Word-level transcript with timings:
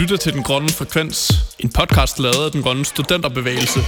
lytter 0.00 0.16
til 0.16 0.32
Den 0.32 0.42
Grønne 0.42 0.68
Frekvens, 0.68 1.18
en 1.58 1.70
podcast 1.78 2.18
lavet 2.18 2.44
af 2.44 2.50
Den 2.52 2.62
Grønne 2.62 2.84
Studenterbevægelse. 2.84 3.80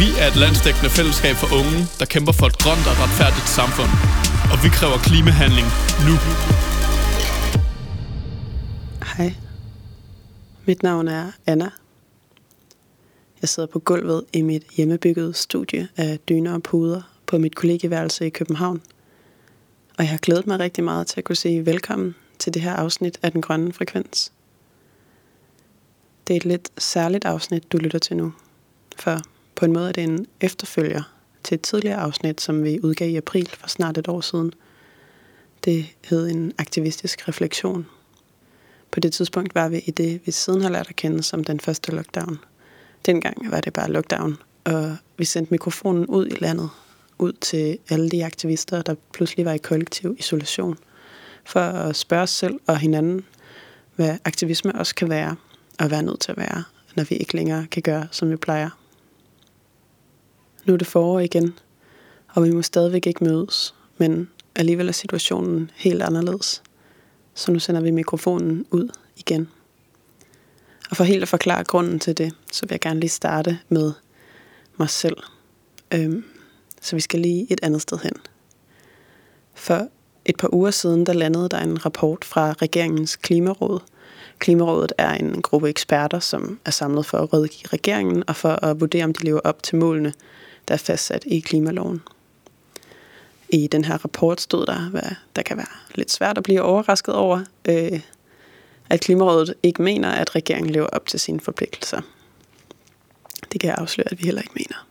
Vi 0.00 0.06
er 0.20 0.26
et 0.32 0.36
landsdækkende 0.36 0.90
fællesskab 0.90 1.36
for 1.42 1.48
unge, 1.58 1.78
der 1.98 2.06
kæmper 2.14 2.32
for 2.32 2.46
et 2.46 2.58
grønt 2.62 2.86
og 2.90 2.94
retfærdigt 3.02 3.48
samfund. 3.58 3.92
Og 4.52 4.56
vi 4.64 4.68
kræver 4.78 4.98
klimahandling 5.08 5.68
nu. 6.06 6.14
Hej. 9.10 9.34
Mit 10.66 10.82
navn 10.82 11.08
er 11.08 11.24
Anna. 11.46 11.70
Jeg 13.40 13.48
sidder 13.48 13.68
på 13.74 13.78
gulvet 13.78 14.24
i 14.32 14.42
mit 14.42 14.64
hjemmebyggede 14.76 15.34
studie 15.34 15.88
af 15.96 16.18
dyner 16.28 16.54
og 16.54 16.62
puder 16.62 17.02
på 17.26 17.38
mit 17.38 17.54
kollegieværelse 17.54 18.26
i 18.26 18.30
København. 18.30 18.82
Og 19.98 20.04
jeg 20.04 20.10
har 20.10 20.18
glædet 20.18 20.46
mig 20.46 20.58
rigtig 20.60 20.84
meget 20.84 21.06
til 21.06 21.20
at 21.20 21.24
kunne 21.24 21.36
sige 21.36 21.66
velkommen 21.66 22.14
til 22.38 22.54
det 22.54 22.62
her 22.62 22.74
afsnit 22.74 23.18
af 23.22 23.32
Den 23.32 23.42
Grønne 23.42 23.72
Frekvens. 23.72 24.32
Det 26.30 26.36
er 26.36 26.40
et 26.40 26.44
lidt 26.44 26.70
særligt 26.78 27.24
afsnit, 27.24 27.72
du 27.72 27.76
lytter 27.76 27.98
til 27.98 28.16
nu. 28.16 28.32
For 28.96 29.20
på 29.54 29.64
en 29.64 29.72
måde 29.72 29.88
er 29.88 29.92
det 29.92 30.04
en 30.04 30.26
efterfølger 30.40 31.02
til 31.44 31.54
et 31.54 31.60
tidligere 31.60 31.96
afsnit, 31.96 32.40
som 32.40 32.64
vi 32.64 32.80
udgav 32.82 33.08
i 33.08 33.16
april 33.16 33.48
for 33.58 33.68
snart 33.68 33.98
et 33.98 34.08
år 34.08 34.20
siden. 34.20 34.52
Det 35.64 35.86
hed 36.04 36.28
en 36.28 36.52
aktivistisk 36.58 37.28
refleksion. 37.28 37.86
På 38.90 39.00
det 39.00 39.12
tidspunkt 39.12 39.54
var 39.54 39.68
vi 39.68 39.78
i 39.86 39.90
det, 39.90 40.20
vi 40.24 40.32
siden 40.32 40.62
har 40.62 40.68
lært 40.68 40.88
at 40.88 40.96
kende 40.96 41.22
som 41.22 41.44
den 41.44 41.60
første 41.60 41.92
lockdown. 41.92 42.38
Dengang 43.06 43.50
var 43.50 43.60
det 43.60 43.72
bare 43.72 43.90
lockdown, 43.90 44.36
og 44.64 44.96
vi 45.16 45.24
sendte 45.24 45.50
mikrofonen 45.50 46.06
ud 46.06 46.26
i 46.26 46.36
landet, 46.40 46.70
ud 47.18 47.32
til 47.32 47.78
alle 47.88 48.10
de 48.10 48.24
aktivister, 48.24 48.82
der 48.82 48.94
pludselig 49.12 49.44
var 49.44 49.52
i 49.52 49.58
kollektiv 49.58 50.16
isolation, 50.18 50.78
for 51.44 51.60
at 51.60 51.96
spørge 51.96 52.22
os 52.22 52.30
selv 52.30 52.60
og 52.66 52.78
hinanden, 52.78 53.24
hvad 53.96 54.18
aktivisme 54.24 54.74
også 54.74 54.94
kan 54.94 55.10
være– 55.10 55.36
at 55.80 55.90
være 55.90 56.02
nødt 56.02 56.20
til 56.20 56.30
at 56.30 56.36
være, 56.36 56.64
når 56.94 57.04
vi 57.04 57.16
ikke 57.16 57.36
længere 57.36 57.66
kan 57.66 57.82
gøre, 57.82 58.08
som 58.10 58.30
vi 58.30 58.36
plejer. 58.36 58.70
Nu 60.64 60.72
er 60.72 60.76
det 60.76 60.86
forår 60.86 61.20
igen, 61.20 61.58
og 62.28 62.44
vi 62.44 62.50
må 62.50 62.62
stadigvæk 62.62 63.06
ikke 63.06 63.24
mødes, 63.24 63.74
men 63.98 64.30
alligevel 64.54 64.88
er 64.88 64.92
situationen 64.92 65.70
helt 65.74 66.02
anderledes. 66.02 66.62
Så 67.34 67.52
nu 67.52 67.58
sender 67.58 67.80
vi 67.80 67.90
mikrofonen 67.90 68.66
ud 68.70 68.88
igen. 69.16 69.48
Og 70.90 70.96
for 70.96 71.04
helt 71.04 71.22
at 71.22 71.28
forklare 71.28 71.64
grunden 71.64 71.98
til 71.98 72.18
det, 72.18 72.34
så 72.52 72.66
vil 72.66 72.70
jeg 72.70 72.80
gerne 72.80 73.00
lige 73.00 73.10
starte 73.10 73.58
med 73.68 73.92
mig 74.76 74.90
selv. 74.90 75.16
Øhm, 75.94 76.24
så 76.80 76.96
vi 76.96 77.00
skal 77.00 77.20
lige 77.20 77.46
et 77.52 77.60
andet 77.62 77.82
sted 77.82 77.98
hen. 77.98 78.12
For 79.54 79.88
et 80.24 80.36
par 80.36 80.54
uger 80.54 80.70
siden, 80.70 81.06
der 81.06 81.12
landede 81.12 81.48
der 81.48 81.58
en 81.58 81.84
rapport 81.86 82.24
fra 82.24 82.52
regeringens 82.52 83.16
klimaråd, 83.16 83.80
Klimarådet 84.40 84.92
er 84.98 85.10
en 85.14 85.42
gruppe 85.42 85.68
eksperter, 85.68 86.18
som 86.18 86.58
er 86.64 86.70
samlet 86.70 87.06
for 87.06 87.18
at 87.18 87.32
rådgive 87.32 87.68
regeringen 87.72 88.24
og 88.26 88.36
for 88.36 88.64
at 88.64 88.80
vurdere, 88.80 89.04
om 89.04 89.12
de 89.12 89.24
lever 89.24 89.40
op 89.40 89.62
til 89.62 89.76
målene, 89.76 90.12
der 90.68 90.74
er 90.74 90.78
fastsat 90.78 91.24
i 91.26 91.40
klimaloven. 91.40 92.02
I 93.48 93.66
den 93.66 93.84
her 93.84 93.98
rapport 93.98 94.40
stod 94.40 94.66
der, 94.66 94.90
hvad 94.90 95.14
der 95.36 95.42
kan 95.42 95.56
være 95.56 95.66
lidt 95.94 96.10
svært 96.10 96.38
at 96.38 96.44
blive 96.44 96.62
overrasket 96.62 97.14
over, 97.14 97.44
øh, 97.68 98.00
at 98.90 99.00
Klimarådet 99.00 99.54
ikke 99.62 99.82
mener, 99.82 100.10
at 100.10 100.34
regeringen 100.34 100.72
lever 100.72 100.86
op 100.86 101.06
til 101.06 101.20
sine 101.20 101.40
forpligtelser. 101.40 102.00
Det 103.52 103.60
kan 103.60 103.68
jeg 103.68 103.78
afsløre, 103.78 104.08
at 104.10 104.18
vi 104.18 104.24
heller 104.24 104.42
ikke 104.42 104.54
mener. 104.54 104.86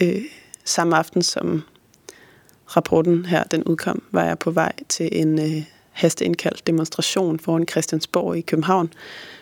Øh, 0.00 0.22
samme 0.64 0.96
aften 0.96 1.22
som 1.22 1.62
rapporten 2.76 3.26
her 3.26 3.44
den 3.44 3.64
udkom, 3.64 4.02
var 4.10 4.24
jeg 4.24 4.38
på 4.38 4.50
vej 4.50 4.72
til 4.88 5.08
en 5.12 5.38
øh, 5.38 5.62
hasteindkaldt 5.98 6.66
demonstration 6.66 7.40
foran 7.40 7.68
Christiansborg 7.68 8.36
i 8.36 8.40
København, 8.40 8.92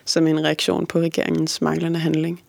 som 0.04 0.26
en 0.26 0.44
reaktion 0.44 0.86
på 0.86 1.00
regeringens 1.00 1.62
manglende 1.62 1.98
handling. 1.98 2.42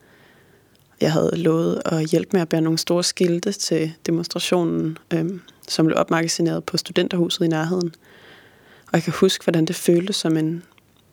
Jeg 1.00 1.12
havde 1.12 1.30
lovet 1.34 1.82
at 1.84 2.10
hjælpe 2.10 2.30
med 2.32 2.40
at 2.40 2.48
bære 2.48 2.60
nogle 2.60 2.78
store 2.78 3.04
skilte 3.04 3.52
til 3.52 3.92
demonstrationen, 4.06 4.98
øhm, 5.14 5.40
som 5.68 5.86
blev 5.86 5.98
opmagasineret 5.98 6.64
på 6.64 6.76
studenterhuset 6.76 7.44
i 7.44 7.48
nærheden. 7.48 7.94
Og 8.86 8.92
jeg 8.92 9.02
kan 9.02 9.12
huske, 9.20 9.44
hvordan 9.44 9.64
det 9.64 9.76
føltes 9.76 10.16
som 10.16 10.36
en 10.36 10.62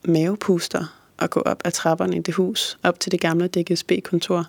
mavepuster 0.04 1.00
at 1.20 1.30
gå 1.30 1.40
op 1.40 1.62
ad 1.66 1.72
trapperne 1.72 2.18
i 2.18 2.20
det 2.20 2.34
hus, 2.34 2.78
op 2.84 3.00
til 3.00 3.12
det 3.12 3.22
gamle 3.22 3.48
DGSB-kontor. 3.48 4.46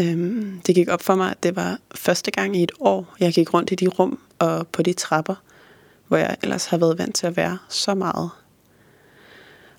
Øhm, 0.00 0.60
det 0.66 0.74
gik 0.74 0.88
op 0.88 1.02
for 1.02 1.14
mig, 1.14 1.30
at 1.30 1.42
det 1.42 1.56
var 1.56 1.78
første 1.94 2.30
gang 2.30 2.56
i 2.56 2.62
et 2.62 2.72
år, 2.80 3.14
jeg 3.20 3.32
gik 3.32 3.54
rundt 3.54 3.72
i 3.72 3.74
de 3.74 3.88
rum 3.88 4.18
og 4.38 4.66
på 4.68 4.82
de 4.82 4.92
trapper, 4.92 5.34
hvor 6.14 6.18
jeg 6.18 6.36
ellers 6.42 6.66
har 6.66 6.76
været 6.76 6.98
vant 6.98 7.14
til 7.14 7.26
at 7.26 7.36
være 7.36 7.58
så 7.68 7.94
meget. 7.94 8.30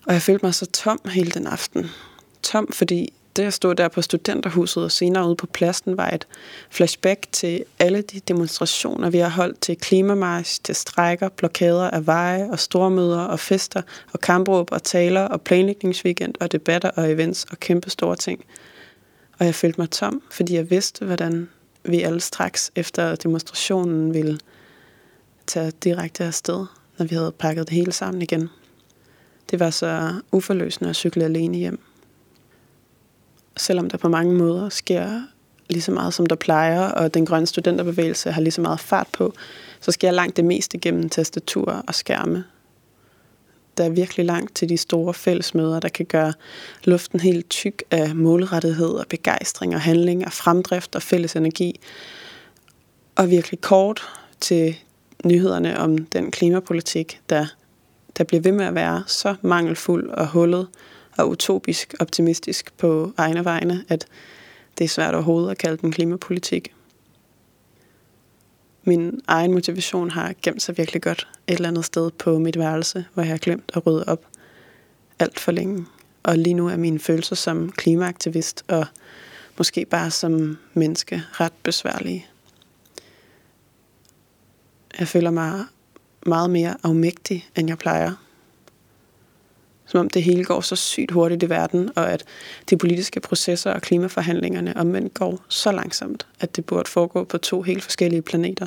Og 0.06 0.12
jeg 0.12 0.22
følte 0.22 0.46
mig 0.46 0.54
så 0.54 0.66
tom 0.66 1.00
hele 1.04 1.30
den 1.30 1.46
aften. 1.46 1.90
Tom, 2.42 2.72
fordi 2.72 3.12
det 3.36 3.42
at 3.42 3.54
stå 3.54 3.72
der 3.72 3.88
på 3.88 4.02
studenterhuset 4.02 4.84
og 4.84 4.92
senere 4.92 5.26
ude 5.26 5.36
på 5.36 5.46
pladsen 5.46 5.96
var 5.96 6.10
et 6.10 6.26
flashback 6.70 7.26
til 7.32 7.64
alle 7.78 8.02
de 8.02 8.20
demonstrationer, 8.20 9.10
vi 9.10 9.18
har 9.18 9.28
holdt 9.28 9.60
til 9.60 9.76
klimamarsch, 9.76 10.60
til 10.62 10.74
strækker, 10.74 11.28
blokader 11.28 11.90
af 11.90 12.06
veje 12.06 12.50
og 12.50 12.58
stormøder 12.58 13.20
og 13.20 13.40
fester 13.40 13.82
og 14.12 14.20
kampråb 14.20 14.72
og 14.72 14.82
taler 14.82 15.22
og 15.22 15.40
planlægningsweekend 15.40 16.34
og 16.40 16.52
debatter 16.52 16.90
og 16.90 17.12
events 17.12 17.44
og 17.50 17.60
kæmpe 17.60 17.90
store 17.90 18.16
ting. 18.16 18.44
Og 19.38 19.46
jeg 19.46 19.54
følte 19.54 19.80
mig 19.80 19.90
tom, 19.90 20.22
fordi 20.30 20.54
jeg 20.54 20.70
vidste, 20.70 21.04
hvordan 21.04 21.48
vi 21.84 22.02
alle 22.02 22.20
straks 22.20 22.70
efter 22.74 23.14
demonstrationen 23.14 24.14
ville 24.14 24.38
tage 25.46 25.70
direkte 25.70 26.24
afsted, 26.24 26.66
når 26.98 27.06
vi 27.06 27.14
havde 27.14 27.32
pakket 27.32 27.68
det 27.68 27.74
hele 27.76 27.92
sammen 27.92 28.22
igen. 28.22 28.48
Det 29.50 29.60
var 29.60 29.70
så 29.70 30.14
uforløsende 30.32 30.90
at 30.90 30.96
cykle 30.96 31.24
alene 31.24 31.58
hjem. 31.58 31.80
Selvom 33.56 33.90
der 33.90 33.98
på 33.98 34.08
mange 34.08 34.34
måder 34.34 34.68
sker 34.68 35.22
lige 35.68 35.82
så 35.82 35.92
meget, 35.92 36.14
som 36.14 36.26
der 36.26 36.36
plejer, 36.36 36.88
og 36.88 37.14
den 37.14 37.26
grønne 37.26 37.46
studenterbevægelse 37.46 38.32
har 38.32 38.40
lige 38.40 38.52
så 38.52 38.60
meget 38.60 38.80
fart 38.80 39.08
på, 39.12 39.34
så 39.80 39.92
sker 39.92 40.10
langt 40.10 40.36
det 40.36 40.44
meste 40.44 40.78
gennem 40.78 41.08
tastaturer 41.08 41.82
og 41.86 41.94
skærme. 41.94 42.44
Der 43.76 43.84
er 43.84 43.88
virkelig 43.88 44.26
langt 44.26 44.54
til 44.54 44.68
de 44.68 44.76
store 44.76 45.14
fællesmøder, 45.14 45.80
der 45.80 45.88
kan 45.88 46.06
gøre 46.06 46.32
luften 46.84 47.20
helt 47.20 47.50
tyk 47.50 47.82
af 47.90 48.14
målrettighed 48.14 48.88
og 48.88 49.06
begejstring 49.08 49.74
og 49.74 49.80
handling 49.80 50.26
og 50.26 50.32
fremdrift 50.32 50.96
og 50.96 51.02
fælles 51.02 51.36
energi. 51.36 51.80
Og 53.16 53.30
virkelig 53.30 53.60
kort 53.60 54.02
til 54.40 54.76
nyhederne 55.24 55.78
om 55.78 55.98
den 55.98 56.30
klimapolitik, 56.30 57.20
der, 57.30 57.46
der 58.18 58.24
bliver 58.24 58.40
ved 58.40 58.52
med 58.52 58.64
at 58.64 58.74
være 58.74 59.04
så 59.06 59.34
mangelfuld 59.42 60.10
og 60.10 60.28
hullet 60.28 60.68
og 61.16 61.28
utopisk 61.28 61.94
optimistisk 62.00 62.72
på 62.78 63.12
egne 63.16 63.44
vegne, 63.44 63.84
at 63.88 64.06
det 64.78 64.84
er 64.84 64.88
svært 64.88 65.14
overhovedet 65.14 65.50
at 65.50 65.58
kalde 65.58 65.76
den 65.76 65.92
klimapolitik. 65.92 66.72
Min 68.84 69.20
egen 69.26 69.52
motivation 69.52 70.10
har 70.10 70.34
gemt 70.42 70.62
sig 70.62 70.78
virkelig 70.78 71.02
godt 71.02 71.28
et 71.46 71.54
eller 71.54 71.68
andet 71.68 71.84
sted 71.84 72.10
på 72.10 72.38
mit 72.38 72.58
værelse, 72.58 73.04
hvor 73.14 73.22
jeg 73.22 73.30
har 73.30 73.38
glemt 73.38 73.72
at 73.74 73.86
rydde 73.86 74.04
op 74.06 74.26
alt 75.18 75.40
for 75.40 75.52
længe. 75.52 75.86
Og 76.22 76.38
lige 76.38 76.54
nu 76.54 76.68
er 76.68 76.76
mine 76.76 76.98
følelser 76.98 77.36
som 77.36 77.72
klimaaktivist 77.72 78.64
og 78.68 78.86
måske 79.58 79.84
bare 79.84 80.10
som 80.10 80.58
menneske 80.74 81.22
ret 81.32 81.52
besværlige. 81.62 82.26
Jeg 84.98 85.08
føler 85.08 85.30
mig 85.30 85.64
meget 86.26 86.50
mere 86.50 86.76
afmægtig, 86.82 87.48
end 87.56 87.68
jeg 87.68 87.78
plejer. 87.78 88.12
Som 89.86 90.00
om 90.00 90.10
det 90.10 90.22
hele 90.22 90.44
går 90.44 90.60
så 90.60 90.76
sygt 90.76 91.10
hurtigt 91.10 91.42
i 91.42 91.48
verden, 91.48 91.90
og 91.96 92.12
at 92.12 92.24
de 92.70 92.76
politiske 92.76 93.20
processer 93.20 93.72
og 93.72 93.82
klimaforhandlingerne 93.82 94.76
omvendt 94.76 95.14
går 95.14 95.44
så 95.48 95.72
langsomt, 95.72 96.26
at 96.40 96.56
det 96.56 96.64
burde 96.64 96.90
foregå 96.90 97.24
på 97.24 97.38
to 97.38 97.62
helt 97.62 97.82
forskellige 97.82 98.22
planeter. 98.22 98.66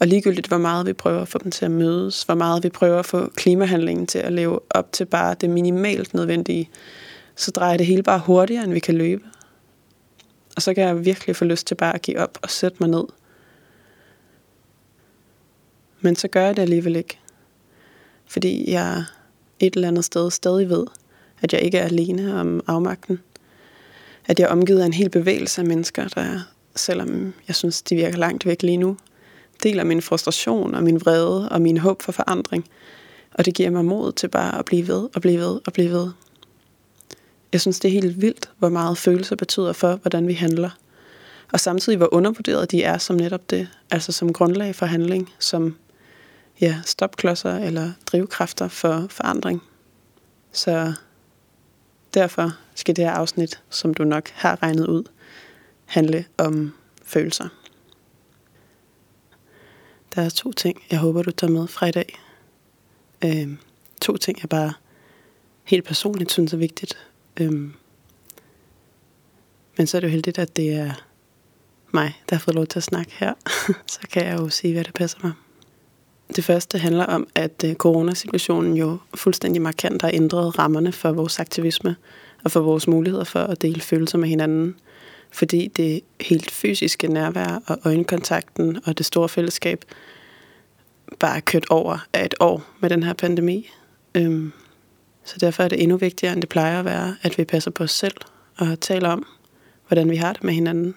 Og 0.00 0.06
ligegyldigt, 0.06 0.46
hvor 0.46 0.58
meget 0.58 0.86
vi 0.86 0.92
prøver 0.92 1.22
at 1.22 1.28
få 1.28 1.38
dem 1.38 1.50
til 1.50 1.64
at 1.64 1.70
mødes, 1.70 2.22
hvor 2.22 2.34
meget 2.34 2.64
vi 2.64 2.68
prøver 2.68 2.98
at 2.98 3.06
få 3.06 3.30
klimahandlingen 3.36 4.06
til 4.06 4.18
at 4.18 4.32
leve 4.32 4.60
op 4.70 4.92
til 4.92 5.04
bare 5.04 5.34
det 5.40 5.50
minimalt 5.50 6.14
nødvendige, 6.14 6.70
så 7.36 7.50
drejer 7.50 7.76
det 7.76 7.86
hele 7.86 8.02
bare 8.02 8.18
hurtigere, 8.18 8.64
end 8.64 8.72
vi 8.72 8.80
kan 8.80 8.94
løbe. 8.94 9.24
Og 10.56 10.62
så 10.62 10.74
kan 10.74 10.84
jeg 10.84 11.04
virkelig 11.04 11.36
få 11.36 11.44
lyst 11.44 11.66
til 11.66 11.74
bare 11.74 11.94
at 11.94 12.02
give 12.02 12.18
op 12.18 12.38
og 12.42 12.50
sætte 12.50 12.76
mig 12.80 12.88
ned– 12.88 13.04
men 16.04 16.16
så 16.16 16.28
gør 16.28 16.46
jeg 16.46 16.56
det 16.56 16.62
alligevel 16.62 16.96
ikke. 16.96 17.18
Fordi 18.26 18.70
jeg 18.70 19.04
et 19.60 19.74
eller 19.74 19.88
andet 19.88 20.04
sted 20.04 20.30
stadig 20.30 20.68
ved, 20.68 20.86
at 21.42 21.52
jeg 21.52 21.60
ikke 21.60 21.78
er 21.78 21.84
alene 21.84 22.40
om 22.40 22.60
afmagten. 22.66 23.18
At 24.26 24.38
jeg 24.38 24.46
er 24.46 24.50
omgivet 24.50 24.80
af 24.80 24.86
en 24.86 24.92
hel 24.92 25.10
bevægelse 25.10 25.60
af 25.60 25.66
mennesker, 25.66 26.08
der, 26.08 26.40
selvom 26.76 27.34
jeg 27.48 27.56
synes, 27.56 27.82
de 27.82 27.94
virker 27.94 28.18
langt 28.18 28.46
væk 28.46 28.62
lige 28.62 28.76
nu, 28.76 28.96
deler 29.62 29.84
min 29.84 30.02
frustration 30.02 30.74
og 30.74 30.82
min 30.82 31.00
vrede 31.00 31.48
og 31.48 31.62
min 31.62 31.76
håb 31.76 32.02
for 32.02 32.12
forandring. 32.12 32.64
Og 33.34 33.44
det 33.44 33.54
giver 33.54 33.70
mig 33.70 33.84
mod 33.84 34.12
til 34.12 34.28
bare 34.28 34.58
at 34.58 34.64
blive 34.64 34.88
ved 34.88 35.08
og 35.14 35.20
blive 35.20 35.40
ved 35.40 35.60
og 35.66 35.72
blive 35.72 35.90
ved. 35.90 36.10
Jeg 37.52 37.60
synes, 37.60 37.80
det 37.80 37.88
er 37.88 37.92
helt 37.92 38.20
vildt, 38.20 38.50
hvor 38.58 38.68
meget 38.68 38.98
følelser 38.98 39.36
betyder 39.36 39.72
for, 39.72 39.96
hvordan 39.96 40.28
vi 40.28 40.32
handler. 40.32 40.70
Og 41.52 41.60
samtidig, 41.60 41.96
hvor 41.96 42.14
undervurderet 42.14 42.70
de 42.70 42.82
er 42.82 42.98
som 42.98 43.16
netop 43.16 43.50
det, 43.50 43.68
altså 43.90 44.12
som 44.12 44.32
grundlag 44.32 44.74
for 44.74 44.86
handling, 44.86 45.30
som 45.38 45.76
ja, 46.60 46.80
stopklodser 46.84 47.56
eller 47.56 47.92
drivkræfter 48.06 48.68
for 48.68 49.06
forandring. 49.10 49.62
Så 50.52 50.92
derfor 52.14 52.52
skal 52.74 52.96
det 52.96 53.04
her 53.04 53.12
afsnit, 53.12 53.62
som 53.70 53.94
du 53.94 54.04
nok 54.04 54.28
har 54.28 54.62
regnet 54.62 54.86
ud, 54.86 55.04
handle 55.84 56.24
om 56.38 56.74
følelser. 57.04 57.48
Der 60.14 60.22
er 60.22 60.28
to 60.28 60.52
ting, 60.52 60.82
jeg 60.90 60.98
håber, 60.98 61.22
du 61.22 61.30
tager 61.30 61.50
med 61.50 61.66
fra 61.66 61.86
i 61.86 61.90
dag. 61.90 62.18
Øhm, 63.24 63.58
to 64.00 64.16
ting, 64.16 64.40
jeg 64.42 64.48
bare 64.48 64.72
helt 65.64 65.84
personligt 65.84 66.32
synes 66.32 66.52
er 66.52 66.56
vigtigt. 66.56 66.98
Øhm, 67.40 67.74
men 69.76 69.86
så 69.86 69.96
er 69.96 70.00
det 70.00 70.08
jo 70.08 70.10
heldigt, 70.10 70.38
at 70.38 70.56
det 70.56 70.74
er 70.74 70.92
mig, 71.92 72.22
der 72.30 72.36
har 72.36 72.40
fået 72.40 72.54
lov 72.54 72.66
til 72.66 72.78
at 72.78 72.82
snakke 72.82 73.12
her. 73.12 73.34
så 73.92 74.00
kan 74.12 74.26
jeg 74.26 74.38
jo 74.38 74.48
sige, 74.48 74.72
hvad 74.72 74.84
det 74.84 74.94
passer 74.94 75.18
mig. 75.22 75.32
Det 76.36 76.44
første 76.44 76.78
handler 76.78 77.04
om, 77.04 77.26
at 77.34 77.64
øh, 77.64 77.74
coronasituationen 77.74 78.76
jo 78.76 78.98
fuldstændig 79.14 79.62
markant 79.62 80.02
har 80.02 80.10
ændret 80.14 80.58
rammerne 80.58 80.92
for 80.92 81.12
vores 81.12 81.40
aktivisme 81.40 81.96
og 82.44 82.50
for 82.50 82.60
vores 82.60 82.86
muligheder 82.88 83.24
for 83.24 83.40
at 83.40 83.62
dele 83.62 83.80
følelser 83.80 84.18
med 84.18 84.28
hinanden. 84.28 84.74
Fordi 85.30 85.68
det 85.76 86.00
helt 86.20 86.50
fysiske 86.50 87.08
nærvær 87.08 87.62
og 87.66 87.78
øjenkontakten 87.84 88.78
og 88.84 88.98
det 88.98 89.06
store 89.06 89.28
fællesskab 89.28 89.84
bare 91.18 91.36
er 91.36 91.40
kørt 91.40 91.66
over 91.70 91.98
af 92.12 92.24
et 92.24 92.34
år 92.40 92.62
med 92.80 92.90
den 92.90 93.02
her 93.02 93.12
pandemi. 93.12 93.70
Øhm, 94.14 94.52
så 95.24 95.36
derfor 95.40 95.62
er 95.62 95.68
det 95.68 95.82
endnu 95.82 95.96
vigtigere, 95.96 96.32
end 96.32 96.42
det 96.42 96.48
plejer 96.48 96.78
at 96.78 96.84
være, 96.84 97.16
at 97.22 97.38
vi 97.38 97.44
passer 97.44 97.70
på 97.70 97.84
os 97.84 97.90
selv 97.90 98.16
og 98.56 98.80
taler 98.80 99.08
om, 99.08 99.26
hvordan 99.88 100.10
vi 100.10 100.16
har 100.16 100.32
det 100.32 100.44
med 100.44 100.54
hinanden. 100.54 100.94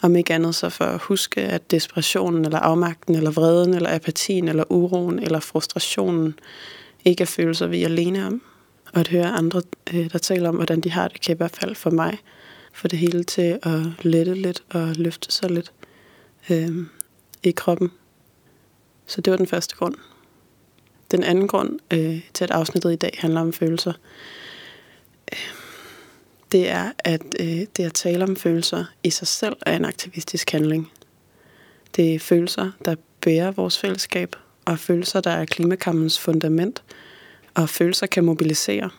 Om 0.00 0.16
ikke 0.16 0.34
andet 0.34 0.54
så 0.54 0.68
for 0.68 0.84
at 0.84 1.00
huske, 1.00 1.40
at 1.40 1.70
desperationen, 1.70 2.44
eller 2.44 2.58
afmagten, 2.58 3.14
eller 3.14 3.30
vreden, 3.30 3.74
eller 3.74 3.94
apatien, 3.94 4.48
eller 4.48 4.64
uroen, 4.68 5.18
eller 5.18 5.40
frustrationen 5.40 6.38
ikke 7.04 7.22
er 7.22 7.26
følelser, 7.26 7.66
vi 7.66 7.82
er 7.82 7.88
alene 7.88 8.26
om. 8.26 8.42
Og 8.92 9.00
at 9.00 9.08
høre 9.08 9.26
andre, 9.26 9.62
øh, 9.94 10.12
der 10.12 10.18
taler 10.18 10.48
om, 10.48 10.54
hvordan 10.54 10.80
de 10.80 10.90
har 10.90 11.08
det, 11.08 11.20
kan 11.20 11.34
i 11.34 11.36
hvert 11.36 11.56
fald 11.56 11.74
for 11.74 11.90
mig 11.90 12.18
få 12.72 12.88
det 12.88 12.98
hele 12.98 13.24
til 13.24 13.58
at 13.62 13.80
lette 14.02 14.34
lidt 14.34 14.62
og 14.70 14.88
løfte 14.96 15.32
sig 15.32 15.50
lidt 15.50 15.72
øh, 16.50 16.86
i 17.42 17.50
kroppen. 17.50 17.90
Så 19.06 19.20
det 19.20 19.30
var 19.30 19.36
den 19.36 19.46
første 19.46 19.76
grund. 19.76 19.94
Den 21.10 21.22
anden 21.22 21.48
grund 21.48 21.78
øh, 21.90 22.20
til, 22.34 22.44
at 22.44 22.50
afsnittet 22.50 22.92
i 22.92 22.96
dag 22.96 23.14
handler 23.18 23.40
om 23.40 23.52
følelser, 23.52 23.92
øh, 25.32 25.57
det 26.52 26.68
er, 26.68 26.92
at 26.98 27.22
øh, 27.40 27.66
det 27.76 27.80
at 27.84 27.94
tale 27.94 28.24
om 28.24 28.36
følelser 28.36 28.84
i 29.02 29.10
sig 29.10 29.28
selv 29.28 29.56
er 29.66 29.76
en 29.76 29.84
aktivistisk 29.84 30.50
handling. 30.50 30.92
Det 31.96 32.14
er 32.14 32.18
følelser, 32.18 32.70
der 32.84 32.94
bærer 33.20 33.50
vores 33.50 33.78
fællesskab, 33.78 34.36
og 34.64 34.78
følelser, 34.78 35.20
der 35.20 35.30
er 35.30 35.44
klimakampens 35.44 36.18
fundament, 36.18 36.82
og 37.54 37.68
følelser 37.68 38.06
kan 38.06 38.24
mobilisere. 38.24 38.90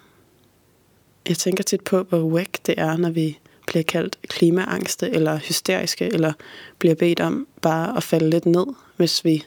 Jeg 1.29 1.37
tænker 1.37 1.63
tit 1.63 1.81
på, 1.81 2.03
hvor 2.03 2.21
wack 2.21 2.65
det 2.65 2.75
er, 2.77 2.97
når 2.97 3.09
vi 3.09 3.39
bliver 3.67 3.83
kaldt 3.83 4.19
klimaangste 4.27 5.09
eller 5.09 5.37
hysteriske, 5.37 6.05
eller 6.05 6.33
bliver 6.79 6.95
bedt 6.95 7.19
om 7.19 7.47
bare 7.61 7.97
at 7.97 8.03
falde 8.03 8.29
lidt 8.29 8.45
ned, 8.45 8.65
hvis 8.97 9.25
vi 9.25 9.43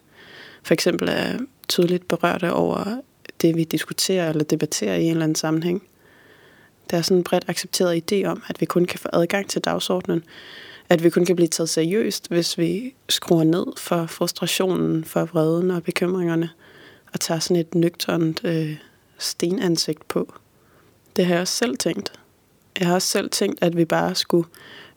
for 0.63 0.75
eksempel 0.75 1.09
er 1.09 1.39
tydeligt 1.69 2.09
berørte 2.09 2.53
over 2.53 3.01
det, 3.43 3.57
vi 3.57 3.65
diskuterer 3.65 4.29
eller 4.29 4.45
debatterer 4.45 4.97
i 4.97 5.05
en 5.05 5.11
eller 5.11 5.25
anden 5.25 5.37
sammenhæng. 5.37 5.83
Der 6.93 6.99
er 6.99 7.03
sådan 7.03 7.17
en 7.17 7.25
bredt 7.25 7.45
accepteret 7.49 8.13
idé 8.13 8.25
om, 8.25 8.43
at 8.49 8.61
vi 8.61 8.67
kun 8.67 8.85
kan 8.85 8.99
få 8.99 9.09
adgang 9.13 9.49
til 9.49 9.61
dagsordenen, 9.61 10.25
at 10.89 11.05
vi 11.05 11.11
kun 11.11 11.25
kan 11.25 11.37
blive 11.37 11.49
taget 11.49 11.69
seriøst, 11.69 12.29
hvis 12.29 12.59
vi 12.59 12.95
skruer 13.09 13.45
ned 13.45 13.67
for 13.77 14.07
frustrationen, 14.07 15.05
for 15.05 15.25
vreden 15.25 15.71
og 15.71 15.83
bekymringerne, 15.83 16.51
og 17.13 17.21
tager 17.21 17.41
sådan 17.41 17.57
et 17.57 17.75
nøgternt 17.75 18.41
øh, 18.45 18.77
stenansigt 19.19 20.09
på. 20.09 20.35
Det 21.17 21.27
har 21.27 21.35
jeg 21.35 21.41
også 21.41 21.55
selv 21.55 21.77
tænkt. 21.77 22.13
Jeg 22.81 22.87
har 22.89 22.95
også 22.95 23.09
selv 23.09 23.31
tænkt, 23.31 23.59
at 23.63 23.77
vi 23.77 23.85
bare 23.85 24.15
skulle 24.15 24.49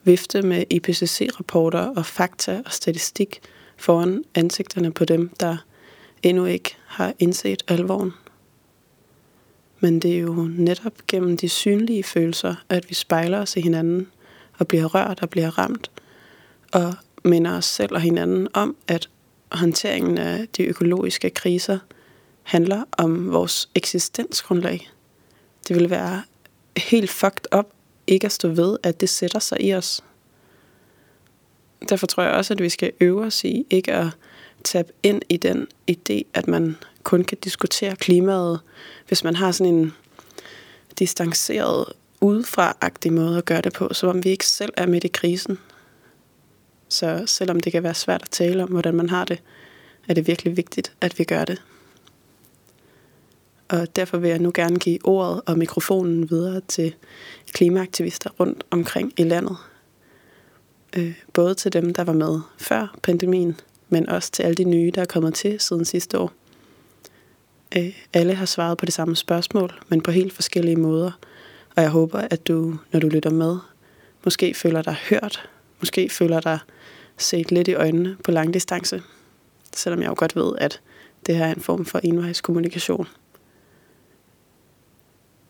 vifte 0.03 0.41
med 0.41 0.63
IPCC-rapporter 0.69 1.93
og 1.95 2.05
fakta 2.05 2.61
og 2.65 2.71
statistik 2.71 3.39
foran 3.77 4.23
ansigterne 4.35 4.91
på 4.91 5.05
dem, 5.05 5.29
der 5.29 5.57
endnu 6.23 6.45
ikke 6.45 6.77
har 6.85 7.13
indset 7.19 7.63
alvoren. 7.67 8.13
Men 9.79 9.99
det 9.99 10.15
er 10.15 10.19
jo 10.19 10.49
netop 10.57 10.93
gennem 11.07 11.37
de 11.37 11.49
synlige 11.49 12.03
følelser, 12.03 12.55
at 12.69 12.89
vi 12.89 12.93
spejler 12.93 13.39
os 13.39 13.57
i 13.57 13.61
hinanden 13.61 14.07
og 14.57 14.67
bliver 14.67 14.85
rørt 14.85 15.21
og 15.21 15.29
bliver 15.29 15.57
ramt, 15.57 15.91
og 16.71 16.93
minder 17.23 17.57
os 17.57 17.65
selv 17.65 17.93
og 17.93 18.01
hinanden 18.01 18.47
om, 18.53 18.75
at 18.87 19.09
håndteringen 19.51 20.17
af 20.17 20.47
de 20.57 20.63
økologiske 20.63 21.29
kriser 21.29 21.79
handler 22.43 22.83
om 22.91 23.31
vores 23.31 23.69
eksistensgrundlag. 23.75 24.89
Det 25.67 25.75
vil 25.75 25.89
være 25.89 26.23
helt 26.77 27.09
fucked 27.09 27.55
up 27.57 27.65
ikke 28.07 28.25
at 28.25 28.31
stå 28.31 28.47
ved, 28.47 28.77
at 28.83 29.01
det 29.01 29.09
sætter 29.09 29.39
sig 29.39 29.61
i 29.61 29.73
os. 29.73 30.03
Derfor 31.89 32.07
tror 32.07 32.23
jeg 32.23 32.31
også, 32.31 32.53
at 32.53 32.61
vi 32.61 32.69
skal 32.69 32.91
øve 32.99 33.25
os 33.25 33.43
i 33.43 33.65
ikke 33.69 33.93
at 33.93 34.07
tabe 34.63 34.93
ind 35.03 35.21
i 35.29 35.37
den 35.37 35.67
idé, 35.91 36.21
at 36.33 36.47
man 36.47 36.75
kun 37.05 37.23
kan 37.23 37.37
diskutere 37.43 37.95
klimaet, 37.95 38.59
hvis 39.07 39.23
man 39.23 39.35
har 39.35 39.51
sådan 39.51 39.73
en 39.73 39.93
distanceret 40.99 41.85
udefra-agtig 42.21 43.13
måde 43.13 43.37
at 43.37 43.45
gøre 43.45 43.61
det 43.61 43.73
på, 43.73 43.93
som 43.93 44.09
om 44.09 44.23
vi 44.23 44.29
ikke 44.29 44.47
selv 44.47 44.73
er 44.77 44.87
midt 44.87 45.03
i 45.03 45.07
krisen. 45.07 45.57
Så 46.89 47.23
selvom 47.25 47.59
det 47.59 47.71
kan 47.71 47.83
være 47.83 47.93
svært 47.93 48.21
at 48.21 48.29
tale 48.29 48.63
om, 48.63 48.69
hvordan 48.69 48.95
man 48.95 49.09
har 49.09 49.25
det, 49.25 49.41
er 50.07 50.13
det 50.13 50.27
virkelig 50.27 50.57
vigtigt, 50.57 50.93
at 51.01 51.19
vi 51.19 51.23
gør 51.23 51.45
det. 51.45 51.61
Og 53.69 53.95
derfor 53.95 54.17
vil 54.17 54.29
jeg 54.29 54.39
nu 54.39 54.51
gerne 54.53 54.79
give 54.79 54.99
ordet 55.03 55.41
og 55.45 55.57
mikrofonen 55.57 56.29
videre 56.29 56.61
til 56.67 56.95
klimaaktivister 57.53 58.29
rundt 58.39 58.63
omkring 58.71 59.13
i 59.17 59.23
landet. 59.23 59.57
Øh, 60.95 61.13
både 61.33 61.55
til 61.55 61.73
dem, 61.73 61.93
der 61.93 62.03
var 62.03 62.13
med 62.13 62.39
før 62.57 62.95
pandemien, 63.03 63.59
men 63.89 64.09
også 64.09 64.31
til 64.31 64.43
alle 64.43 64.55
de 64.55 64.63
nye, 64.63 64.91
der 64.95 65.01
er 65.01 65.05
kommet 65.05 65.33
til 65.33 65.59
siden 65.59 65.85
sidste 65.85 66.19
år. 66.19 66.31
Øh, 67.77 67.93
alle 68.13 68.35
har 68.35 68.45
svaret 68.45 68.77
på 68.77 68.85
det 68.85 68.93
samme 68.93 69.15
spørgsmål, 69.15 69.81
men 69.89 70.01
på 70.01 70.11
helt 70.11 70.33
forskellige 70.33 70.75
måder. 70.75 71.11
Og 71.75 71.81
jeg 71.81 71.89
håber, 71.89 72.19
at 72.19 72.47
du, 72.47 72.77
når 72.91 72.99
du 72.99 73.07
lytter 73.07 73.29
med, 73.29 73.57
måske 74.23 74.53
føler 74.53 74.81
dig 74.81 74.95
hørt, 75.09 75.49
måske 75.79 76.09
føler 76.09 76.39
dig 76.39 76.59
set 77.17 77.51
lidt 77.51 77.67
i 77.67 77.73
øjnene 77.73 78.17
på 78.23 78.31
lang 78.31 78.53
distance, 78.53 79.03
selvom 79.75 80.01
jeg 80.01 80.07
jo 80.07 80.15
godt 80.17 80.35
ved, 80.35 80.53
at 80.57 80.81
det 81.25 81.35
her 81.35 81.45
er 81.45 81.53
en 81.53 81.61
form 81.61 81.85
for 81.85 81.99
envejskommunikation. 82.03 83.07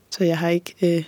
Så 0.10 0.24
jeg 0.24 0.38
har 0.38 0.50
ikke 0.50 0.76
øh, 0.82 1.04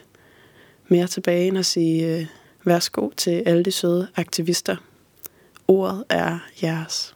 mere 0.87 1.07
tilbage 1.07 1.47
end 1.47 1.57
at 1.57 1.65
sige 1.65 2.17
øh, 2.17 2.25
værsgo 2.63 3.09
til 3.17 3.43
alle 3.45 3.63
de 3.63 3.71
søde 3.71 4.07
aktivister. 4.15 4.75
Ordet 5.67 6.03
er 6.09 6.39
jeres. 6.63 7.15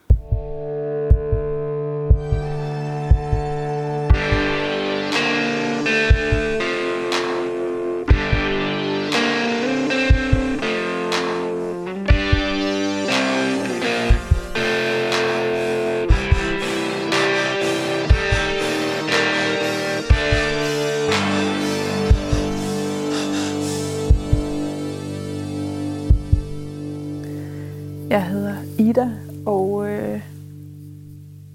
Jeg 28.12 28.26
hedder 28.26 28.56
Ida, 28.78 29.10
og 29.46 29.88
øh, 29.88 30.22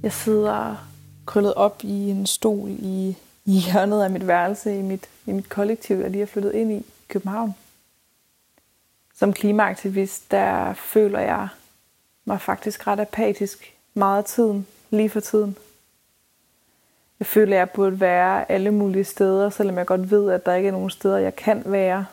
jeg 0.03 0.13
sidder 0.13 0.87
krøllet 1.25 1.53
op 1.53 1.83
i 1.83 2.09
en 2.09 2.25
stol 2.25 2.69
i, 2.69 3.17
i 3.45 3.51
hjørnet 3.51 4.03
af 4.03 4.09
mit 4.09 4.27
værelse 4.27 4.79
i 4.79 4.81
mit, 4.81 5.09
i 5.25 5.31
mit 5.31 5.49
kollektiv, 5.49 5.97
jeg 5.97 6.09
lige 6.09 6.19
har 6.19 6.25
flyttet 6.25 6.53
ind 6.53 6.71
i 6.71 6.85
København. 7.07 7.55
Som 9.15 9.33
klimaaktivist, 9.33 10.31
der 10.31 10.73
føler 10.73 11.19
jeg 11.19 11.47
mig 12.25 12.41
faktisk 12.41 12.87
ret 12.87 12.99
apatisk 12.99 13.73
meget 13.93 14.17
af 14.17 14.25
tiden, 14.25 14.67
lige 14.89 15.09
for 15.09 15.19
tiden. 15.19 15.57
Jeg 17.19 17.27
føler, 17.27 17.55
at 17.55 17.59
jeg 17.59 17.69
burde 17.69 17.99
være 17.99 18.51
alle 18.51 18.71
mulige 18.71 19.03
steder, 19.03 19.49
selvom 19.49 19.77
jeg 19.77 19.85
godt 19.85 20.11
ved, 20.11 20.31
at 20.31 20.45
der 20.45 20.53
ikke 20.53 20.67
er 20.67 20.71
nogen 20.71 20.89
steder, 20.89 21.17
jeg 21.17 21.35
kan 21.35 21.63
være 21.65 22.05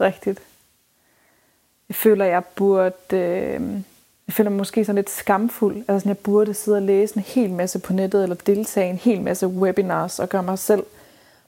rigtigt. 0.00 0.42
Jeg 1.88 1.94
føler, 1.94 2.24
at 2.24 2.30
jeg 2.30 2.44
burde... 2.44 3.16
Øh, 3.16 3.82
jeg 4.32 4.36
føler 4.36 4.50
mig 4.50 4.58
måske 4.58 4.84
sådan 4.84 4.96
lidt 4.96 5.10
skamfuld. 5.10 5.76
Altså 5.76 5.98
sådan, 5.98 6.08
jeg 6.08 6.18
burde 6.18 6.54
sidde 6.54 6.76
og 6.76 6.82
læse 6.82 7.16
en 7.16 7.22
hel 7.22 7.50
masse 7.50 7.78
på 7.78 7.92
nettet, 7.92 8.22
eller 8.22 8.36
deltage 8.36 8.86
i 8.86 8.90
en 8.90 8.96
hel 8.96 9.22
masse 9.22 9.46
webinars, 9.46 10.18
og 10.18 10.28
gøre 10.28 10.42
mig 10.42 10.58
selv 10.58 10.84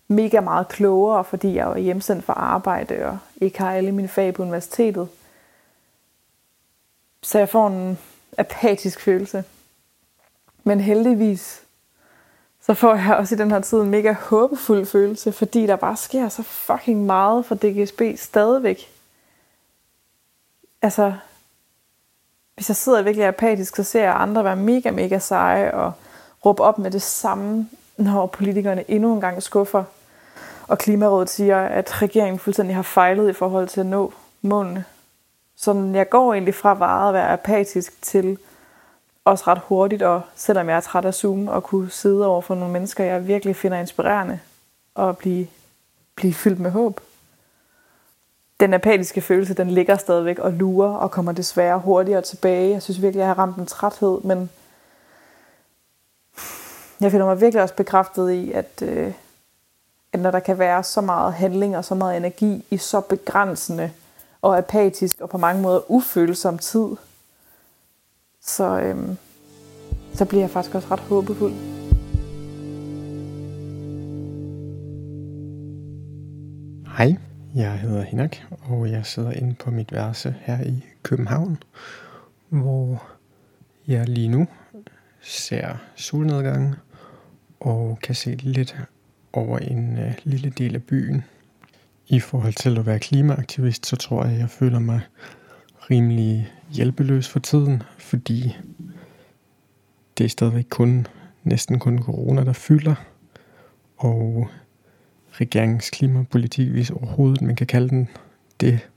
mega 0.08 0.40
meget 0.40 0.68
klogere, 0.68 1.24
fordi 1.24 1.54
jeg 1.54 1.70
er 1.70 1.78
hjemsendt 1.78 2.24
fra 2.24 2.32
arbejde, 2.32 3.06
og 3.06 3.18
ikke 3.40 3.58
har 3.58 3.72
alle 3.72 3.92
mine 3.92 4.08
fag 4.08 4.34
på 4.34 4.42
universitetet. 4.42 5.08
Så 7.22 7.38
jeg 7.38 7.48
får 7.48 7.68
en 7.68 7.98
apatisk 8.38 9.00
følelse. 9.00 9.44
Men 10.64 10.80
heldigvis, 10.80 11.62
så 12.60 12.74
får 12.74 12.94
jeg 12.94 13.16
også 13.16 13.34
i 13.34 13.38
den 13.38 13.50
her 13.50 13.60
tid 13.60 13.80
en 13.80 13.90
mega 13.90 14.12
håbefuld 14.12 14.86
følelse, 14.86 15.32
fordi 15.32 15.66
der 15.66 15.76
bare 15.76 15.96
sker 15.96 16.28
så 16.28 16.42
fucking 16.42 17.06
meget 17.06 17.46
for 17.46 17.54
DGSB 17.54 18.02
stadigvæk. 18.16 18.90
Altså, 20.82 21.14
hvis 22.54 22.68
jeg 22.68 22.76
sidder 22.76 23.02
virkelig 23.02 23.26
apatisk, 23.26 23.76
så 23.76 23.82
ser 23.82 24.02
jeg 24.02 24.14
andre 24.20 24.44
være 24.44 24.56
mega, 24.56 24.90
mega 24.90 25.18
seje 25.18 25.74
og 25.74 25.92
råbe 26.44 26.62
op 26.62 26.78
med 26.78 26.90
det 26.90 27.02
samme, 27.02 27.68
når 27.96 28.26
politikerne 28.26 28.90
endnu 28.90 29.14
en 29.14 29.20
gang 29.20 29.42
skuffer. 29.42 29.84
Og 30.68 30.78
Klimarådet 30.78 31.30
siger, 31.30 31.60
at 31.66 32.02
regeringen 32.02 32.38
fuldstændig 32.38 32.76
har 32.76 32.82
fejlet 32.82 33.30
i 33.30 33.32
forhold 33.32 33.68
til 33.68 33.80
at 33.80 33.86
nå 33.86 34.12
målene. 34.42 34.84
Så 35.56 35.90
jeg 35.94 36.08
går 36.10 36.32
egentlig 36.32 36.54
fra 36.54 36.74
varet 36.74 37.08
at 37.08 37.14
være 37.14 37.28
apatisk 37.28 38.02
til 38.02 38.38
også 39.24 39.44
ret 39.46 39.58
hurtigt, 39.58 40.02
og 40.02 40.22
selvom 40.34 40.68
jeg 40.68 40.76
er 40.76 40.80
træt 40.80 41.04
af 41.04 41.14
Zoom, 41.14 41.48
og 41.48 41.62
kunne 41.62 41.90
sidde 41.90 42.26
over 42.26 42.40
for 42.40 42.54
nogle 42.54 42.72
mennesker, 42.72 43.04
jeg 43.04 43.28
virkelig 43.28 43.56
finder 43.56 43.78
inspirerende, 43.78 44.40
og 44.94 45.18
blive, 45.18 45.46
blive 46.14 46.34
fyldt 46.34 46.60
med 46.60 46.70
håb. 46.70 47.00
Den 48.60 48.74
apatiske 48.74 49.20
følelse, 49.20 49.54
den 49.54 49.70
ligger 49.70 49.96
stadigvæk 49.96 50.38
og 50.38 50.52
lurer, 50.52 50.94
og 50.94 51.10
kommer 51.10 51.32
desværre 51.32 51.78
hurtigere 51.78 52.22
tilbage. 52.22 52.72
Jeg 52.72 52.82
synes 52.82 53.02
virkelig, 53.02 53.20
jeg 53.20 53.28
har 53.28 53.38
ramt 53.38 53.56
en 53.56 53.66
træthed, 53.66 54.20
men 54.20 54.50
jeg 57.00 57.10
finder 57.10 57.26
mig 57.26 57.40
virkelig 57.40 57.62
også 57.62 57.74
bekræftet 57.74 58.30
i, 58.30 58.52
at, 58.52 58.82
øh, 58.82 59.12
at 60.12 60.20
når 60.20 60.30
der 60.30 60.40
kan 60.40 60.58
være 60.58 60.84
så 60.84 61.00
meget 61.00 61.34
handling 61.34 61.76
og 61.76 61.84
så 61.84 61.94
meget 61.94 62.16
energi 62.16 62.64
i 62.70 62.76
så 62.76 63.00
begrænsende 63.00 63.90
og 64.42 64.58
apatisk 64.58 65.20
og 65.20 65.30
på 65.30 65.38
mange 65.38 65.62
måder 65.62 65.90
ufølsom 65.90 66.58
tid, 66.58 66.86
så, 68.42 68.80
øh, 68.80 68.96
så 70.14 70.24
bliver 70.24 70.42
jeg 70.42 70.50
faktisk 70.50 70.74
også 70.74 70.88
ret 70.90 71.00
håbefuld. 71.00 71.54
Hej, 76.96 77.16
jeg 77.54 77.78
hedder 77.78 78.02
Hinak, 78.02 78.36
og 78.62 78.90
jeg 78.90 79.06
sidder 79.06 79.30
inde 79.30 79.54
på 79.54 79.70
mit 79.70 79.92
værelse 79.92 80.34
her 80.40 80.64
i 80.64 80.84
København, 81.02 81.58
hvor 82.48 83.06
jeg 83.86 84.08
lige 84.08 84.28
nu 84.28 84.46
ser 85.20 85.76
solnedgangen 85.96 86.74
og 87.60 87.98
kan 88.02 88.14
se 88.14 88.34
lidt 88.34 88.76
over 89.32 89.58
en 89.58 89.98
øh, 89.98 90.14
lille 90.24 90.50
del 90.50 90.74
af 90.74 90.82
byen. 90.82 91.24
I 92.06 92.20
forhold 92.20 92.52
til 92.52 92.78
at 92.78 92.86
være 92.86 92.98
klimaaktivist, 92.98 93.86
så 93.86 93.96
tror 93.96 94.24
jeg, 94.24 94.32
at 94.32 94.38
jeg 94.38 94.50
føler 94.50 94.78
mig 94.78 95.00
rimelig 95.90 96.52
hjælpeløs 96.70 97.28
for 97.28 97.38
tiden, 97.40 97.82
fordi 97.98 98.56
det 100.18 100.24
er 100.24 100.28
stadigvæk 100.28 100.66
kun, 100.70 101.06
næsten 101.44 101.78
kun 101.78 102.02
corona, 102.02 102.44
der 102.44 102.52
fylder, 102.52 102.94
og 103.96 104.48
regeringens 105.40 105.90
klimapolitik, 105.90 106.68
hvis 106.68 106.90
overhovedet 106.90 107.42
man 107.42 107.56
kan 107.56 107.66
kalde 107.66 107.88
den, 107.88 108.08
det 108.60 108.88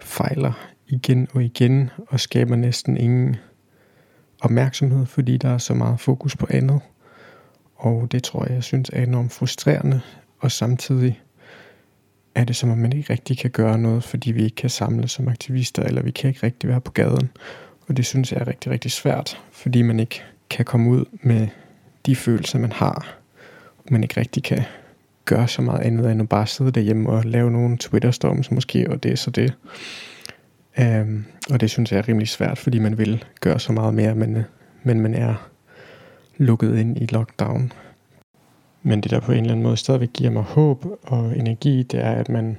fejler 0.00 0.52
igen 0.88 1.28
og 1.32 1.44
igen 1.44 1.90
og 2.08 2.20
skaber 2.20 2.56
næsten 2.56 2.96
ingen 2.96 3.36
opmærksomhed, 4.40 5.06
fordi 5.06 5.36
der 5.36 5.48
er 5.48 5.58
så 5.58 5.74
meget 5.74 6.00
fokus 6.00 6.36
på 6.36 6.46
andet. 6.50 6.80
Og 7.76 8.12
det 8.12 8.22
tror 8.22 8.44
jeg, 8.44 8.54
jeg 8.54 8.64
synes 8.64 8.90
er 8.92 9.02
enormt 9.02 9.32
frustrerende, 9.32 10.00
og 10.38 10.52
samtidig 10.52 11.20
er 12.34 12.44
det 12.44 12.56
som 12.56 12.70
om 12.70 12.78
man 12.78 12.92
ikke 12.92 13.12
rigtig 13.12 13.38
kan 13.38 13.50
gøre 13.50 13.78
noget, 13.78 14.04
fordi 14.04 14.32
vi 14.32 14.44
ikke 14.44 14.56
kan 14.56 14.70
samle 14.70 15.08
som 15.08 15.28
aktivister, 15.28 15.82
eller 15.82 16.02
vi 16.02 16.10
kan 16.10 16.28
ikke 16.28 16.42
rigtig 16.42 16.70
være 16.70 16.80
på 16.80 16.92
gaden. 16.92 17.30
Og 17.88 17.96
det 17.96 18.06
synes 18.06 18.32
jeg 18.32 18.40
er 18.40 18.46
rigtig, 18.46 18.72
rigtig 18.72 18.90
svært, 18.90 19.42
fordi 19.52 19.82
man 19.82 20.00
ikke 20.00 20.22
kan 20.50 20.64
komme 20.64 20.90
ud 20.90 21.04
med 21.22 21.48
de 22.06 22.16
følelser, 22.16 22.58
man 22.58 22.72
har. 22.72 23.18
Og 23.78 23.84
man 23.90 24.02
ikke 24.02 24.20
rigtig 24.20 24.42
kan 24.42 24.62
gøre 25.26 25.48
så 25.48 25.62
meget 25.62 25.80
andet, 25.80 26.12
end 26.12 26.22
at 26.22 26.28
bare 26.28 26.46
sidde 26.46 26.70
derhjemme 26.70 27.10
og 27.10 27.24
lave 27.24 27.50
nogle 27.50 27.78
Twitter-storms 27.84 28.54
måske, 28.54 28.90
og 28.90 29.02
det 29.02 29.12
er 29.12 29.16
så 29.16 29.30
det. 29.30 29.54
Um, 30.78 31.24
og 31.50 31.60
det 31.60 31.70
synes 31.70 31.92
jeg 31.92 31.98
er 31.98 32.08
rimelig 32.08 32.28
svært, 32.28 32.58
fordi 32.58 32.78
man 32.78 32.98
vil 32.98 33.24
gøre 33.40 33.60
så 33.60 33.72
meget 33.72 33.94
mere, 33.94 34.14
men, 34.14 34.44
men 34.82 35.00
man 35.00 35.14
er 35.14 35.48
lukket 36.36 36.78
ind 36.78 36.98
i 36.98 37.06
lockdown. 37.06 37.72
Men 38.82 39.00
det 39.00 39.10
der 39.10 39.20
på 39.20 39.32
en 39.32 39.38
eller 39.38 39.50
anden 39.50 39.62
måde 39.62 39.76
stadigvæk 39.76 40.12
giver 40.14 40.30
mig 40.30 40.42
håb 40.42 40.84
og 41.02 41.36
energi, 41.36 41.82
det 41.82 42.00
er, 42.00 42.12
at 42.12 42.28
man 42.28 42.56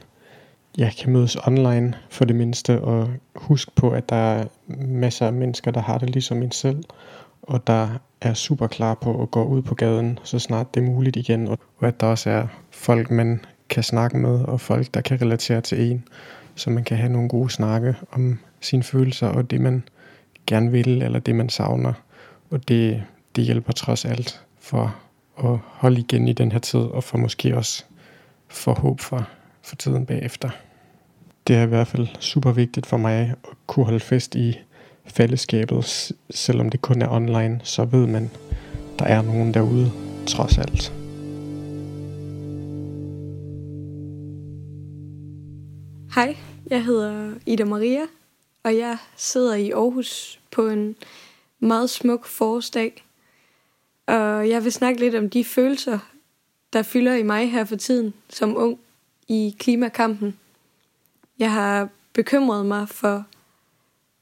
ja, 0.77 0.91
kan 0.99 1.13
mødes 1.13 1.37
online 1.47 1.93
for 2.09 2.25
det 2.25 2.35
mindste, 2.35 2.81
og 2.81 3.09
huske 3.35 3.71
på, 3.75 3.89
at 3.89 4.09
der 4.09 4.15
er 4.15 4.45
masser 4.87 5.27
af 5.27 5.33
mennesker, 5.33 5.71
der 5.71 5.81
har 5.81 5.97
det 5.97 6.09
ligesom 6.09 6.43
en 6.43 6.51
selv, 6.51 6.83
og 7.41 7.67
der 7.67 7.87
er 8.21 8.33
super 8.33 8.67
klar 8.67 8.93
på 8.93 9.21
at 9.21 9.31
gå 9.31 9.43
ud 9.43 9.61
på 9.61 9.75
gaden, 9.75 10.19
så 10.23 10.39
snart 10.39 10.75
det 10.75 10.83
er 10.83 10.85
muligt 10.85 11.15
igen, 11.15 11.47
og 11.47 11.59
at 11.81 11.99
der 11.99 12.07
også 12.07 12.29
er 12.29 12.47
folk, 12.71 13.11
man 13.11 13.39
kan 13.69 13.83
snakke 13.83 14.17
med, 14.17 14.39
og 14.39 14.61
folk, 14.61 14.93
der 14.93 15.01
kan 15.01 15.21
relatere 15.21 15.61
til 15.61 15.91
en, 15.91 16.03
så 16.55 16.69
man 16.69 16.83
kan 16.83 16.97
have 16.97 17.11
nogle 17.11 17.29
gode 17.29 17.49
snakke 17.49 17.95
om 18.11 18.39
sine 18.61 18.83
følelser, 18.83 19.27
og 19.27 19.51
det 19.51 19.61
man 19.61 19.83
gerne 20.47 20.71
vil, 20.71 21.01
eller 21.01 21.19
det 21.19 21.35
man 21.35 21.49
savner. 21.49 21.93
Og 22.49 22.67
det, 22.67 23.03
det 23.35 23.43
hjælper 23.43 23.73
trods 23.73 24.05
alt 24.05 24.41
for 24.59 24.95
at 25.37 25.57
holde 25.63 25.99
igen 25.99 26.27
i 26.27 26.33
den 26.33 26.51
her 26.51 26.59
tid, 26.59 26.79
og 26.79 27.03
for 27.03 27.17
måske 27.17 27.57
også 27.57 27.83
for 28.47 28.73
håb 28.73 28.99
for, 28.99 29.27
for 29.61 29.75
tiden 29.75 30.05
bagefter. 30.05 30.49
Det 31.47 31.55
er 31.55 31.63
i 31.63 31.67
hvert 31.67 31.87
fald 31.87 32.07
super 32.19 32.51
vigtigt 32.51 32.85
for 32.85 32.97
mig 32.97 33.13
at 33.19 33.35
kunne 33.67 33.85
holde 33.85 33.99
fast 33.99 34.35
i 34.35 34.59
fællesskabet, 35.07 36.11
selvom 36.29 36.69
det 36.69 36.81
kun 36.81 37.01
er 37.01 37.09
online, 37.09 37.59
så 37.63 37.85
ved 37.85 38.07
man, 38.07 38.29
der 38.99 39.05
er 39.05 39.21
nogen 39.21 39.53
derude, 39.53 39.91
trods 40.27 40.57
alt. 40.57 40.93
Hej, 46.15 46.37
jeg 46.69 46.85
hedder 46.85 47.33
Ida 47.45 47.65
Maria, 47.65 48.01
og 48.63 48.77
jeg 48.77 48.97
sidder 49.15 49.55
i 49.55 49.71
Aarhus 49.71 50.39
på 50.51 50.67
en 50.67 50.95
meget 51.59 51.89
smuk 51.89 52.25
forårsdag. 52.25 53.03
Og 54.07 54.49
jeg 54.49 54.63
vil 54.63 54.71
snakke 54.71 54.99
lidt 54.99 55.15
om 55.15 55.29
de 55.29 55.43
følelser, 55.43 55.99
der 56.73 56.83
fylder 56.83 57.15
i 57.15 57.23
mig 57.23 57.51
her 57.51 57.65
for 57.65 57.75
tiden 57.75 58.13
som 58.29 58.57
ung 58.57 58.79
i 59.27 59.55
klimakampen. 59.59 60.37
Jeg 61.39 61.51
har 61.51 61.89
bekymret 62.13 62.65
mig 62.65 62.89
for, 62.89 63.25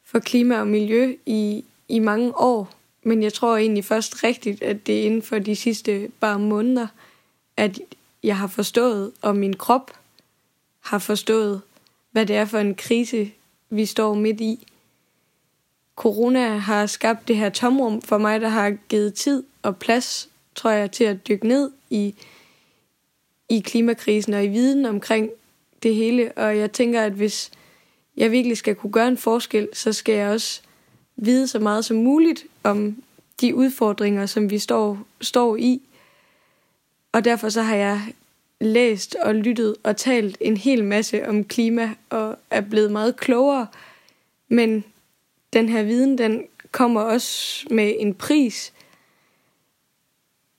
for 0.06 0.20
klima 0.20 0.60
og 0.60 0.68
miljø 0.68 1.16
i, 1.26 1.64
i 1.90 2.00
mange 2.00 2.38
år, 2.38 2.74
men 3.04 3.24
jeg 3.24 3.34
tror 3.34 3.58
egentlig 3.58 3.86
først 3.86 4.24
rigtigt, 4.24 4.64
at 4.64 4.88
det 4.88 5.00
er 5.00 5.06
inden 5.06 5.22
for 5.22 5.40
de 5.40 5.56
sidste 5.56 6.12
bare 6.20 6.40
måneder, 6.40 6.88
at 7.58 7.80
jeg 8.24 8.38
har 8.38 8.48
forstået, 8.48 9.12
og 9.22 9.36
min 9.36 9.56
krop 9.56 9.92
har 10.80 11.00
forstået, 11.00 11.62
hvad 12.12 12.26
det 12.26 12.36
er 12.36 12.46
for 12.46 12.60
en 12.60 12.76
krise, 12.76 13.32
vi 13.70 13.86
står 13.86 14.14
midt 14.14 14.42
i. 14.42 14.68
Corona 15.96 16.58
har 16.58 16.86
skabt 16.86 17.28
det 17.28 17.38
her 17.38 17.50
tomrum 17.50 18.02
for 18.02 18.18
mig, 18.18 18.42
der 18.42 18.48
har 18.48 18.70
givet 18.70 19.14
tid 19.14 19.44
og 19.62 19.78
plads, 19.78 20.30
tror 20.56 20.70
jeg, 20.70 20.92
til 20.92 21.04
at 21.04 21.28
dykke 21.28 21.48
ned 21.48 21.72
i, 21.90 22.16
i 23.50 23.60
klimakrisen 23.60 24.34
og 24.34 24.44
i 24.44 24.48
viden 24.48 24.86
omkring 24.86 25.30
det 25.84 25.96
hele. 25.96 26.32
Og 26.32 26.58
jeg 26.58 26.72
tænker, 26.72 27.02
at 27.02 27.12
hvis 27.12 27.52
jeg 28.18 28.32
virkelig 28.32 28.58
skal 28.58 28.76
kunne 28.76 28.92
gøre 28.92 29.08
en 29.08 29.18
forskel, 29.18 29.68
så 29.74 29.94
skal 29.94 30.16
jeg 30.16 30.30
også 30.30 30.62
vide 31.16 31.48
så 31.48 31.60
meget 31.60 31.86
som 31.86 31.98
muligt 31.98 32.46
om 32.64 33.04
de 33.42 33.56
udfordringer, 33.56 34.26
som 34.26 34.50
vi 34.50 34.60
står, 34.60 35.00
står 35.22 35.56
i. 35.56 35.82
Og 37.12 37.26
derfor 37.26 37.50
så 37.50 37.62
har 37.62 37.76
jeg 37.76 38.02
læst 38.62 39.16
og 39.16 39.36
lyttet 39.36 39.76
og 39.84 39.98
talt 39.98 40.38
en 40.42 40.58
hel 40.58 40.84
masse 40.84 41.28
om 41.28 41.44
klima 41.44 41.94
og 42.10 42.38
er 42.50 42.62
blevet 42.62 42.92
meget 42.92 43.16
klogere. 43.16 43.68
Men 44.48 44.84
den 45.54 45.70
her 45.70 45.84
viden, 45.84 46.18
den 46.18 46.44
kommer 46.72 47.02
også 47.02 47.66
med 47.72 47.96
en 48.00 48.14
pris. 48.14 48.74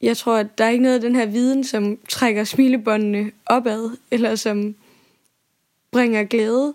Jeg 0.03 0.17
tror, 0.17 0.37
at 0.37 0.59
der 0.59 0.65
er 0.65 0.69
ikke 0.69 0.83
noget 0.83 0.95
af 0.95 1.01
den 1.01 1.17
her 1.17 1.27
viden, 1.27 1.65
som 1.65 1.99
trækker 2.09 2.45
smilebåndene 2.45 3.33
opad, 3.47 3.91
eller 4.11 4.35
som 4.35 4.75
bringer 5.91 6.25
glæde. 6.25 6.75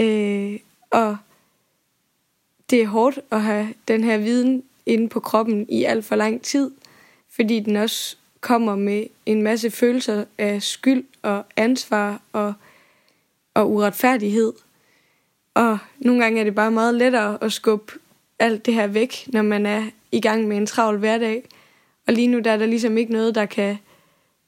Øh, 0.00 0.58
og 0.90 1.16
det 2.70 2.82
er 2.82 2.86
hårdt 2.86 3.18
at 3.30 3.42
have 3.42 3.74
den 3.88 4.04
her 4.04 4.18
viden 4.18 4.62
inde 4.86 5.08
på 5.08 5.20
kroppen 5.20 5.66
i 5.68 5.84
alt 5.84 6.04
for 6.04 6.16
lang 6.16 6.42
tid, 6.42 6.70
fordi 7.30 7.60
den 7.60 7.76
også 7.76 8.16
kommer 8.40 8.76
med 8.76 9.06
en 9.26 9.42
masse 9.42 9.70
følelser 9.70 10.24
af 10.38 10.62
skyld 10.62 11.04
og 11.22 11.44
ansvar 11.56 12.20
og, 12.32 12.54
og 13.54 13.70
uretfærdighed. 13.70 14.52
Og 15.54 15.78
nogle 15.98 16.22
gange 16.22 16.40
er 16.40 16.44
det 16.44 16.54
bare 16.54 16.70
meget 16.70 16.94
lettere 16.94 17.38
at 17.40 17.52
skubbe 17.52 17.92
alt 18.38 18.66
det 18.66 18.74
her 18.74 18.86
væk, 18.86 19.24
når 19.26 19.42
man 19.42 19.66
er 19.66 19.84
i 20.12 20.20
gang 20.20 20.48
med 20.48 20.56
en 20.56 20.66
travl 20.66 20.98
hverdag. 20.98 21.44
Og 22.06 22.12
lige 22.12 22.28
nu 22.28 22.38
der 22.38 22.52
er 22.52 22.56
der 22.56 22.66
ligesom 22.66 22.98
ikke 22.98 23.12
noget, 23.12 23.34
der 23.34 23.46
kan, 23.46 23.78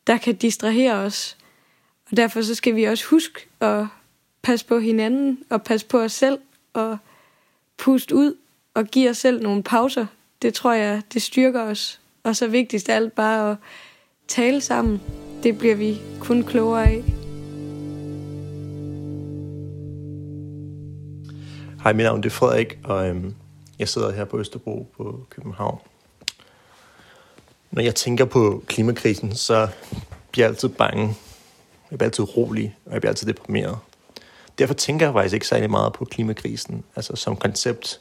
der 0.06 0.18
kan 0.18 0.34
distrahere 0.34 0.94
os. 0.94 1.36
Og 2.10 2.16
derfor 2.16 2.42
så 2.42 2.54
skal 2.54 2.76
vi 2.76 2.84
også 2.84 3.06
huske 3.06 3.46
at 3.60 3.86
passe 4.42 4.66
på 4.66 4.78
hinanden 4.78 5.38
og 5.50 5.62
passe 5.62 5.86
på 5.86 6.00
os 6.00 6.12
selv 6.12 6.38
og 6.72 6.98
puste 7.78 8.14
ud 8.14 8.34
og 8.74 8.84
give 8.84 9.10
os 9.10 9.18
selv 9.18 9.42
nogle 9.42 9.62
pauser. 9.62 10.06
Det 10.42 10.54
tror 10.54 10.72
jeg, 10.72 11.02
det 11.12 11.22
styrker 11.22 11.62
os 11.62 12.00
Og 12.22 12.36
så 12.36 12.46
vigtigst 12.46 12.88
af 12.88 12.96
alt 12.96 13.12
bare 13.12 13.50
at 13.50 13.56
tale 14.28 14.60
sammen. 14.60 15.00
Det 15.42 15.58
bliver 15.58 15.74
vi 15.74 16.00
kun 16.20 16.42
klogere 16.42 16.86
af. 16.86 17.04
Hej, 21.82 21.92
mit 21.92 22.04
navn 22.04 22.24
er 22.24 22.30
Frederik, 22.30 22.78
og 22.84 23.08
øhm, 23.08 23.34
jeg 23.78 23.88
sidder 23.88 24.12
her 24.12 24.24
på 24.24 24.38
Østerbro 24.38 24.86
på 24.96 25.26
København. 25.30 25.78
Når 27.70 27.82
jeg 27.82 27.94
tænker 27.94 28.24
på 28.24 28.62
klimakrisen, 28.66 29.34
så 29.34 29.68
bliver 30.30 30.46
jeg 30.46 30.50
altid 30.50 30.68
bange. 30.68 31.14
Jeg 31.90 31.98
bliver 31.98 32.08
altid 32.08 32.36
rolig, 32.36 32.76
og 32.86 32.92
jeg 32.92 33.00
bliver 33.00 33.10
altid 33.10 33.26
deprimeret. 33.26 33.78
Derfor 34.58 34.74
tænker 34.74 35.06
jeg 35.06 35.14
faktisk 35.14 35.34
ikke 35.34 35.46
særlig 35.46 35.70
meget 35.70 35.92
på 35.92 36.04
klimakrisen, 36.04 36.84
altså 36.96 37.16
som 37.16 37.36
koncept, 37.36 38.00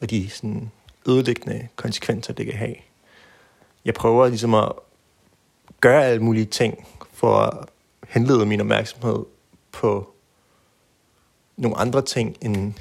og 0.00 0.10
de 0.10 0.30
sådan, 0.30 0.70
ødelæggende 1.08 1.68
konsekvenser, 1.76 2.32
det 2.32 2.46
kan 2.46 2.54
have. 2.54 2.74
Jeg 3.84 3.94
prøver 3.94 4.28
ligesom 4.28 4.54
at 4.54 4.72
gøre 5.80 6.04
alle 6.04 6.22
mulige 6.22 6.44
ting 6.44 6.86
for 7.12 7.36
at 7.36 7.68
henlede 8.08 8.46
min 8.46 8.60
opmærksomhed 8.60 9.24
på 9.72 10.14
nogle 11.56 11.76
andre 11.76 12.02
ting 12.02 12.36
end 12.40 12.74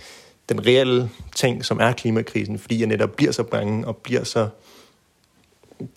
den 0.50 0.68
reelle 0.68 1.10
ting, 1.36 1.66
som 1.66 1.80
er 1.80 1.92
klimakrisen, 1.92 2.60
fordi 2.60 2.80
jeg 2.80 2.88
netop 2.88 3.10
bliver 3.10 3.32
så 3.32 3.44
bange 3.44 3.88
og 3.88 3.98
bliver 3.98 4.24
så 4.24 4.50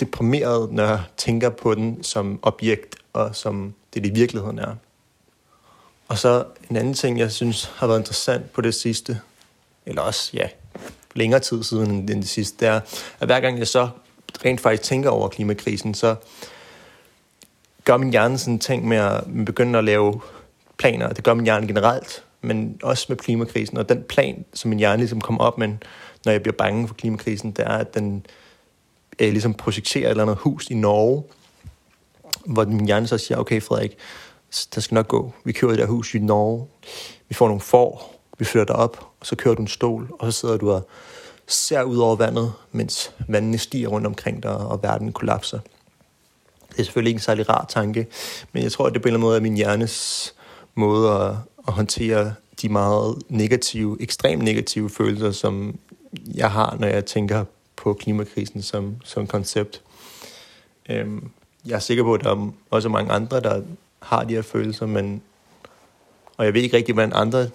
deprimeret, 0.00 0.72
når 0.72 0.84
jeg 0.84 1.02
tænker 1.16 1.50
på 1.50 1.74
den 1.74 2.02
som 2.02 2.38
objekt, 2.42 2.96
og 3.12 3.36
som 3.36 3.74
det, 3.94 4.04
det 4.04 4.10
i 4.10 4.14
virkeligheden 4.14 4.58
er. 4.58 4.74
Og 6.08 6.18
så 6.18 6.44
en 6.70 6.76
anden 6.76 6.94
ting, 6.94 7.18
jeg 7.18 7.32
synes 7.32 7.72
har 7.76 7.86
været 7.86 7.98
interessant 7.98 8.52
på 8.52 8.60
det 8.60 8.74
sidste, 8.74 9.20
eller 9.86 10.02
også, 10.02 10.30
ja, 10.34 10.48
længere 11.14 11.40
tid 11.40 11.62
siden 11.62 11.90
end 11.90 12.08
det 12.08 12.28
sidste, 12.28 12.66
det 12.66 12.68
er, 12.68 12.80
at 13.20 13.28
hver 13.28 13.40
gang 13.40 13.58
jeg 13.58 13.68
så 13.68 13.88
rent 14.44 14.60
faktisk 14.60 14.82
tænker 14.82 15.10
over 15.10 15.28
klimakrisen, 15.28 15.94
så 15.94 16.16
gør 17.84 17.96
min 17.96 18.10
hjerne 18.10 18.38
sådan 18.38 18.58
ting 18.58 18.88
med 18.88 18.96
at 18.96 19.24
begynde 19.46 19.78
at 19.78 19.84
lave 19.84 20.20
planer. 20.78 21.08
Det 21.08 21.24
gør 21.24 21.34
min 21.34 21.44
hjerne 21.44 21.66
generelt, 21.66 22.24
men 22.40 22.78
også 22.82 23.06
med 23.08 23.16
klimakrisen. 23.16 23.78
Og 23.78 23.88
den 23.88 24.02
plan, 24.02 24.44
som 24.54 24.68
min 24.68 24.78
hjerne 24.78 24.98
ligesom 24.98 25.20
kommer 25.20 25.44
op 25.44 25.58
med, 25.58 25.68
når 26.24 26.32
jeg 26.32 26.42
bliver 26.42 26.56
bange 26.56 26.88
for 26.88 26.94
klimakrisen, 26.94 27.50
det 27.50 27.64
er, 27.64 27.78
at 27.78 27.94
den 27.94 28.26
jeg 29.20 29.32
ligesom 29.32 29.54
projekterer 29.54 30.06
et 30.06 30.10
eller 30.10 30.22
andet 30.22 30.36
hus 30.36 30.70
i 30.70 30.74
Norge, 30.74 31.22
hvor 32.46 32.64
min 32.64 32.86
hjerne 32.86 33.06
så 33.06 33.18
siger, 33.18 33.38
okay 33.38 33.62
Frederik, 33.62 33.96
der 34.74 34.80
skal 34.80 34.94
nok 34.94 35.08
gå. 35.08 35.32
Vi 35.44 35.52
kører 35.52 35.76
det 35.76 35.86
hus 35.86 36.14
i 36.14 36.18
Norge. 36.18 36.66
Vi 37.28 37.34
får 37.34 37.46
nogle 37.46 37.60
får. 37.60 38.14
Vi 38.38 38.44
flytter 38.44 38.74
op, 38.74 39.08
og 39.20 39.26
så 39.26 39.36
kører 39.36 39.54
du 39.54 39.62
en 39.62 39.68
stol, 39.68 40.08
og 40.18 40.32
så 40.32 40.40
sidder 40.40 40.56
du 40.56 40.70
og 40.70 40.88
ser 41.46 41.82
ud 41.82 41.96
over 41.96 42.16
vandet, 42.16 42.52
mens 42.72 43.12
vandene 43.28 43.58
stiger 43.58 43.88
rundt 43.88 44.06
omkring 44.06 44.42
dig, 44.42 44.56
og 44.56 44.82
verden 44.82 45.12
kollapser. 45.12 45.58
Det 46.70 46.80
er 46.80 46.84
selvfølgelig 46.84 47.10
ikke 47.10 47.18
en 47.18 47.22
særlig 47.22 47.48
rar 47.48 47.66
tanke, 47.68 48.06
men 48.52 48.62
jeg 48.62 48.72
tror, 48.72 48.86
at 48.86 48.94
det 48.94 49.02
på 49.02 49.08
en 49.08 49.14
eller 49.14 49.18
anden 49.18 49.28
måde 49.28 49.36
er 49.36 49.40
min 49.40 49.56
hjernes 49.56 50.34
måde 50.74 51.10
at, 51.10 51.30
at 51.68 51.72
håndtere 51.72 52.34
de 52.62 52.68
meget 52.68 53.22
negative, 53.28 53.96
ekstremt 54.00 54.42
negative 54.42 54.90
følelser, 54.90 55.32
som 55.32 55.78
jeg 56.34 56.50
har, 56.50 56.76
når 56.80 56.86
jeg 56.86 57.04
tænker 57.04 57.44
på 57.76 57.92
klimakrisen 57.92 58.62
som, 58.62 58.96
som 59.04 59.26
koncept. 59.26 59.82
Øhm, 60.88 61.30
jeg 61.66 61.74
er 61.74 61.78
sikker 61.78 62.04
på, 62.04 62.14
at 62.14 62.24
der 62.24 62.30
er 62.30 62.50
også 62.70 62.88
mange 62.88 63.12
andre, 63.12 63.40
der 63.40 63.62
har 64.04 64.24
de 64.24 64.34
her 64.34 64.42
følelser, 64.42 64.86
men, 64.86 65.22
og 66.36 66.44
jeg 66.44 66.54
ved 66.54 66.62
ikke 66.62 66.76
rigtig, 66.76 66.92
hvordan 66.92 67.12
andre 67.14 67.46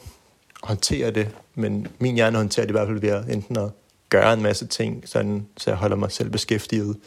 håndterer 0.64 1.12
det, 1.12 1.36
men 1.56 1.88
min 2.00 2.16
hjerne 2.16 2.38
håndterer 2.38 2.66
det 2.66 2.72
i 2.72 2.78
hvert 2.78 2.88
fald 2.88 3.00
ved 3.00 3.10
at 3.10 3.30
enten 3.30 3.58
at 3.58 3.70
gøre 4.10 4.34
en 4.34 4.42
masse 4.42 4.68
ting, 4.68 5.10
sådan, 5.10 5.48
så 5.58 5.70
jeg 5.70 5.78
holder 5.78 5.96
mig 5.96 6.12
selv 6.12 6.30
beskæftiget, 6.30 6.98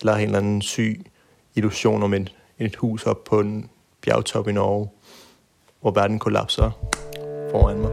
eller 0.00 0.14
en 0.14 0.24
eller 0.24 0.38
anden 0.38 0.62
syg 0.62 1.04
illusion 1.54 2.02
om 2.02 2.14
et, 2.14 2.34
et 2.58 2.76
hus 2.76 3.06
op 3.06 3.24
på 3.24 3.40
en 3.40 3.70
bjergtop 4.00 4.48
i 4.48 4.52
Norge, 4.52 4.88
hvor 5.80 5.90
verden 5.90 6.18
kollapser 6.18 6.70
foran 7.50 7.78
mig. 7.78 7.92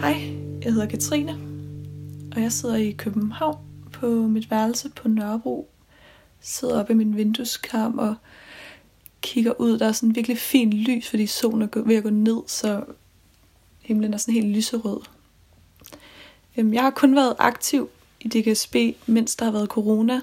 Hej, 0.00 0.16
jeg 0.64 0.72
hedder 0.72 0.88
Katrine, 0.88 1.38
og 2.36 2.42
jeg 2.42 2.52
sidder 2.52 2.76
i 2.76 2.90
København 2.90 3.73
på 3.94 4.06
mit 4.06 4.50
værelse 4.50 4.88
på 4.88 5.08
Nørrebro. 5.08 5.70
Sidder 6.40 6.80
oppe 6.80 6.92
i 6.92 6.96
min 6.96 7.16
vindueskarm 7.16 7.98
og 7.98 8.14
kigger 9.20 9.60
ud. 9.60 9.78
Der 9.78 9.86
er 9.86 9.92
sådan 9.92 10.16
virkelig 10.16 10.38
fint 10.38 10.72
lys, 10.72 11.10
fordi 11.10 11.26
solen 11.26 11.62
er 11.62 11.82
ved 11.82 11.96
at 11.96 12.02
gå 12.02 12.10
ned, 12.10 12.42
så 12.46 12.84
himlen 13.80 14.14
er 14.14 14.18
sådan 14.18 14.34
helt 14.34 14.56
lyserød. 14.56 15.00
Øhm, 16.56 16.74
jeg 16.74 16.82
har 16.82 16.90
kun 16.90 17.16
været 17.16 17.36
aktiv 17.38 17.88
i 18.20 18.28
DGSB, 18.28 18.76
mens 19.06 19.36
der 19.36 19.44
har 19.44 19.52
været 19.52 19.68
corona. 19.68 20.20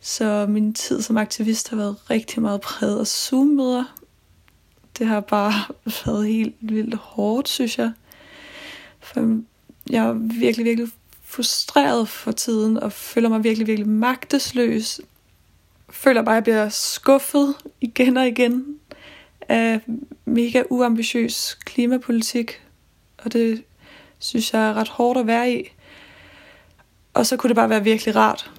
Så 0.00 0.46
min 0.48 0.74
tid 0.74 1.02
som 1.02 1.16
aktivist 1.16 1.68
har 1.68 1.76
været 1.76 2.10
rigtig 2.10 2.42
meget 2.42 2.60
præget 2.60 3.00
af 3.00 3.06
Zoom-møder. 3.06 3.84
Det 4.98 5.06
har 5.06 5.20
bare 5.20 5.52
været 6.06 6.28
helt 6.28 6.54
vildt 6.60 6.94
hårdt, 6.94 7.48
synes 7.48 7.78
jeg. 7.78 7.92
For 9.00 9.40
jeg 9.90 10.02
har 10.02 10.12
virkelig, 10.12 10.64
virkelig 10.64 10.88
frustreret 11.32 12.08
for 12.08 12.32
tiden, 12.32 12.76
og 12.76 12.92
føler 12.92 13.28
mig 13.28 13.44
virkelig, 13.44 13.66
virkelig 13.66 13.88
magtesløs. 13.88 15.00
Føler 15.90 16.22
bare, 16.22 16.34
at 16.34 16.36
jeg 16.36 16.42
bliver 16.42 16.68
skuffet 16.68 17.54
igen 17.80 18.16
og 18.16 18.28
igen 18.28 18.64
af 19.48 19.80
mega 20.24 20.62
uambitiøs 20.70 21.58
klimapolitik. 21.64 22.62
Og 23.18 23.32
det 23.32 23.64
synes 24.18 24.52
jeg 24.52 24.68
er 24.68 24.74
ret 24.74 24.88
hårdt 24.88 25.18
at 25.20 25.26
være 25.26 25.52
i. 25.52 25.68
Og 27.14 27.26
så 27.26 27.36
kunne 27.36 27.48
det 27.48 27.56
bare 27.56 27.70
være 27.70 27.84
virkelig 27.84 28.16
rart 28.16 28.50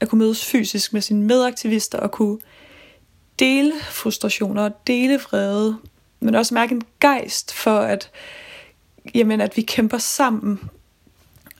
at 0.00 0.08
kunne 0.08 0.18
mødes 0.18 0.44
fysisk 0.44 0.92
med 0.92 1.00
sine 1.00 1.24
medaktivister 1.24 1.98
og 1.98 2.10
kunne 2.10 2.38
dele 3.38 3.72
frustrationer 3.90 4.62
og 4.62 4.86
dele 4.86 5.20
vrede, 5.20 5.78
men 6.20 6.34
også 6.34 6.54
mærke 6.54 6.74
en 6.74 6.82
gejst 7.00 7.54
for, 7.54 7.78
at, 7.78 8.10
jamen, 9.14 9.40
at 9.40 9.56
vi 9.56 9.62
kæmper 9.62 9.98
sammen. 9.98 10.70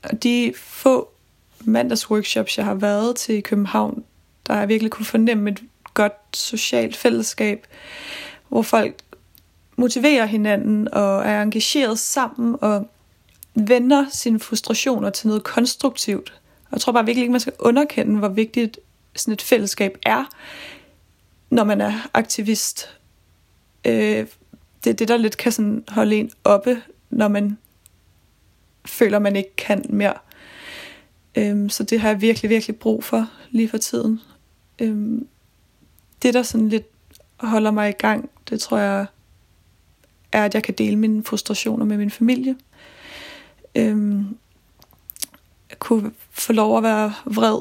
Og 0.03 0.23
de 0.23 0.53
få 0.57 1.09
mandagsworkshops, 1.59 2.57
jeg 2.57 2.65
har 2.65 2.73
været 2.73 3.15
til 3.15 3.35
i 3.35 3.41
København, 3.41 4.03
der 4.47 4.53
har 4.53 4.59
jeg 4.59 4.69
virkelig 4.69 4.91
kunne 4.91 5.05
fornemme 5.05 5.49
et 5.49 5.63
godt 5.93 6.13
socialt 6.33 6.95
fællesskab, 6.95 7.67
hvor 8.49 8.61
folk 8.61 8.95
motiverer 9.75 10.25
hinanden 10.25 10.93
og 10.93 11.25
er 11.25 11.41
engageret 11.41 11.99
sammen 11.99 12.55
og 12.61 12.87
vender 13.55 14.05
sine 14.11 14.39
frustrationer 14.39 15.09
til 15.09 15.27
noget 15.27 15.43
konstruktivt. 15.43 16.33
Og 16.65 16.71
jeg 16.71 16.81
tror 16.81 16.93
bare 16.93 17.05
virkelig 17.05 17.21
ikke, 17.21 17.31
man 17.31 17.39
skal 17.39 17.53
underkende, 17.59 18.19
hvor 18.19 18.27
vigtigt 18.27 18.79
sådan 19.15 19.33
et 19.33 19.41
fællesskab 19.41 19.97
er, 20.05 20.25
når 21.49 21.63
man 21.63 21.81
er 21.81 21.93
aktivist. 22.13 22.97
Øh, 23.85 24.27
det 24.83 24.89
er 24.89 24.93
det, 24.93 25.07
der 25.07 25.17
lidt 25.17 25.37
kan 25.37 25.51
sådan 25.51 25.83
holde 25.87 26.15
en 26.15 26.31
oppe, 26.43 26.81
når 27.09 27.27
man 27.27 27.57
føler, 28.87 29.19
man 29.19 29.35
ikke 29.35 29.55
kan 29.55 29.85
mere. 29.89 30.13
Øhm, 31.35 31.69
så 31.69 31.83
det 31.83 31.99
har 31.99 32.09
jeg 32.09 32.21
virkelig, 32.21 32.49
virkelig 32.49 32.75
brug 32.75 33.03
for 33.03 33.29
lige 33.49 33.69
for 33.69 33.77
tiden. 33.77 34.21
Øhm, 34.79 35.27
det, 36.21 36.33
der 36.33 36.43
sådan 36.43 36.69
lidt 36.69 36.85
holder 37.37 37.71
mig 37.71 37.89
i 37.89 37.93
gang, 37.99 38.29
det 38.49 38.59
tror 38.59 38.77
jeg 38.77 39.05
er, 40.31 40.45
at 40.45 40.53
jeg 40.53 40.63
kan 40.63 40.73
dele 40.73 40.95
mine 40.95 41.23
frustrationer 41.23 41.85
med 41.85 41.97
min 41.97 42.11
familie. 42.11 42.55
Øhm, 43.75 44.37
jeg 45.69 45.79
kunne 45.79 46.11
få 46.31 46.53
lov 46.53 46.77
at 46.77 46.83
være 46.83 47.13
vred 47.25 47.59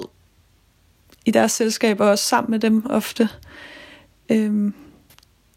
i 1.25 1.31
deres 1.31 1.53
selskab, 1.53 2.01
og 2.01 2.09
også 2.09 2.25
sammen 2.25 2.51
med 2.51 2.59
dem 2.59 2.87
ofte. 2.91 3.29
Øhm, 4.29 4.75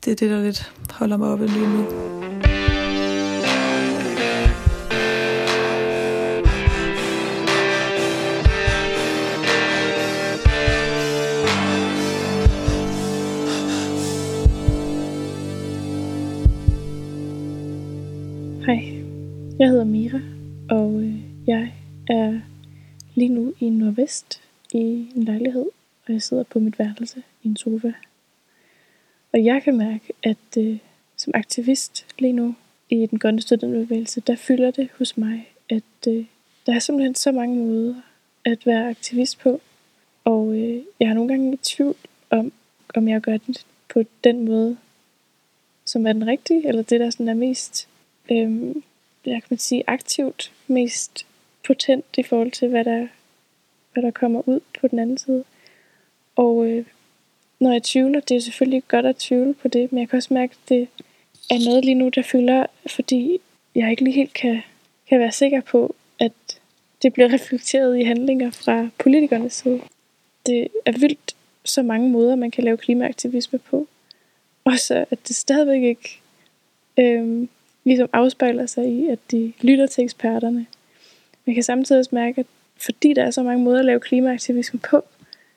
det 0.06 0.12
er 0.12 0.16
det, 0.16 0.30
der 0.30 0.44
lidt 0.44 0.74
holder 0.92 1.18
mig 1.18 1.30
oppe 1.30 1.48
lige 1.48 1.70
nu. 1.70 2.19
Jeg 19.60 19.70
hedder 19.70 19.84
Mira, 19.84 20.20
og 20.70 21.02
øh, 21.04 21.16
jeg 21.48 21.74
er 22.10 22.40
lige 23.16 23.30
nu 23.30 23.54
i 23.60 23.70
Nordvest 23.70 24.42
i 24.74 24.78
en 25.16 25.24
lejlighed, 25.24 25.66
og 26.08 26.14
jeg 26.14 26.22
sidder 26.22 26.44
på 26.44 26.60
mit 26.60 26.80
værelse 26.80 27.24
i 27.44 27.48
en 27.48 27.58
sofa. 27.58 27.92
Og 29.34 29.44
jeg 29.44 29.64
kan 29.64 29.78
mærke, 29.78 30.14
at 30.24 30.58
øh, 30.58 30.78
som 31.16 31.34
aktivist 31.36 32.06
lige 32.20 32.34
nu 32.34 32.56
i 32.90 33.06
den 33.06 33.20
grønne 33.20 33.42
studenterbevægelse, 33.42 34.22
der 34.22 34.36
fylder 34.36 34.72
det 34.72 34.90
hos 34.98 35.18
mig, 35.18 35.50
at 35.70 36.08
øh, 36.08 36.26
der 36.66 36.76
er 36.76 36.80
simpelthen 36.80 37.16
så 37.16 37.32
mange 37.32 37.56
måder 37.56 37.96
at 38.46 38.66
være 38.66 38.90
aktivist 38.90 39.40
på. 39.40 39.62
Og 40.24 40.56
øh, 40.56 40.82
jeg 41.00 41.08
har 41.08 41.16
nogle 41.16 41.30
gange 41.30 41.54
i 41.54 41.58
tvivl 41.58 41.96
om, 42.30 42.52
om 42.96 43.08
jeg 43.08 43.22
gør 43.22 43.38
det 43.38 43.66
på 43.94 44.04
den 44.24 44.46
måde, 44.46 44.78
som 45.86 46.08
er 46.08 46.14
den 46.14 46.28
rigtige, 46.28 46.68
eller 46.68 46.82
det, 46.82 47.00
der 47.00 47.10
sådan 47.10 47.30
er 47.30 47.34
mest 47.34 47.88
øh, 48.32 48.76
jeg 49.26 49.42
kan 49.42 49.48
man 49.50 49.60
sige, 49.60 49.84
aktivt 49.88 50.52
mest 50.68 51.26
potent 51.68 52.06
i 52.18 52.24
forhold 52.24 52.52
til, 52.52 52.68
hvad 52.68 52.86
der, 52.86 53.08
hvad 53.94 54.04
der 54.04 54.12
kommer 54.12 54.50
ud 54.50 54.60
på 54.82 54.88
den 54.88 55.00
anden 55.00 55.18
side. 55.18 55.44
Og 56.36 56.66
øh, 56.66 56.86
når 57.60 57.72
jeg 57.72 57.84
tvivler, 57.84 58.20
det 58.20 58.38
er 58.38 58.42
selvfølgelig 58.42 58.84
godt 58.88 59.06
at 59.06 59.16
tvivle 59.16 59.54
på 59.54 59.68
det, 59.68 59.92
men 59.92 60.00
jeg 60.00 60.10
kan 60.10 60.18
også 60.18 60.34
mærke, 60.34 60.52
at 60.52 60.70
det 60.70 60.88
er 61.52 61.66
noget 61.66 61.86
lige 61.86 61.96
nu, 61.96 62.10
der 62.10 62.22
fylder, 62.22 62.66
fordi 62.88 63.40
jeg 63.76 63.92
ikke 63.92 64.04
lige 64.04 64.16
helt 64.16 64.34
kan, 64.34 64.62
kan 65.10 65.20
være 65.20 65.32
sikker 65.32 65.62
på, 65.62 65.96
at 66.20 66.32
det 67.02 67.14
bliver 67.14 67.34
reflekteret 67.34 67.98
i 67.98 68.04
handlinger 68.04 68.52
fra 68.52 68.90
politikernes 68.98 69.54
side. 69.54 69.82
Det 70.46 70.68
er 70.86 70.92
vildt 70.92 71.36
så 71.66 71.84
mange 71.84 72.10
måder, 72.10 72.36
man 72.36 72.52
kan 72.52 72.64
lave 72.64 72.78
klimaaktivisme 72.78 73.60
på. 73.60 73.88
Og 74.64 74.80
så 74.80 75.06
at 75.12 75.28
det 75.28 75.36
stadigvæk 75.36 75.84
ikke 75.84 76.20
øhm, 77.00 77.50
ligesom 77.90 78.10
afspejler 78.14 78.66
sig 78.66 78.88
i, 78.88 79.08
at 79.08 79.20
de 79.32 79.54
lytter 79.62 79.88
til 79.88 80.04
eksperterne. 80.04 80.66
Man 81.46 81.54
kan 81.54 81.64
samtidig 81.64 82.00
også 82.00 82.16
mærke, 82.16 82.40
at 82.40 82.46
fordi 82.78 83.14
der 83.14 83.24
er 83.24 83.32
så 83.32 83.44
mange 83.44 83.64
måder 83.64 83.80
at 83.80 83.86
lave 83.86 84.00
klimaaktivisme 84.00 84.80
på, 84.80 85.04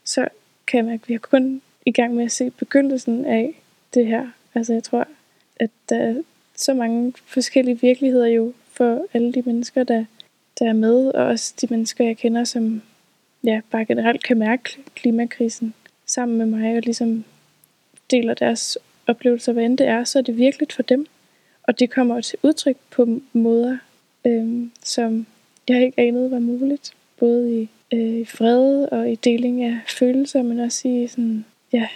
så 0.04 0.28
kan 0.66 0.78
jeg 0.78 0.84
mærke, 0.84 1.02
at 1.02 1.08
vi 1.08 1.14
er 1.14 1.18
kun 1.18 1.62
i 1.86 1.92
gang 1.92 2.14
med 2.14 2.24
at 2.24 2.32
se 2.32 2.50
begyndelsen 2.50 3.24
af 3.24 3.54
det 3.94 4.06
her. 4.06 4.26
Altså 4.54 4.72
jeg 4.72 4.82
tror, 4.82 5.08
at 5.56 5.70
der 5.88 5.96
er 5.96 6.22
så 6.56 6.74
mange 6.74 7.12
forskellige 7.26 7.80
virkeligheder 7.80 8.26
jo 8.26 8.52
for 8.72 9.06
alle 9.12 9.32
de 9.32 9.42
mennesker, 9.46 9.84
der, 9.84 10.04
der 10.58 10.68
er 10.68 10.72
med, 10.72 11.08
og 11.08 11.24
også 11.24 11.54
de 11.60 11.66
mennesker, 11.70 12.04
jeg 12.04 12.16
kender, 12.16 12.44
som 12.44 12.82
ja, 13.44 13.60
bare 13.70 13.84
generelt 13.84 14.22
kan 14.22 14.38
mærke 14.38 14.78
klimakrisen 14.94 15.74
sammen 16.06 16.38
med 16.38 16.46
mig, 16.46 16.76
og 16.76 16.82
ligesom 16.82 17.24
deler 18.10 18.34
deres 18.34 18.78
oplevelser, 19.06 19.52
hvad 19.52 19.64
end 19.64 19.78
det 19.78 19.86
er, 19.86 20.04
så 20.04 20.18
er 20.18 20.22
det 20.22 20.36
virkelig 20.36 20.68
for 20.72 20.82
dem. 20.82 21.06
Og 21.62 21.78
det 21.78 21.90
kommer 21.90 22.20
til 22.20 22.38
udtryk 22.42 22.76
på 22.90 23.20
måder, 23.32 23.78
øh, 24.26 24.66
som 24.82 25.26
jeg 25.68 25.82
ikke 25.82 26.00
anede 26.00 26.30
var 26.30 26.38
muligt. 26.38 26.94
Både 27.18 27.62
i 27.62 27.68
øh, 27.92 28.26
fred 28.26 28.88
og 28.92 29.10
i 29.10 29.14
deling 29.14 29.64
af 29.64 29.78
følelser, 29.88 30.42
men 30.42 30.60
også 30.60 30.88
i 30.88 31.06
sådan, 31.06 31.44
ja, 31.72 31.88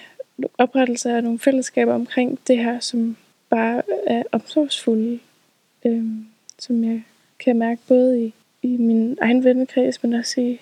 oprettelse 0.59 1.11
af 1.11 1.23
nogle 1.23 1.39
fællesskaber 1.39 1.95
omkring 1.95 2.39
det 2.47 2.59
her, 2.59 2.81
som 2.81 3.17
bare 3.51 3.83
er 4.07 4.23
omsorgsfulde. 4.33 5.19
Øh, 5.85 6.05
som 6.59 6.85
jeg 6.85 7.03
kan 7.39 7.59
mærke 7.59 7.81
både 7.89 8.25
i, 8.25 8.35
i 8.63 8.77
min 8.77 9.19
egen 9.21 9.45
vennekreds, 9.45 10.03
men 10.03 10.13
også 10.13 10.41
i, 10.41 10.61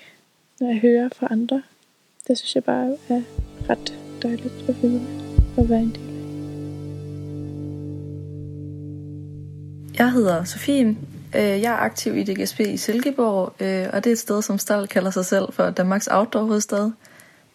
når 0.61 0.69
jeg 0.69 0.79
hører 0.79 1.09
fra 1.09 1.29
andre. 1.31 1.63
Det 2.29 2.39
synes 2.39 2.55
jeg 2.55 2.65
bare 2.65 2.97
er 3.09 3.23
ret 3.71 3.99
dejligt 4.23 4.69
at 4.69 4.83
vide 4.83 5.01
og 5.57 5.69
være 5.69 5.83
en 5.83 5.91
del 5.91 6.04
Jeg 9.99 10.13
hedder 10.13 10.45
Sofie. 10.45 10.97
Øh, 11.35 11.43
jeg 11.43 11.73
er 11.73 11.77
aktiv 11.77 12.17
i 12.17 12.25
DGSP 12.25 12.61
i 12.61 12.77
Silkeborg, 12.77 13.55
øh, 13.61 13.87
og 13.93 14.05
det 14.05 14.11
er 14.11 14.15
et 14.15 14.19
sted, 14.19 14.43
som 14.43 14.59
Stald 14.59 14.89
kalder 14.89 15.11
sig 15.11 15.25
selv 15.25 15.53
for 15.53 15.71
Danmarks 15.71 16.09
outdoor-hovedstad. 16.11 16.91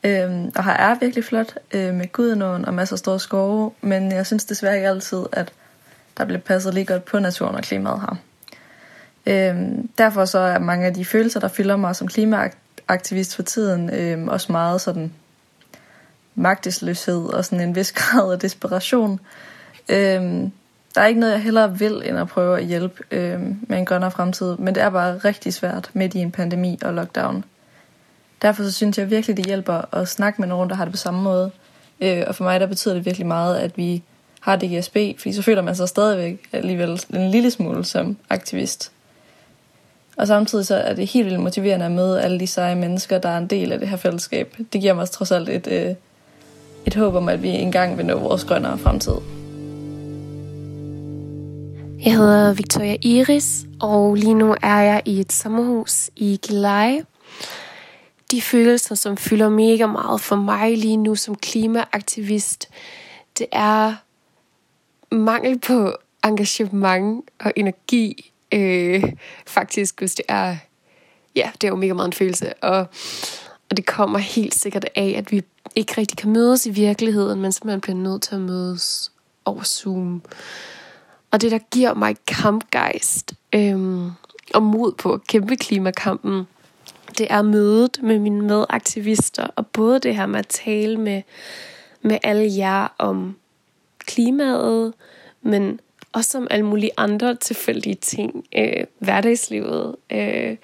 Øh, 0.04 0.30
og 0.56 0.64
her 0.64 0.72
er 0.72 1.00
virkelig 1.00 1.24
flot 1.24 1.58
med 1.74 2.12
Gudenåen 2.12 2.66
og 2.66 2.74
masser 2.74 2.96
af 2.96 3.00
store 3.00 3.20
skove, 3.20 3.72
men 3.82 4.12
jeg 4.12 4.26
synes 4.26 4.46
desværre 4.46 4.76
ikke 4.76 4.88
altid, 4.88 5.26
at 5.32 5.54
der 6.18 6.26
bliver 6.26 6.40
passet 6.40 6.74
lige 6.74 6.86
godt 6.86 7.06
på 7.06 7.20
naturen 7.20 7.56
og 7.56 7.62
klimaet 7.62 8.02
her. 8.02 8.16
Derfor 9.98 10.26
så 10.26 10.40
er 10.40 10.60
mange 10.60 10.86
af 10.86 10.94
de 10.94 11.06
følelser, 11.06 11.40
der 11.40 11.48
fylder 11.48 11.76
mig 11.76 11.96
som 11.96 12.08
klimaaktivist 12.08 13.36
for 13.36 13.44
tiden, 13.44 14.30
også 14.30 14.52
meget 14.52 14.82
sådan 14.82 15.14
magtesløshed 16.36 17.26
og 17.26 17.46
sådan 17.46 17.70
en 17.70 17.76
vis 17.76 17.92
grad 18.02 18.34
af 18.34 18.40
desperation. 18.40 19.20
Øhm, 19.90 20.52
der 21.00 21.04
er 21.04 21.08
ikke 21.08 21.20
noget, 21.20 21.34
jeg 21.34 21.42
hellere 21.42 21.80
vil, 21.80 22.02
end 22.06 22.18
at 22.18 22.28
prøve 22.28 22.58
at 22.60 22.66
hjælpe 22.66 23.04
øh, 23.12 23.42
med 23.42 23.78
en 23.78 23.86
grønnere 23.86 24.12
fremtid, 24.12 24.58
men 24.58 24.76
det 24.76 24.84
er 24.84 24.90
bare 24.90 25.18
rigtig 25.18 25.54
svært 25.54 25.90
midt 25.94 26.16
i 26.16 26.20
en 26.20 26.32
pandemi 26.32 26.80
og 26.82 26.94
lockdown. 26.94 27.44
Derfor 28.42 28.64
så 28.64 28.72
synes 28.72 28.98
jeg 28.98 29.10
virkelig, 29.10 29.38
det 29.38 29.46
hjælper 29.46 29.96
at 29.96 30.08
snakke 30.08 30.42
med 30.42 30.48
nogen, 30.48 30.70
der 30.70 30.76
har 30.76 30.86
det 30.86 30.94
på 30.94 30.98
samme 30.98 31.22
måde. 31.22 31.52
Øh, 32.02 32.24
og 32.28 32.36
for 32.36 32.44
mig 32.44 32.60
der 32.60 32.66
betyder 32.66 32.94
det 32.94 33.06
virkelig 33.06 33.28
meget, 33.28 33.58
at 33.58 33.78
vi 33.78 34.04
har 34.40 34.56
DGSB, 34.56 34.98
fordi 35.18 35.34
så 35.34 35.42
føler 35.42 35.62
man 35.62 35.76
sig 35.76 35.90
stadigvæk 35.90 36.48
alligevel 36.54 37.02
en 37.14 37.32
lille 37.32 37.52
smule 37.52 37.86
som 37.86 38.18
aktivist. 38.30 38.92
Og 40.18 40.28
samtidig 40.28 40.66
så 40.66 40.76
er 40.76 40.94
det 40.94 41.08
helt 41.08 41.26
vildt 41.26 41.40
motiverende 41.40 41.86
at 41.86 41.92
møde 41.92 42.22
alle 42.22 42.40
de 42.40 42.48
seje 42.48 42.76
mennesker, 42.76 43.18
der 43.18 43.30
er 43.30 43.38
en 43.38 43.48
del 43.48 43.72
af 43.72 43.80
det 43.80 43.88
her 43.88 43.98
fællesskab. 43.98 44.56
Det 44.74 44.82
giver 44.82 44.94
mig 44.94 45.10
trods 45.10 45.32
alt 45.32 45.50
et, 45.50 45.68
øh, 45.68 45.96
et 46.86 46.96
håb 46.96 47.16
om, 47.16 47.30
at 47.30 47.44
vi 47.44 47.50
engang 47.50 47.98
vil 47.98 48.06
nå 48.06 48.20
vores 48.20 48.44
grønnere 48.44 48.78
fremtid. 48.78 49.39
Jeg 52.06 52.16
hedder 52.18 52.54
Victoria 52.54 52.98
Iris, 53.02 53.66
og 53.82 54.16
lige 54.16 54.34
nu 54.34 54.56
er 54.62 54.80
jeg 54.80 55.02
i 55.06 55.20
et 55.20 55.32
sommerhus 55.32 56.10
i 56.16 56.40
Gilleleje. 56.42 57.06
De 58.32 58.42
følelser, 58.42 58.96
som 58.96 59.18
fylder 59.18 59.50
mega 59.50 59.86
meget 59.86 60.22
for 60.22 60.36
mig 60.36 60.78
lige 60.78 60.98
nu 60.98 61.16
som 61.16 61.36
klimaaktivist, 61.36 62.70
det 63.38 63.48
er 63.52 63.96
mangel 65.12 65.60
på 65.60 65.96
engagement 66.24 67.30
og 67.40 67.54
energi. 67.56 68.32
Øh, 68.52 69.04
faktisk, 69.48 70.00
hvis 70.00 70.16
det 70.16 70.26
er... 70.28 70.58
Ja, 71.36 71.52
det 71.62 71.68
er 71.68 71.72
jo 71.72 71.76
mega 71.76 71.94
meget 71.94 72.08
en 72.08 72.14
følelse. 72.14 72.54
Og, 72.54 72.80
og 73.70 73.78
det 73.78 73.86
kommer 73.86 74.20
helt 74.20 74.56
sikkert 74.56 74.86
af, 74.96 75.14
at 75.18 75.32
vi 75.32 75.44
ikke 75.76 75.94
rigtig 75.98 76.18
kan 76.18 76.32
mødes 76.32 76.66
i 76.66 76.70
virkeligheden, 76.70 77.42
men 77.42 77.52
simpelthen 77.52 77.82
bliver 77.82 77.98
nødt 77.98 78.22
til 78.22 78.36
at 78.36 78.42
mødes 78.42 79.12
over 79.46 79.64
Zoom. 79.64 80.22
Og 81.32 81.42
det, 81.42 81.52
der 81.52 81.60
giver 81.72 81.94
mig 81.94 82.16
kampgejst 82.28 83.34
øhm, 83.56 84.12
og 84.54 84.64
mod 84.64 84.92
på 84.92 85.14
at 85.14 85.28
kæmpe 85.28 85.56
klimakampen, 85.56 86.48
det 87.18 87.28
er 87.30 87.42
mødet 87.42 88.00
med 88.04 88.20
mine 88.20 88.42
medaktivister, 88.42 89.48
og 89.56 89.68
både 89.68 90.00
det 90.00 90.16
her 90.16 90.26
med 90.26 90.40
at 90.40 90.48
tale 90.48 90.98
med, 90.98 91.22
med 92.02 92.18
alle 92.24 92.58
jer 92.58 92.88
om 92.98 93.36
klimaet, 94.00 94.94
men 95.42 95.80
også 96.14 96.38
om 96.38 96.48
alle 96.52 96.66
mulige 96.66 96.92
andre 96.98 97.36
tilfældige 97.36 97.96
ting, 97.96 98.46
øh, 98.58 98.84
hverdagslivet. 99.00 99.96
Øh, 100.10 100.58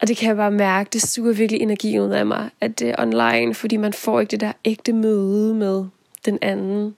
og 0.00 0.08
det 0.08 0.16
kan 0.16 0.28
jeg 0.28 0.36
bare 0.36 0.50
mærke, 0.50 0.90
det 0.92 1.02
suger 1.02 1.32
virkelig 1.32 1.60
energi 1.60 1.98
ud 2.00 2.10
af 2.10 2.26
mig, 2.26 2.50
at 2.60 2.78
det 2.78 2.88
er 2.88 2.94
online, 2.98 3.54
fordi 3.54 3.76
man 3.76 3.92
får 3.92 4.20
ikke 4.20 4.30
det 4.30 4.40
der 4.40 4.52
ægte 4.64 4.92
møde 4.92 5.54
med 5.54 5.84
den 6.24 6.38
anden. 6.42 6.96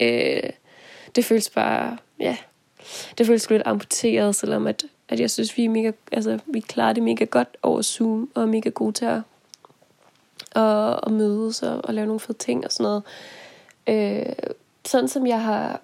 Øh, 0.00 0.50
det 1.18 1.24
føles 1.24 1.50
bare, 1.50 1.96
ja, 2.20 2.36
det 3.18 3.26
føles 3.26 3.50
lidt 3.50 3.62
amputeret, 3.66 4.36
selvom 4.36 4.66
at, 4.66 4.84
at 5.08 5.20
jeg 5.20 5.30
synes, 5.30 5.56
vi 5.56 5.64
er 5.64 5.68
mega, 5.68 5.90
altså, 6.12 6.38
vi 6.46 6.60
klarer 6.60 6.92
det 6.92 7.02
mega 7.02 7.24
godt 7.24 7.48
over 7.62 7.82
Zoom, 7.82 8.30
og 8.34 8.42
er 8.42 8.46
mega 8.46 8.68
gode 8.68 8.92
til 8.92 9.04
at, 9.04 9.20
at, 10.56 11.00
at 11.06 11.12
mødes 11.12 11.62
og, 11.62 11.88
at 11.88 11.94
lave 11.94 12.06
nogle 12.06 12.20
fede 12.20 12.38
ting 12.38 12.64
og 12.64 12.72
sådan 12.72 12.84
noget. 12.84 13.02
Øh, 13.88 14.32
sådan 14.84 15.08
som 15.08 15.26
jeg 15.26 15.42
har 15.42 15.80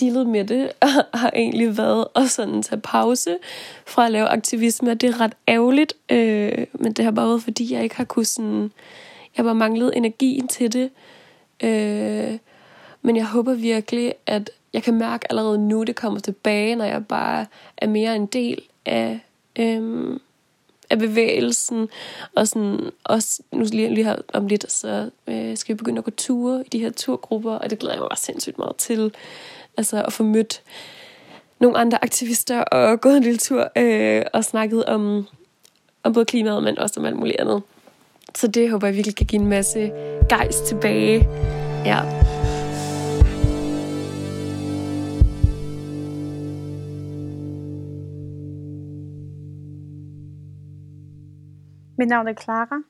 dealet 0.00 0.26
med 0.26 0.44
det, 0.44 0.72
har 1.14 1.30
egentlig 1.34 1.78
været 1.78 2.06
at 2.16 2.30
sådan 2.30 2.62
tage 2.62 2.80
pause 2.80 3.38
fra 3.86 4.06
at 4.06 4.12
lave 4.12 4.26
aktivisme, 4.26 4.94
det 4.94 5.08
er 5.08 5.20
ret 5.20 5.34
ærgerligt, 5.48 5.92
øh, 6.08 6.66
men 6.72 6.92
det 6.92 7.04
har 7.04 7.12
bare 7.12 7.28
været, 7.28 7.42
fordi 7.42 7.74
jeg 7.74 7.82
ikke 7.82 7.96
har 7.96 8.04
kunnet 8.04 8.26
sådan, 8.26 8.62
jeg 9.36 9.36
har 9.36 9.44
bare 9.44 9.54
manglet 9.54 9.96
energien 9.96 10.48
til 10.48 10.72
det, 10.72 10.90
øh, 11.62 12.38
men 13.02 13.16
jeg 13.16 13.26
håber 13.26 13.54
virkelig, 13.54 14.14
at 14.26 14.50
jeg 14.72 14.82
kan 14.82 14.94
mærke 14.94 15.30
allerede 15.30 15.58
nu, 15.58 15.82
det 15.82 15.96
kommer 15.96 16.20
tilbage, 16.20 16.76
når 16.76 16.84
jeg 16.84 17.06
bare 17.06 17.46
er 17.76 17.86
mere 17.86 18.16
en 18.16 18.26
del 18.26 18.62
af, 18.86 19.20
øhm, 19.58 20.20
af 20.90 20.98
bevægelsen, 20.98 21.88
og 22.36 22.48
sådan, 22.48 22.90
også 23.04 23.42
nu 23.52 23.64
lige, 23.72 23.94
lige 23.94 24.04
her 24.04 24.16
om 24.32 24.46
lidt, 24.46 24.72
så 24.72 25.10
øh, 25.26 25.56
skal 25.56 25.72
vi 25.72 25.76
begynde 25.76 25.98
at 25.98 26.04
gå 26.04 26.10
ture 26.10 26.64
i 26.66 26.68
de 26.68 26.78
her 26.78 26.90
turgrupper, 26.90 27.52
og 27.52 27.70
det 27.70 27.78
glæder 27.78 27.94
jeg 27.94 28.00
mig 28.00 28.08
bare 28.08 28.18
sindssygt 28.18 28.58
meget 28.58 28.76
til. 28.76 29.14
Altså 29.76 30.02
at 30.02 30.12
få 30.12 30.22
mødt 30.22 30.62
nogle 31.60 31.78
andre 31.78 32.04
aktivister 32.04 32.60
og 32.60 33.00
gået 33.00 33.16
en 33.16 33.22
lille 33.22 33.38
tur 33.38 33.68
øh, 33.76 34.22
og 34.32 34.44
snakket 34.44 34.84
om, 34.84 35.26
om 36.02 36.12
både 36.12 36.24
klimaet, 36.24 36.62
men 36.62 36.78
også 36.78 37.00
om 37.00 37.06
alt 37.06 37.16
muligt 37.16 37.40
andet. 37.40 37.62
Så 38.34 38.46
det 38.46 38.70
håber 38.70 38.86
jeg 38.86 38.96
virkelig 38.96 39.16
kan 39.16 39.26
give 39.26 39.40
en 39.40 39.48
masse 39.48 39.92
gejst 40.28 40.64
tilbage. 40.64 41.28
Ja. 41.84 42.57
Mit 51.98 52.08
navn 52.08 52.28
er 52.28 52.34
Clara. 52.34 52.82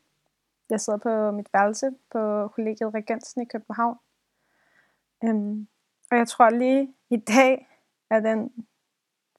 Jeg 0.71 0.81
sidder 0.81 0.99
på 0.99 1.31
mit 1.31 1.47
værelse 1.53 1.91
på 2.13 2.49
kollegiet 2.49 2.95
Regensen 2.95 3.43
i 3.43 3.45
København. 3.45 3.97
Øhm, 5.25 5.69
og 6.11 6.17
jeg 6.17 6.29
tror 6.29 6.51
lige 6.51 6.95
i 7.11 7.17
dag, 7.17 7.69
er 8.11 8.21
den 8.21 8.67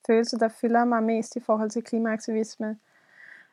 følelse, 0.07 0.39
der 0.39 0.47
fylder 0.47 0.85
mig 0.85 1.03
mest 1.03 1.35
i 1.35 1.39
forhold 1.39 1.69
til 1.69 1.83
klimaaktivisme, 1.83 2.77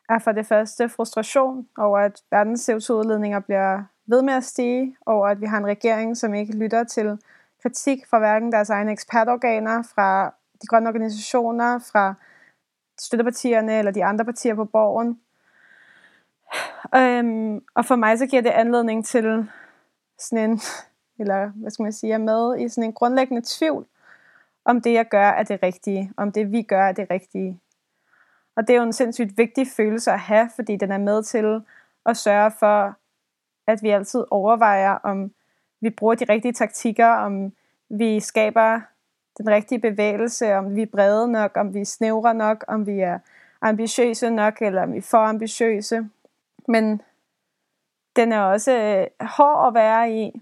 er 0.09 0.19
for 0.19 0.31
det 0.31 0.45
første 0.45 0.89
frustration 0.89 1.67
over, 1.77 1.99
at 1.99 2.23
verdens 2.31 2.69
CO2-udledninger 2.69 3.39
bliver 3.39 3.83
ved 4.05 4.21
med 4.21 4.33
at 4.33 4.43
stige, 4.43 4.97
over 5.05 5.27
at 5.27 5.41
vi 5.41 5.45
har 5.45 5.57
en 5.57 5.67
regering, 5.67 6.17
som 6.17 6.33
ikke 6.33 6.57
lytter 6.57 6.83
til 6.83 7.19
kritik 7.61 8.07
fra 8.07 8.19
hverken 8.19 8.51
deres 8.51 8.69
egne 8.69 8.91
ekspertorganer, 8.91 9.83
fra 9.83 10.33
de 10.61 10.67
grønne 10.67 10.89
organisationer, 10.89 11.79
fra 11.79 12.13
støttepartierne 12.99 13.79
eller 13.79 13.91
de 13.91 14.05
andre 14.05 14.25
partier 14.25 14.55
på 14.55 14.65
borgen. 14.65 15.21
Øhm, 16.95 17.63
og 17.75 17.85
for 17.85 17.95
mig 17.95 18.17
så 18.17 18.25
giver 18.25 18.41
det 18.41 18.49
anledning 18.49 19.05
til 19.05 19.49
sådan 20.19 20.49
en, 20.49 20.59
eller 21.19 21.51
hvad 21.55 21.71
skal 21.71 21.83
man 21.83 21.93
sige, 21.93 22.13
er 22.13 22.17
med 22.17 22.59
i 22.59 22.69
sådan 22.69 22.83
en 22.83 22.93
grundlæggende 22.93 23.41
tvivl, 23.45 23.85
om 24.65 24.81
det 24.81 24.93
jeg 24.93 25.09
gør 25.09 25.29
er 25.29 25.43
det 25.43 25.63
rigtige, 25.63 26.11
om 26.17 26.31
det 26.31 26.51
vi 26.51 26.61
gør 26.61 26.83
er 26.83 26.91
det 26.91 27.07
rigtige. 27.11 27.59
Og 28.55 28.67
det 28.67 28.73
er 28.73 28.77
jo 28.77 28.83
en 28.83 28.93
sindssygt 28.93 29.37
vigtig 29.37 29.67
følelse 29.67 30.11
at 30.11 30.19
have, 30.19 30.49
fordi 30.55 30.75
den 30.75 30.91
er 30.91 30.97
med 30.97 31.23
til 31.23 31.61
at 32.05 32.17
sørge 32.17 32.51
for, 32.59 32.95
at 33.67 33.83
vi 33.83 33.89
altid 33.89 34.23
overvejer, 34.31 34.91
om 34.91 35.31
vi 35.81 35.89
bruger 35.89 36.15
de 36.15 36.25
rigtige 36.29 36.53
taktikker, 36.53 37.07
om 37.07 37.53
vi 37.89 38.19
skaber 38.19 38.81
den 39.37 39.49
rigtige 39.49 39.79
bevægelse, 39.79 40.55
om 40.55 40.75
vi 40.75 40.81
er 40.81 40.85
brede 40.85 41.31
nok, 41.31 41.57
om 41.57 41.73
vi 41.73 41.79
er 41.79 41.85
snævre 41.85 42.33
nok, 42.33 42.65
om 42.67 42.87
vi 42.87 42.99
er 42.99 43.19
ambitiøse 43.61 44.29
nok, 44.29 44.61
eller 44.61 44.83
om 44.83 44.93
vi 44.93 44.97
er 44.97 45.01
for 45.01 45.17
ambitiøse. 45.17 46.09
Men 46.67 47.01
den 48.15 48.31
er 48.31 48.41
også 48.41 48.71
øh, 48.71 49.27
hård 49.27 49.67
at 49.67 49.73
være 49.73 50.11
i, 50.11 50.41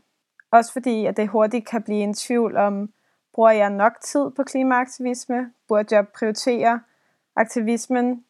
også 0.51 0.73
fordi 0.73 1.05
at 1.05 1.17
det 1.17 1.27
hurtigt 1.27 1.67
kan 1.67 1.83
blive 1.83 2.03
en 2.03 2.13
tvivl 2.13 2.57
om, 2.57 2.93
bruger 3.33 3.51
jeg 3.51 3.69
nok 3.69 3.93
tid 4.01 4.31
på 4.31 4.43
klimaaktivisme? 4.43 5.53
Burde 5.67 5.95
jeg 5.95 6.07
prioritere 6.07 6.81
aktivismen 7.35 8.25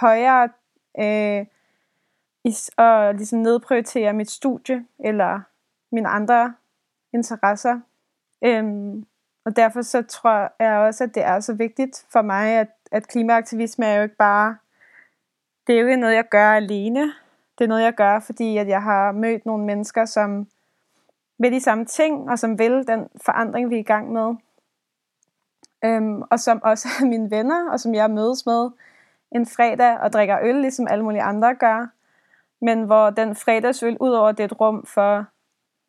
højere 0.00 0.48
øh, 0.98 1.46
og 2.76 3.14
ligesom 3.14 3.38
nedprioritere 3.38 4.12
mit 4.12 4.30
studie 4.30 4.86
eller 4.98 5.40
mine 5.92 6.08
andre 6.08 6.54
interesser? 7.14 7.80
Øhm, 8.44 9.06
og 9.44 9.56
derfor 9.56 9.82
så 9.82 10.02
tror 10.02 10.52
jeg 10.64 10.78
også, 10.78 11.04
at 11.04 11.14
det 11.14 11.24
er 11.24 11.40
så 11.40 11.52
vigtigt 11.52 12.06
for 12.12 12.22
mig, 12.22 12.48
at, 12.48 12.68
at 12.92 13.08
klimaaktivisme 13.08 13.86
er 13.86 13.96
jo 13.96 14.02
ikke 14.02 14.16
bare, 14.16 14.56
det 15.66 15.74
er 15.74 15.80
jo 15.80 15.86
ikke 15.86 16.00
noget, 16.00 16.14
jeg 16.14 16.28
gør 16.28 16.52
alene. 16.52 17.12
Det 17.58 17.64
er 17.64 17.68
noget, 17.68 17.82
jeg 17.82 17.94
gør, 17.94 18.20
fordi 18.20 18.56
at 18.56 18.68
jeg 18.68 18.82
har 18.82 19.12
mødt 19.12 19.46
nogle 19.46 19.64
mennesker, 19.64 20.04
som 20.04 20.46
vil 21.38 21.52
de 21.52 21.60
samme 21.60 21.84
ting, 21.84 22.30
og 22.30 22.38
som 22.38 22.58
vil 22.58 22.86
den 22.86 23.08
forandring, 23.24 23.70
vi 23.70 23.74
er 23.74 23.80
i 23.80 23.82
gang 23.82 24.12
med. 24.12 24.34
Øhm, 25.84 26.22
og 26.22 26.40
som 26.40 26.62
også 26.62 26.88
er 27.00 27.06
mine 27.14 27.30
venner, 27.30 27.70
og 27.70 27.80
som 27.80 27.94
jeg 27.94 28.10
mødes 28.10 28.46
med 28.46 28.70
en 29.32 29.46
fredag 29.46 29.98
og 29.98 30.12
drikker 30.12 30.38
øl, 30.42 30.54
ligesom 30.54 30.86
alle 30.90 31.04
mulige 31.04 31.22
andre 31.22 31.54
gør. 31.54 31.86
Men 32.60 32.82
hvor 32.82 33.10
den 33.10 33.34
fredagsøl, 33.34 33.96
udover 34.00 34.32
det 34.32 34.40
er 34.40 34.44
et 34.44 34.60
rum 34.60 34.86
for 34.86 35.26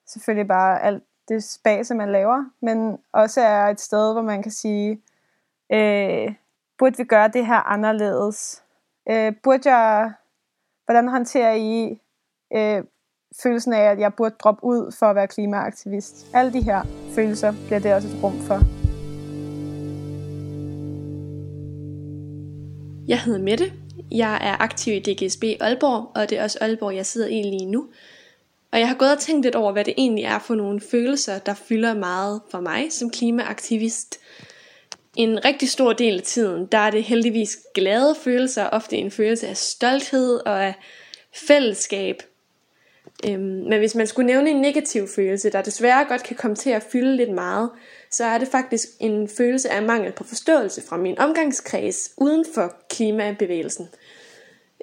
selvfølgelig 0.08 0.48
bare 0.48 0.82
alt 0.82 1.04
det 1.30 1.44
spase, 1.44 1.96
man 1.96 2.12
laver, 2.12 2.46
men 2.62 2.98
også 3.14 3.42
er 3.42 3.68
et 3.68 3.82
sted, 3.82 4.14
hvor 4.14 4.22
man 4.22 4.44
kan 4.44 4.52
sige, 4.52 5.02
øh, 5.72 6.34
burde 6.78 6.98
vi 6.98 7.04
gøre 7.04 7.28
det 7.28 7.46
her 7.46 7.70
anderledes? 7.70 8.64
Øh, 9.10 9.34
burde 9.44 9.76
jeg, 9.76 10.14
hvordan 10.90 11.08
håndterer 11.08 11.54
I 11.54 12.02
øh, 12.56 12.84
følelsen 13.44 13.74
af, 13.74 13.82
at 13.82 14.00
jeg 14.00 14.14
burde 14.14 14.36
droppe 14.44 14.64
ud 14.64 14.92
for 15.00 15.06
at 15.06 15.16
være 15.16 15.28
klimaaktivist? 15.28 16.28
Alle 16.34 16.54
de 16.54 16.62
her 16.62 16.82
følelser 17.16 17.54
bliver 17.66 17.80
det 17.80 17.94
også 17.94 18.08
et 18.08 18.24
rum 18.24 18.40
for. 18.40 18.60
Jeg 23.08 23.22
hedder 23.22 23.40
Mette. 23.40 23.74
Jeg 24.12 24.40
er 24.42 24.62
aktiv 24.62 24.94
i 24.94 25.00
DGSB 25.00 25.44
Aalborg, 25.60 26.12
og 26.16 26.30
det 26.30 26.38
er 26.38 26.44
også 26.44 26.58
Aalborg, 26.62 26.96
jeg 26.96 27.06
sidder 27.06 27.28
i 27.28 27.44
lige 27.44 27.72
nu. 27.72 27.88
Og 28.72 28.80
jeg 28.80 28.88
har 28.88 28.96
gået 28.96 29.12
og 29.12 29.20
tænkt 29.20 29.46
lidt 29.46 29.56
over, 29.56 29.72
hvad 29.72 29.86
det 29.86 29.94
egentlig 29.98 30.24
er 30.24 30.40
for 30.40 30.56
nogle 30.56 30.82
følelser, 30.82 31.40
der 31.40 31.54
fylder 31.54 31.94
meget 31.94 32.42
for 32.52 32.60
mig 32.60 32.92
som 32.92 33.10
klimaaktivist. 33.10 34.20
En 35.16 35.46
rigtig 35.46 35.70
stor 35.70 35.94
del 35.94 36.18
af 36.18 36.24
tiden, 36.24 36.66
der 36.66 36.78
er 36.78 36.92
det 36.92 37.04
heldigvis 37.04 37.58
glade 37.74 38.16
følelser, 38.24 38.66
ofte 38.66 38.98
en 38.98 39.12
følelse 39.12 39.48
af 39.48 39.58
stolthed 39.58 40.40
og 40.46 40.66
af 40.66 40.74
fællesskab. 41.34 42.24
Øhm, 43.28 43.42
men 43.42 43.80
hvis 43.80 43.96
man 43.96 44.08
skulle 44.08 44.28
nævne 44.28 44.50
en 44.50 44.62
negativ 44.62 45.08
følelse, 45.08 45.50
der 45.50 45.62
desværre 45.62 46.06
godt 46.06 46.24
kan 46.24 46.36
komme 46.36 46.56
til 46.56 46.70
at 46.70 46.84
fylde 46.92 47.16
lidt 47.16 47.32
meget, 47.32 47.70
så 48.12 48.26
er 48.26 48.38
det 48.38 48.48
faktisk 48.48 48.88
en 49.00 49.30
følelse 49.38 49.70
af 49.70 49.82
mangel 49.84 50.12
på 50.12 50.24
forståelse 50.24 50.82
fra 50.90 50.98
min 50.98 51.20
omgangskreds 51.20 52.10
uden 52.18 52.46
for 52.54 52.74
klimabevægelsen. 52.90 53.90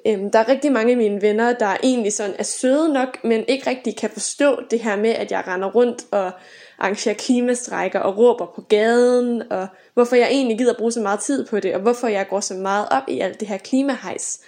Øhm, 0.07 0.31
der 0.31 0.39
er 0.39 0.49
rigtig 0.49 0.73
mange 0.73 0.91
af 0.91 0.97
mine 0.97 1.23
venner, 1.23 1.53
der 1.53 1.77
egentlig 1.83 2.13
sådan 2.13 2.35
er 2.39 2.43
søde 2.43 2.93
nok, 2.93 3.25
men 3.25 3.45
ikke 3.49 3.71
rigtig 3.71 3.97
kan 3.97 4.11
forstå 4.11 4.61
det 4.71 4.81
her 4.81 4.97
med, 4.97 5.11
at 5.11 5.31
jeg 5.31 5.45
render 5.47 5.71
rundt 5.71 6.03
og 6.11 6.33
arrangerer 6.79 7.15
klimastrækker 7.15 8.01
og 8.01 8.19
råber 8.19 8.47
på 8.55 8.61
gaden, 8.69 9.53
og 9.53 9.67
hvorfor 9.95 10.17
jeg 10.17 10.29
egentlig 10.31 10.59
gider 10.59 10.75
bruge 10.79 10.93
så 10.93 11.01
meget 11.01 11.21
tid 11.21 11.47
på 11.47 11.61
det, 11.61 11.75
og 11.75 11.81
hvorfor 11.81 12.09
jeg 12.09 12.29
går 12.29 12.41
så 12.41 12.55
meget 12.55 12.89
op 12.91 13.03
i 13.09 13.21
alt 13.21 13.41
det 13.41 13.49
her 13.49 13.59
klimahejs. 13.59 14.41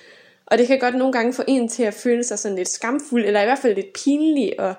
Og 0.47 0.59
det 0.59 0.67
kan 0.67 0.79
godt 0.79 0.95
nogle 0.95 1.13
gange 1.13 1.33
få 1.33 1.43
en 1.49 1.69
til 1.69 1.83
at 1.83 1.95
føle 1.95 2.25
sig 2.25 2.39
sådan 2.39 2.57
lidt 2.57 2.69
skamfuld, 2.69 3.25
eller 3.25 3.41
i 3.41 3.45
hvert 3.45 3.59
fald 3.59 3.75
lidt 3.75 3.93
pinlig, 4.05 4.61
og 4.61 4.75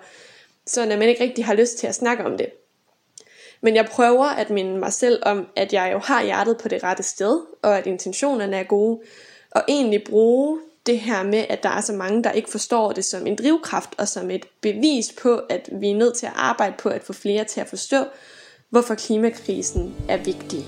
sådan 0.65 0.91
at 0.91 0.99
man 0.99 1.09
ikke 1.09 1.23
rigtig 1.23 1.45
har 1.45 1.53
lyst 1.53 1.77
til 1.77 1.87
at 1.87 1.95
snakke 1.95 2.25
om 2.25 2.37
det. 2.37 2.47
Men 3.61 3.75
jeg 3.75 3.85
prøver 3.85 4.25
at 4.25 4.49
minde 4.49 4.77
mig 4.79 4.93
selv 4.93 5.19
om, 5.25 5.47
at 5.55 5.73
jeg 5.73 5.89
jo 5.93 5.99
har 5.99 6.23
hjertet 6.23 6.57
på 6.57 6.67
det 6.67 6.83
rette 6.83 7.03
sted, 7.03 7.41
og 7.61 7.77
at 7.77 7.87
intentionerne 7.87 8.57
er 8.57 8.63
gode, 8.63 8.99
og 9.51 9.61
egentlig 9.67 10.03
bruge 10.03 10.59
det 10.89 10.99
her 10.99 11.23
med, 11.23 11.45
at 11.49 11.63
der 11.63 11.69
er 11.69 11.81
så 11.81 11.93
mange, 11.93 12.23
der 12.23 12.31
ikke 12.31 12.51
forstår 12.51 12.91
det 12.91 13.05
som 13.05 13.27
en 13.27 13.35
drivkraft 13.35 13.89
og 13.97 14.07
som 14.07 14.31
et 14.31 14.45
bevis 14.61 15.05
på, 15.21 15.41
at 15.49 15.69
vi 15.81 15.89
er 15.89 15.95
nødt 15.95 16.17
til 16.17 16.25
at 16.25 16.31
arbejde 16.35 16.75
på 16.83 16.89
at 16.89 17.03
få 17.03 17.13
flere 17.13 17.43
til 17.43 17.61
at 17.61 17.67
forstå, 17.69 18.05
hvorfor 18.69 18.95
klimakrisen 18.95 19.93
er 20.07 20.17
vigtig. 20.17 20.65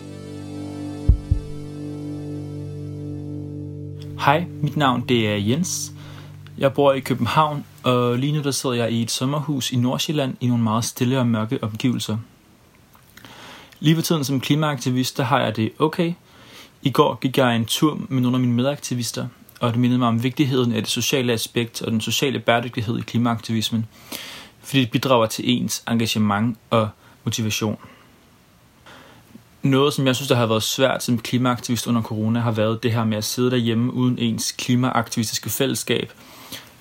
Hej, 4.25 4.43
mit 4.61 4.77
navn 4.77 5.05
det 5.09 5.27
er 5.27 5.35
Jens. 5.35 5.91
Jeg 6.57 6.73
bor 6.73 6.93
i 6.93 6.99
København, 6.99 7.65
og 7.83 8.17
lige 8.17 8.33
nu 8.33 8.41
der 8.43 8.51
sidder 8.51 8.75
jeg 8.75 8.91
i 8.91 9.01
et 9.01 9.11
sommerhus 9.11 9.71
i 9.71 9.75
Nordsjælland 9.75 10.35
i 10.39 10.47
nogle 10.47 10.63
meget 10.63 10.85
stille 10.85 11.19
og 11.19 11.27
mørke 11.27 11.63
omgivelser. 11.63 12.17
Lige 13.79 13.95
ved 13.95 14.03
tiden 14.03 14.23
som 14.23 14.41
klimaaktivist, 14.41 15.17
der 15.17 15.23
har 15.23 15.39
jeg 15.43 15.55
det 15.55 15.71
okay. 15.79 16.13
I 16.81 16.91
går 16.91 17.15
gik 17.15 17.37
jeg 17.37 17.55
en 17.55 17.65
tur 17.65 18.01
med 18.09 18.21
nogle 18.21 18.35
af 18.35 18.41
mine 18.41 18.53
medaktivister, 18.53 19.27
og 19.61 19.71
det 19.71 19.79
mindede 19.79 19.99
mig 19.99 20.07
om 20.07 20.23
vigtigheden 20.23 20.71
af 20.71 20.81
det 20.81 20.91
sociale 20.91 21.33
aspekt 21.33 21.81
og 21.81 21.91
den 21.91 22.01
sociale 22.01 22.39
bæredygtighed 22.39 22.97
i 22.97 23.01
klimaaktivismen, 23.01 23.85
fordi 24.63 24.81
det 24.81 24.91
bidrager 24.91 25.25
til 25.25 25.43
ens 25.47 25.83
engagement 25.87 26.57
og 26.69 26.89
motivation. 27.23 27.77
Noget, 29.63 29.93
som 29.93 30.07
jeg 30.07 30.15
synes, 30.15 30.27
der 30.27 30.35
har 30.35 30.45
været 30.45 30.63
svært 30.63 31.03
som 31.03 31.17
klimaaktivist 31.17 31.87
under 31.87 32.01
corona, 32.01 32.39
har 32.39 32.51
været 32.51 32.83
det 32.83 32.93
her 32.93 33.03
med 33.03 33.17
at 33.17 33.23
sidde 33.23 33.51
derhjemme 33.51 33.93
uden 33.93 34.17
ens 34.19 34.51
klimaaktivistiske 34.51 35.49
fællesskab, 35.49 36.11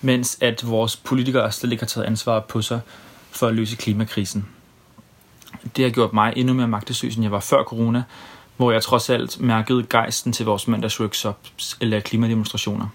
mens 0.01 0.39
at 0.41 0.69
vores 0.69 0.97
politikere 0.97 1.53
slet 1.53 1.73
ikke 1.73 1.83
har 1.83 1.89
taget 1.89 2.07
ansvar 2.07 2.41
på 2.41 2.63
sig 2.63 2.81
for 3.31 3.47
at 3.47 3.55
løse 3.55 3.77
klimakrisen. 3.77 4.47
Det 5.77 5.85
har 5.85 5.91
gjort 5.91 6.13
mig 6.13 6.33
endnu 6.37 6.55
mere 6.55 6.69
magtesløs, 6.69 7.15
end 7.15 7.23
jeg 7.23 7.33
var 7.33 7.41
før 7.41 7.63
corona, 7.63 8.03
hvor 8.61 8.73
jeg 8.73 8.83
trods 8.83 9.11
alt 9.11 9.41
mærkede 9.41 9.87
gejsten 9.91 10.33
til 10.33 10.47
vores 10.47 10.69
mandagsworkshops 10.69 11.77
eller 11.81 12.01
klimademonstrationer. 12.01 12.87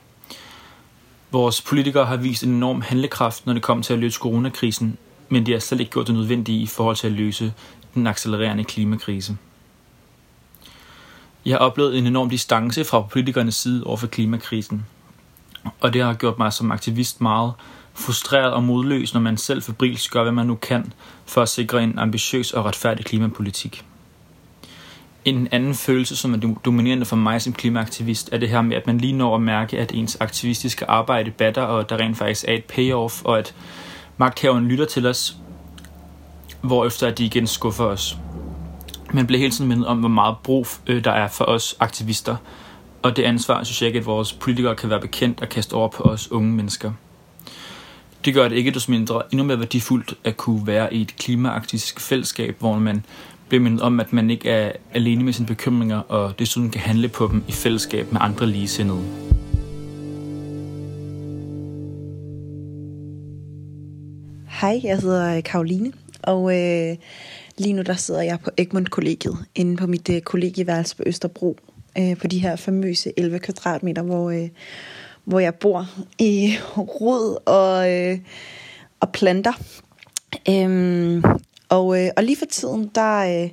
Vores 1.31 1.61
politikere 1.61 2.05
har 2.05 2.17
vist 2.17 2.43
en 2.43 2.49
enorm 2.49 2.81
handlekraft, 2.81 3.45
når 3.45 3.53
det 3.53 3.61
kom 3.61 3.81
til 3.81 3.93
at 3.93 3.99
løse 3.99 4.19
coronakrisen, 4.19 4.97
men 5.29 5.45
de 5.45 5.51
har 5.51 5.59
slet 5.59 5.79
ikke 5.79 5.91
gjort 5.91 6.07
det 6.07 6.15
nødvendige 6.15 6.61
i 6.61 6.67
forhold 6.67 6.95
til 6.95 7.07
at 7.07 7.13
løse 7.13 7.53
den 7.93 8.07
accelererende 8.07 8.63
klimakrise. 8.63 9.37
Jeg 11.45 11.53
har 11.53 11.59
oplevet 11.59 11.97
en 11.97 12.07
enorm 12.07 12.29
distance 12.29 12.83
fra 12.83 13.01
politikernes 13.01 13.55
side 13.55 13.83
over 13.83 13.97
for 13.97 14.07
klimakrisen, 14.07 14.85
og 15.81 15.93
det 15.93 16.01
har 16.01 16.13
gjort 16.13 16.37
mig 16.37 16.53
som 16.53 16.71
aktivist 16.71 17.21
meget 17.21 17.53
frustreret 17.93 18.53
og 18.53 18.63
modløs, 18.63 19.13
når 19.13 19.21
man 19.21 19.37
selv 19.37 19.61
febrilsk 19.61 20.11
gør, 20.11 20.23
hvad 20.23 20.31
man 20.31 20.47
nu 20.47 20.55
kan 20.55 20.93
for 21.25 21.41
at 21.41 21.49
sikre 21.49 21.83
en 21.83 21.99
ambitiøs 21.99 22.51
og 22.51 22.65
retfærdig 22.65 23.05
klimapolitik. 23.05 23.85
En 25.25 25.47
anden 25.51 25.75
følelse, 25.75 26.15
som 26.15 26.33
er 26.33 26.37
dominerende 26.65 27.05
for 27.05 27.15
mig 27.15 27.41
som 27.41 27.53
klimaaktivist, 27.53 28.29
er 28.31 28.37
det 28.37 28.49
her 28.49 28.61
med, 28.61 28.77
at 28.77 28.87
man 28.87 28.97
lige 28.97 29.13
når 29.13 29.35
at 29.35 29.41
mærke, 29.41 29.79
at 29.79 29.91
ens 29.91 30.17
aktivistiske 30.19 30.89
arbejde 30.89 31.31
batter, 31.31 31.61
og 31.61 31.89
der 31.89 31.97
rent 31.97 32.17
faktisk 32.17 32.45
er 32.47 32.53
et 32.53 32.63
payoff, 32.63 33.21
og 33.23 33.39
at 33.39 33.55
magthaveren 34.17 34.67
lytter 34.67 34.85
til 34.85 35.05
os, 35.05 35.37
hvorefter 36.61 37.11
de 37.11 37.25
igen 37.25 37.47
skuffer 37.47 37.83
os. 37.83 38.17
Man 39.13 39.27
bliver 39.27 39.39
hele 39.39 39.51
tiden 39.51 39.67
mindet 39.67 39.87
om, 39.87 39.99
hvor 39.99 40.09
meget 40.09 40.35
brug 40.43 40.67
øh, 40.87 41.03
der 41.03 41.11
er 41.11 41.27
for 41.27 41.45
os 41.45 41.75
aktivister, 41.79 42.35
og 43.01 43.17
det 43.17 43.23
ansvar 43.23 43.63
synes 43.63 43.81
jeg 43.81 43.87
ikke, 43.87 43.99
at 43.99 44.05
vores 44.05 44.33
politikere 44.33 44.75
kan 44.75 44.89
være 44.89 45.01
bekendt 45.01 45.41
og 45.41 45.49
kaste 45.49 45.73
over 45.73 45.87
på 45.87 46.03
os 46.03 46.31
unge 46.31 46.51
mennesker. 46.51 46.91
Det 48.25 48.33
gør 48.33 48.47
det 48.47 48.55
ikke 48.55 48.71
desto 48.71 48.91
mindre 48.91 49.21
endnu 49.31 49.45
mere 49.45 49.59
værdifuldt 49.59 50.13
at 50.23 50.37
kunne 50.37 50.67
være 50.67 50.93
i 50.93 51.01
et 51.01 51.15
klimaaktivistisk 51.15 51.99
fællesskab, 51.99 52.55
hvor 52.59 52.79
man 52.79 53.05
bliver 53.47 53.63
mindet 53.63 53.81
om, 53.81 53.99
at 53.99 54.13
man 54.13 54.29
ikke 54.29 54.49
er 54.49 54.71
alene 54.93 55.23
med 55.23 55.33
sine 55.33 55.47
bekymringer, 55.47 55.99
og 55.99 56.39
desuden 56.39 56.69
kan 56.69 56.81
handle 56.81 57.07
på 57.07 57.27
dem 57.31 57.43
i 57.47 57.51
fællesskab 57.51 58.11
med 58.11 58.21
andre 58.23 58.47
ligesindede. 58.47 59.03
Hej, 64.61 64.79
jeg 64.83 64.97
hedder 64.97 65.37
øh, 65.37 65.43
Karoline, 65.43 65.91
og 66.23 66.59
øh, 66.59 66.95
Lige 67.57 67.73
nu 67.73 67.81
der 67.81 67.93
sidder 67.93 68.21
jeg 68.21 68.39
på 68.39 68.49
Egmont 68.57 68.91
Kollegiet, 68.91 69.37
inde 69.55 69.77
på 69.77 69.87
mit 69.87 70.09
øh, 70.09 70.21
kollegieværelse 70.21 70.95
på 70.95 71.03
Østerbro, 71.05 71.57
øh, 71.97 72.17
på 72.17 72.27
de 72.27 72.39
her 72.39 72.55
famøse 72.55 73.13
11 73.17 73.39
kvadratmeter, 73.39 74.01
hvor, 74.01 74.29
øh, 74.29 74.49
hvor 75.23 75.39
jeg 75.39 75.55
bor 75.55 75.87
i 76.19 76.55
rod 76.77 77.37
og, 77.45 77.91
øh, 77.91 78.19
og 78.99 79.11
planter. 79.11 79.53
Øhm, 80.49 81.23
og, 81.69 82.03
øh, 82.03 82.09
og 82.17 82.23
lige 82.23 82.37
for 82.37 82.45
tiden, 82.45 82.91
der, 82.95 83.43
øh, 83.43 83.49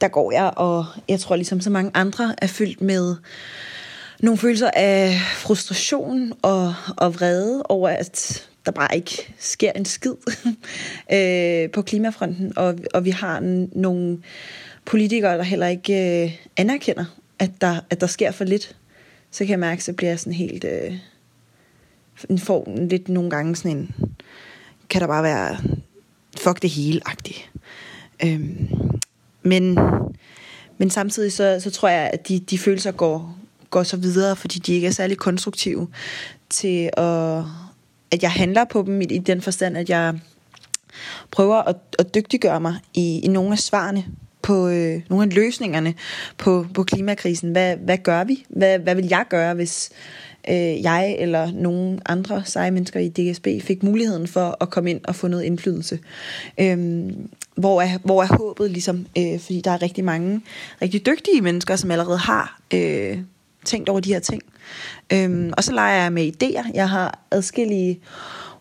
der 0.00 0.08
går 0.08 0.32
jeg, 0.32 0.52
og 0.56 0.86
jeg 1.08 1.20
tror 1.20 1.36
ligesom 1.36 1.60
så 1.60 1.70
mange 1.70 1.90
andre, 1.94 2.34
er 2.38 2.46
fyldt 2.46 2.80
med 2.80 3.16
nogle 4.20 4.38
følelser 4.38 4.70
af 4.70 5.20
frustration 5.36 6.32
og, 6.42 6.74
og 6.96 7.14
vrede 7.14 7.62
over, 7.62 7.88
at 7.88 8.48
der 8.66 8.72
bare 8.72 8.96
ikke 8.96 9.34
sker 9.38 9.72
en 9.72 9.84
skid 9.84 10.14
øh, 11.12 11.70
på 11.70 11.82
klimafronten, 11.82 12.58
og, 12.58 12.78
og 12.94 13.04
vi 13.04 13.10
har 13.10 13.40
nogle 13.72 14.18
politikere, 14.84 15.36
der 15.38 15.42
heller 15.42 15.66
ikke 15.66 16.24
øh, 16.24 16.32
anerkender, 16.56 17.04
at 17.38 17.50
der, 17.60 17.80
at 17.90 18.00
der 18.00 18.06
sker 18.06 18.30
for 18.30 18.44
lidt. 18.44 18.76
Så 19.30 19.38
kan 19.38 19.50
jeg 19.50 19.58
mærke, 19.58 19.84
så 19.84 19.92
bliver 19.92 20.10
jeg 20.10 20.20
sådan 20.20 20.32
helt... 20.32 20.64
Øh, 20.64 20.94
en 22.30 22.38
form 22.38 22.88
lidt 22.88 23.08
nogle 23.08 23.30
gange 23.30 23.56
sådan 23.56 23.76
en... 23.76 23.94
Kan 24.90 25.00
der 25.00 25.06
bare 25.06 25.22
være... 25.22 25.56
Fuck 26.38 26.62
det 26.62 26.70
hele-agtig. 26.70 27.50
Øhm, 28.24 28.68
men, 29.42 29.78
men 30.78 30.90
samtidig 30.90 31.32
så, 31.32 31.60
så 31.60 31.70
tror 31.70 31.88
jeg, 31.88 32.10
at 32.12 32.28
de, 32.28 32.38
de 32.38 32.58
følelser 32.58 32.92
går, 32.92 33.38
går 33.70 33.82
så 33.82 33.96
videre, 33.96 34.36
fordi 34.36 34.58
de 34.58 34.72
ikke 34.74 34.86
er 34.86 34.90
særlig 34.90 35.16
konstruktive 35.16 35.88
til 36.50 36.90
at, 36.96 37.38
at 38.10 38.22
jeg 38.22 38.30
handler 38.30 38.64
på 38.64 38.82
dem 38.86 39.00
i, 39.00 39.04
i 39.04 39.18
den 39.18 39.42
forstand, 39.42 39.76
at 39.76 39.90
jeg 39.90 40.20
prøver 41.30 41.56
at, 41.56 41.76
at 41.98 42.14
dygtiggøre 42.14 42.60
mig 42.60 42.76
i, 42.94 43.20
i 43.24 43.28
nogle 43.28 43.52
af 43.52 43.58
svarene 43.58 44.04
på 44.42 44.68
øh, 44.68 45.02
nogle 45.10 45.24
af 45.24 45.34
løsningerne 45.34 45.94
på, 46.38 46.66
på 46.74 46.84
klimakrisen. 46.84 47.52
Hvad, 47.52 47.76
hvad 47.76 47.98
gør 47.98 48.24
vi? 48.24 48.44
Hvad, 48.48 48.78
hvad 48.78 48.94
vil 48.94 49.06
jeg 49.06 49.24
gøre, 49.28 49.54
hvis 49.54 49.90
øh, 50.48 50.82
jeg 50.82 51.16
eller 51.18 51.52
nogle 51.52 51.98
andre 52.06 52.44
seje 52.44 52.70
mennesker 52.70 53.00
i 53.00 53.08
DSB 53.08 53.46
fik 53.60 53.82
muligheden 53.82 54.26
for 54.26 54.56
at 54.60 54.70
komme 54.70 54.90
ind 54.90 55.00
og 55.04 55.14
få 55.14 55.28
noget 55.28 55.42
indflydelse? 55.42 55.98
Øhm, 56.60 57.30
hvor, 57.56 57.82
er, 57.82 57.98
hvor 58.04 58.22
er 58.22 58.36
håbet 58.36 58.70
ligesom? 58.70 59.06
Øh, 59.18 59.40
fordi 59.40 59.60
der 59.60 59.70
er 59.70 59.82
rigtig 59.82 60.04
mange 60.04 60.40
rigtig 60.82 61.06
dygtige 61.06 61.40
mennesker, 61.40 61.76
som 61.76 61.90
allerede 61.90 62.18
har 62.18 62.60
øh, 62.74 63.18
tænkt 63.64 63.88
over 63.88 64.00
de 64.00 64.12
her 64.12 64.20
ting. 64.20 64.42
Øhm, 65.12 65.52
og 65.56 65.64
så 65.64 65.72
leger 65.72 66.02
jeg 66.02 66.12
med 66.12 66.32
idéer. 66.32 66.70
Jeg 66.74 66.88
har 66.88 67.18
adskillige 67.30 68.00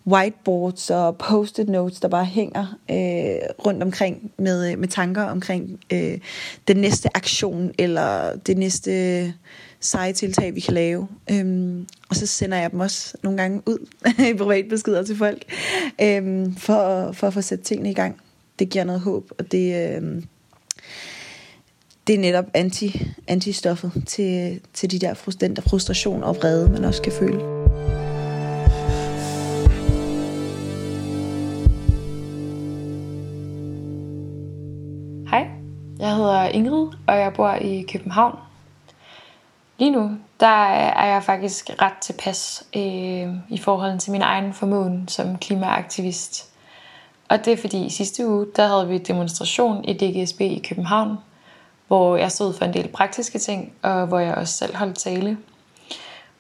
whiteboards 0.07 0.89
og 0.89 1.17
post-it 1.17 1.69
notes, 1.69 1.99
der 1.99 2.07
bare 2.07 2.25
hænger 2.25 2.77
øh, 2.91 3.65
rundt 3.65 3.83
omkring 3.83 4.31
med, 4.37 4.77
med 4.77 4.87
tanker 4.87 5.23
omkring 5.23 5.79
øh, 5.93 6.17
den 6.67 6.77
næste 6.77 7.09
aktion 7.17 7.71
eller 7.79 8.35
det 8.47 8.57
næste 8.57 9.33
seje 9.83 10.13
tiltag, 10.13 10.55
vi 10.55 10.59
kan 10.59 10.73
lave. 10.73 11.07
Øhm, 11.31 11.87
og 12.09 12.15
så 12.15 12.25
sender 12.25 12.57
jeg 12.57 12.71
dem 12.71 12.79
også 12.79 13.17
nogle 13.23 13.37
gange 13.41 13.61
ud 13.65 13.87
i 14.33 14.37
privatbeskeder 14.37 15.03
til 15.03 15.17
folk, 15.17 15.43
øhm, 16.01 16.55
for, 16.55 17.11
for 17.11 17.27
at 17.27 17.33
få 17.33 17.41
sat 17.41 17.61
tingene 17.61 17.91
i 17.91 17.93
gang. 17.93 18.21
Det 18.59 18.69
giver 18.69 18.83
noget 18.83 19.01
håb, 19.01 19.31
og 19.39 19.51
det, 19.51 19.95
øhm, 19.95 20.23
det 22.07 22.15
er 22.15 22.19
netop 22.19 22.45
anti, 22.53 23.07
antistoffet 23.27 24.03
til, 24.07 24.61
til 24.73 24.91
de 24.91 24.99
der, 24.99 25.33
den 25.41 25.55
der 25.55 25.61
frustration 25.61 26.23
og 26.23 26.35
vrede, 26.35 26.69
man 26.69 26.85
også 26.85 27.01
kan 27.01 27.11
føle. 27.11 27.39
Hej, 35.29 35.47
jeg 35.99 36.15
hedder 36.15 36.47
Ingrid, 36.47 36.87
og 37.07 37.17
jeg 37.17 37.33
bor 37.35 37.53
i 37.53 37.85
København. 37.91 38.52
Lige 39.77 39.91
nu, 39.91 40.11
der 40.39 40.65
er 40.73 41.05
jeg 41.05 41.23
faktisk 41.23 41.69
ret 41.81 41.97
tilpas 42.01 42.63
øh, 42.75 43.27
i 43.49 43.57
forhold 43.57 43.99
til 43.99 44.11
min 44.11 44.21
egen 44.21 44.53
formåen 44.53 45.07
som 45.07 45.37
klimaaktivist. 45.37 46.49
Og 47.29 47.45
det 47.45 47.53
er 47.53 47.57
fordi 47.57 47.85
i 47.85 47.89
sidste 47.89 48.27
uge, 48.27 48.47
der 48.55 48.67
havde 48.67 48.87
vi 48.87 48.97
demonstration 48.97 49.85
i 49.85 49.93
DGSB 49.93 50.41
i 50.41 50.65
København, 50.69 51.17
hvor 51.87 52.17
jeg 52.17 52.31
stod 52.31 52.53
for 52.53 52.65
en 52.65 52.73
del 52.73 52.87
praktiske 52.87 53.39
ting, 53.39 53.73
og 53.81 54.07
hvor 54.07 54.19
jeg 54.19 54.35
også 54.35 54.53
selv 54.53 54.75
holdt 54.75 54.97
tale. 54.97 55.37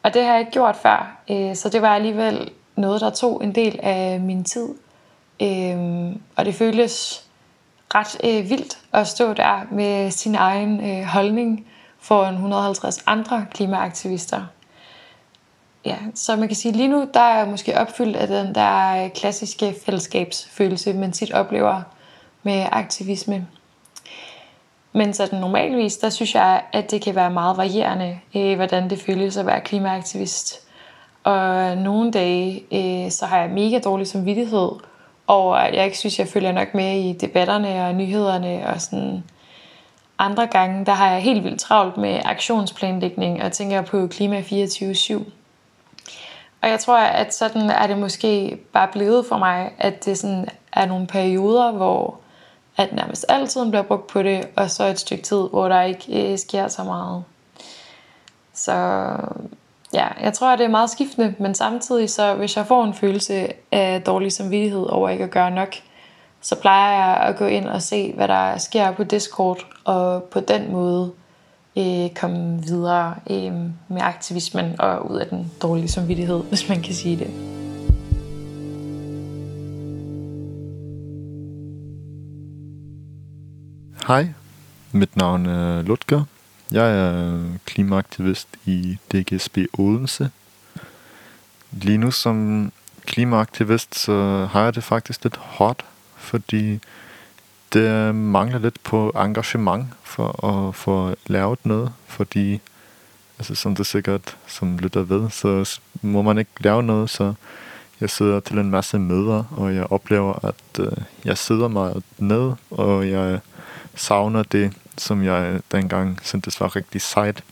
Og 0.03 0.13
det 0.13 0.23
har 0.23 0.31
jeg 0.31 0.39
ikke 0.39 0.51
gjort 0.51 0.75
før, 0.75 1.17
øh, 1.29 1.55
så 1.55 1.69
det 1.69 1.81
var 1.81 1.95
alligevel 1.95 2.51
noget, 2.75 3.01
der 3.01 3.09
tog 3.09 3.43
en 3.43 3.55
del 3.55 3.79
af 3.83 4.19
min 4.19 4.43
tid. 4.43 4.69
Øh, 5.41 6.15
og 6.35 6.45
det 6.45 6.55
føltes 6.55 7.25
ret 7.95 8.17
øh, 8.23 8.49
vildt 8.49 8.77
at 8.93 9.07
stå 9.07 9.33
der 9.33 9.61
med 9.71 10.11
sin 10.11 10.35
egen 10.35 10.79
øh, 10.89 11.03
holdning 11.03 11.67
foran 12.03 12.33
150 12.33 13.03
andre 13.05 13.45
klimaaktivister. 13.51 14.41
Ja, 15.85 15.97
så 16.15 16.35
man 16.35 16.47
kan 16.47 16.55
sige, 16.55 16.71
lige 16.71 16.87
nu 16.87 17.07
der 17.13 17.19
er 17.19 17.37
jeg 17.37 17.47
måske 17.47 17.77
opfyldt 17.77 18.15
af 18.15 18.27
den 18.27 18.55
der 18.55 19.07
klassiske 19.09 19.75
fællesskabsfølelse, 19.85 20.93
man 20.93 21.11
tit 21.11 21.31
oplever 21.31 21.81
med 22.43 22.65
aktivisme. 22.71 23.47
Men 24.93 25.13
sådan 25.13 25.39
normalvis, 25.39 25.97
der 25.97 26.09
synes 26.09 26.35
jeg, 26.35 26.61
at 26.73 26.91
det 26.91 27.01
kan 27.01 27.15
være 27.15 27.31
meget 27.31 27.57
varierende, 27.57 28.19
øh, 28.35 28.55
hvordan 28.55 28.89
det 28.89 29.01
føles 29.01 29.37
at 29.37 29.45
være 29.45 29.61
klimaaktivist. 29.61 30.59
Og 31.23 31.77
nogle 31.77 32.11
dage, 32.11 32.63
øh, 32.71 33.11
så 33.11 33.25
har 33.25 33.39
jeg 33.39 33.49
mega 33.49 33.79
dårlig 33.79 34.07
samvittighed 34.07 34.69
over, 35.27 35.55
at 35.55 35.75
jeg 35.75 35.85
ikke 35.85 35.97
synes, 35.97 36.19
jeg 36.19 36.27
følger 36.27 36.51
nok 36.51 36.73
med 36.73 36.99
i 36.99 37.13
debatterne 37.13 37.85
og 37.85 37.95
nyhederne 37.95 38.67
og 38.67 38.81
sådan. 38.81 39.23
Andre 40.19 40.47
gange, 40.47 40.85
der 40.85 40.91
har 40.91 41.11
jeg 41.11 41.21
helt 41.21 41.43
vildt 41.43 41.59
travlt 41.59 41.97
med 41.97 42.19
aktionsplanlægning 42.25 43.43
og 43.43 43.51
tænker 43.51 43.81
på 43.81 44.07
Klima 44.07 44.41
24-7. 44.41 45.23
Og 46.61 46.69
jeg 46.69 46.79
tror, 46.79 46.97
at 46.97 47.35
sådan 47.35 47.69
er 47.69 47.87
det 47.87 47.97
måske 47.97 48.57
bare 48.73 48.87
blevet 48.91 49.25
for 49.25 49.37
mig, 49.37 49.71
at 49.77 50.05
det 50.05 50.17
sådan 50.17 50.47
er 50.73 50.85
nogle 50.85 51.07
perioder, 51.07 51.71
hvor 51.71 52.19
at 52.77 52.93
nærmest 52.93 53.25
altid 53.29 53.69
bliver 53.69 53.83
brugt 53.83 54.07
på 54.07 54.23
det, 54.23 54.47
og 54.55 54.69
så 54.69 54.83
et 54.83 54.99
stykke 54.99 55.23
tid, 55.23 55.49
hvor 55.49 55.67
der 55.67 55.81
ikke 55.81 56.31
øh, 56.31 56.37
sker 56.37 56.67
så 56.67 56.83
meget. 56.83 57.23
Så 58.53 58.71
ja, 59.93 60.07
jeg 60.21 60.33
tror, 60.33 60.47
at 60.53 60.59
det 60.59 60.65
er 60.65 60.69
meget 60.69 60.89
skiftende, 60.89 61.35
men 61.39 61.55
samtidig 61.55 62.09
så, 62.09 62.33
hvis 62.33 62.57
jeg 62.57 62.65
får 62.65 62.83
en 62.83 62.93
følelse 62.93 63.47
af 63.71 64.01
dårlig 64.01 64.31
samvittighed 64.31 64.85
over 64.85 65.09
ikke 65.09 65.23
at 65.23 65.31
gøre 65.31 65.51
nok, 65.51 65.75
så 66.43 66.55
plejer 66.55 67.05
jeg 67.05 67.27
at 67.27 67.35
gå 67.37 67.45
ind 67.45 67.65
og 67.65 67.81
se, 67.81 68.13
hvad 68.13 68.27
der 68.27 68.57
sker 68.57 68.91
på 68.91 69.03
Discord, 69.03 69.65
og 69.83 70.23
på 70.23 70.39
den 70.39 70.71
måde 70.71 71.11
øh, 71.77 72.09
komme 72.15 72.63
videre 72.63 73.15
øh, 73.29 73.53
med 73.87 74.01
aktivismen 74.01 74.75
og 74.79 75.11
ud 75.11 75.19
af 75.19 75.27
den 75.27 75.51
dårlige 75.61 75.87
samvittighed, 75.87 76.43
hvis 76.49 76.69
man 76.69 76.81
kan 76.81 76.93
sige 76.93 77.17
det. 77.17 77.31
Hej, 84.07 84.27
mit 84.91 85.17
navn 85.17 85.45
er 85.45 85.81
Lutger. 85.81 86.23
Jeg 86.71 86.97
er 86.97 87.43
klimaaktivist 87.65 88.47
i 88.65 88.97
DGSB 89.13 89.57
Odense. 89.77 90.29
Lige 91.71 91.97
nu 91.97 92.11
som 92.11 92.71
klimaaktivist, 93.05 93.99
så 93.99 94.47
har 94.51 94.63
jeg 94.63 94.75
det 94.75 94.83
faktisk 94.83 95.23
lidt 95.23 95.37
hårdt, 95.37 95.85
fordi 96.23 96.79
det 97.73 98.15
mangler 98.15 98.59
lidt 98.59 98.83
på 98.83 99.11
engagement 99.15 99.85
for 100.03 100.45
at 100.45 100.75
få 100.75 101.15
lavet 101.27 101.59
noget, 101.63 101.93
fordi 102.07 102.61
altså 103.39 103.55
som 103.55 103.75
det 103.75 103.85
sikkert 103.85 104.37
som 104.47 104.77
lytter 104.77 105.01
ved, 105.01 105.29
så 105.29 105.79
må 106.01 106.21
man 106.21 106.37
ikke 106.37 106.51
lave 106.59 106.83
noget, 106.83 107.09
så 107.09 107.33
jeg 108.01 108.09
sidder 108.09 108.39
til 108.39 108.57
en 108.57 108.69
masse 108.69 108.99
møder, 108.99 109.43
og 109.51 109.75
jeg 109.75 109.91
oplever, 109.91 110.45
at 110.45 110.79
øh, 110.79 110.91
jeg 111.25 111.37
sidder 111.37 111.67
meget 111.67 112.03
ned, 112.17 112.51
og 112.71 113.09
jeg 113.09 113.39
savner 113.95 114.43
det, 114.43 114.73
som 114.97 115.23
jeg 115.23 115.59
dengang 115.71 116.19
syntes 116.23 116.61
var 116.61 116.75
rigtig 116.75 117.01
sejt 117.01 117.43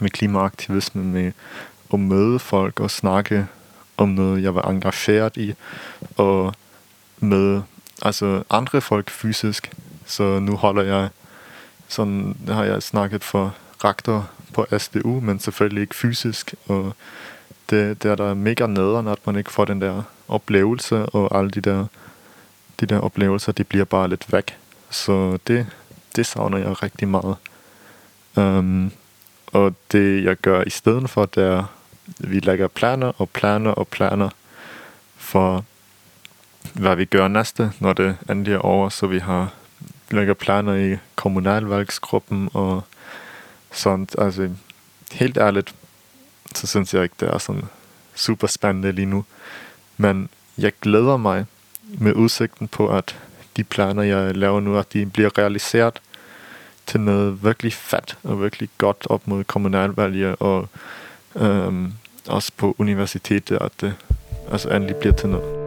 med 0.00 0.10
klimaaktivisme, 0.10 1.04
med 1.04 1.32
at 1.92 2.00
møde 2.00 2.38
folk 2.38 2.80
og 2.80 2.90
snakke 2.90 3.46
om 3.96 4.08
noget, 4.08 4.42
jeg 4.42 4.54
var 4.54 4.62
engageret 4.62 5.36
i, 5.36 5.54
og 6.16 6.54
møde 7.20 7.62
altså 8.04 8.42
andre 8.50 8.80
folk 8.80 9.10
fysisk. 9.10 9.70
Så 10.06 10.38
nu 10.38 10.56
holder 10.56 10.82
jeg, 10.82 11.08
sådan 11.88 12.36
har 12.48 12.64
jeg 12.64 12.82
snakket 12.82 13.24
for 13.24 13.54
rektor 13.84 14.30
på 14.54 14.66
SDU, 14.78 15.20
men 15.20 15.38
selvfølgelig 15.38 15.82
ikke 15.82 15.94
fysisk, 15.94 16.54
og 16.66 16.92
det, 17.70 18.02
det 18.02 18.10
er 18.10 18.14
der 18.14 18.34
mega 18.34 18.66
nederen, 18.66 19.08
at 19.08 19.26
man 19.26 19.36
ikke 19.36 19.52
får 19.52 19.64
den 19.64 19.80
der 19.80 20.02
oplevelse, 20.28 21.06
og 21.06 21.38
alle 21.38 21.50
de 21.50 21.60
der, 21.60 21.86
de 22.80 22.86
der 22.86 22.98
oplevelser, 23.00 23.52
de 23.52 23.64
bliver 23.64 23.84
bare 23.84 24.08
lidt 24.08 24.32
væk. 24.32 24.56
Så 24.90 25.38
det, 25.46 25.66
det 26.16 26.26
savner 26.26 26.58
jeg 26.58 26.82
rigtig 26.82 27.08
meget. 27.08 27.36
Um, 28.36 28.92
og 29.46 29.74
det 29.92 30.24
jeg 30.24 30.36
gør 30.36 30.62
i 30.62 30.70
stedet 30.70 31.10
for, 31.10 31.26
det 31.26 31.44
er, 31.44 31.64
vi 32.18 32.40
lægger 32.40 32.68
planer 32.68 33.12
og 33.20 33.30
planer 33.30 33.70
og 33.70 33.88
planer 33.88 34.28
for, 35.16 35.64
hvad 36.72 36.96
vi 36.96 37.04
gør 37.04 37.28
næste, 37.28 37.72
når 37.80 37.92
det 37.92 38.16
endelig 38.30 38.54
er 38.54 38.58
over, 38.58 38.88
så 38.88 39.06
vi 39.06 39.18
har 39.18 39.52
lægger 40.10 40.34
planer 40.34 40.74
i 40.74 40.96
kommunalvalgsgruppen 41.14 42.48
og 42.54 42.84
sådan. 43.72 44.08
Altså, 44.18 44.50
helt 45.12 45.36
ærligt, 45.36 45.74
så 46.54 46.66
synes 46.66 46.94
jeg 46.94 47.02
ikke, 47.02 47.14
det 47.20 47.28
er 47.28 47.38
sådan 47.38 47.64
super 48.14 48.46
spændende 48.46 48.92
lige 48.92 49.06
nu. 49.06 49.24
Men 49.96 50.28
jeg 50.58 50.72
glæder 50.82 51.16
mig 51.16 51.46
med 51.98 52.12
udsigten 52.14 52.68
på, 52.68 52.88
at 52.88 53.18
de 53.56 53.64
planer, 53.64 54.02
jeg 54.02 54.36
laver 54.36 54.60
nu, 54.60 54.78
at 54.78 54.92
de 54.92 55.06
bliver 55.06 55.38
realiseret 55.38 56.00
til 56.86 57.00
noget 57.00 57.44
virkelig 57.44 57.72
fat 57.72 58.18
og 58.22 58.42
virkelig 58.42 58.68
godt 58.78 59.06
op 59.10 59.28
mod 59.28 59.44
kommunalvalget 59.44 60.36
og 60.40 60.68
øhm, 61.36 61.92
også 62.28 62.52
på 62.56 62.76
universitetet, 62.78 63.58
at 63.60 63.72
det 63.80 63.94
altså 64.52 64.68
endelig 64.68 64.96
bliver 64.96 65.14
til 65.14 65.28
noget. 65.28 65.63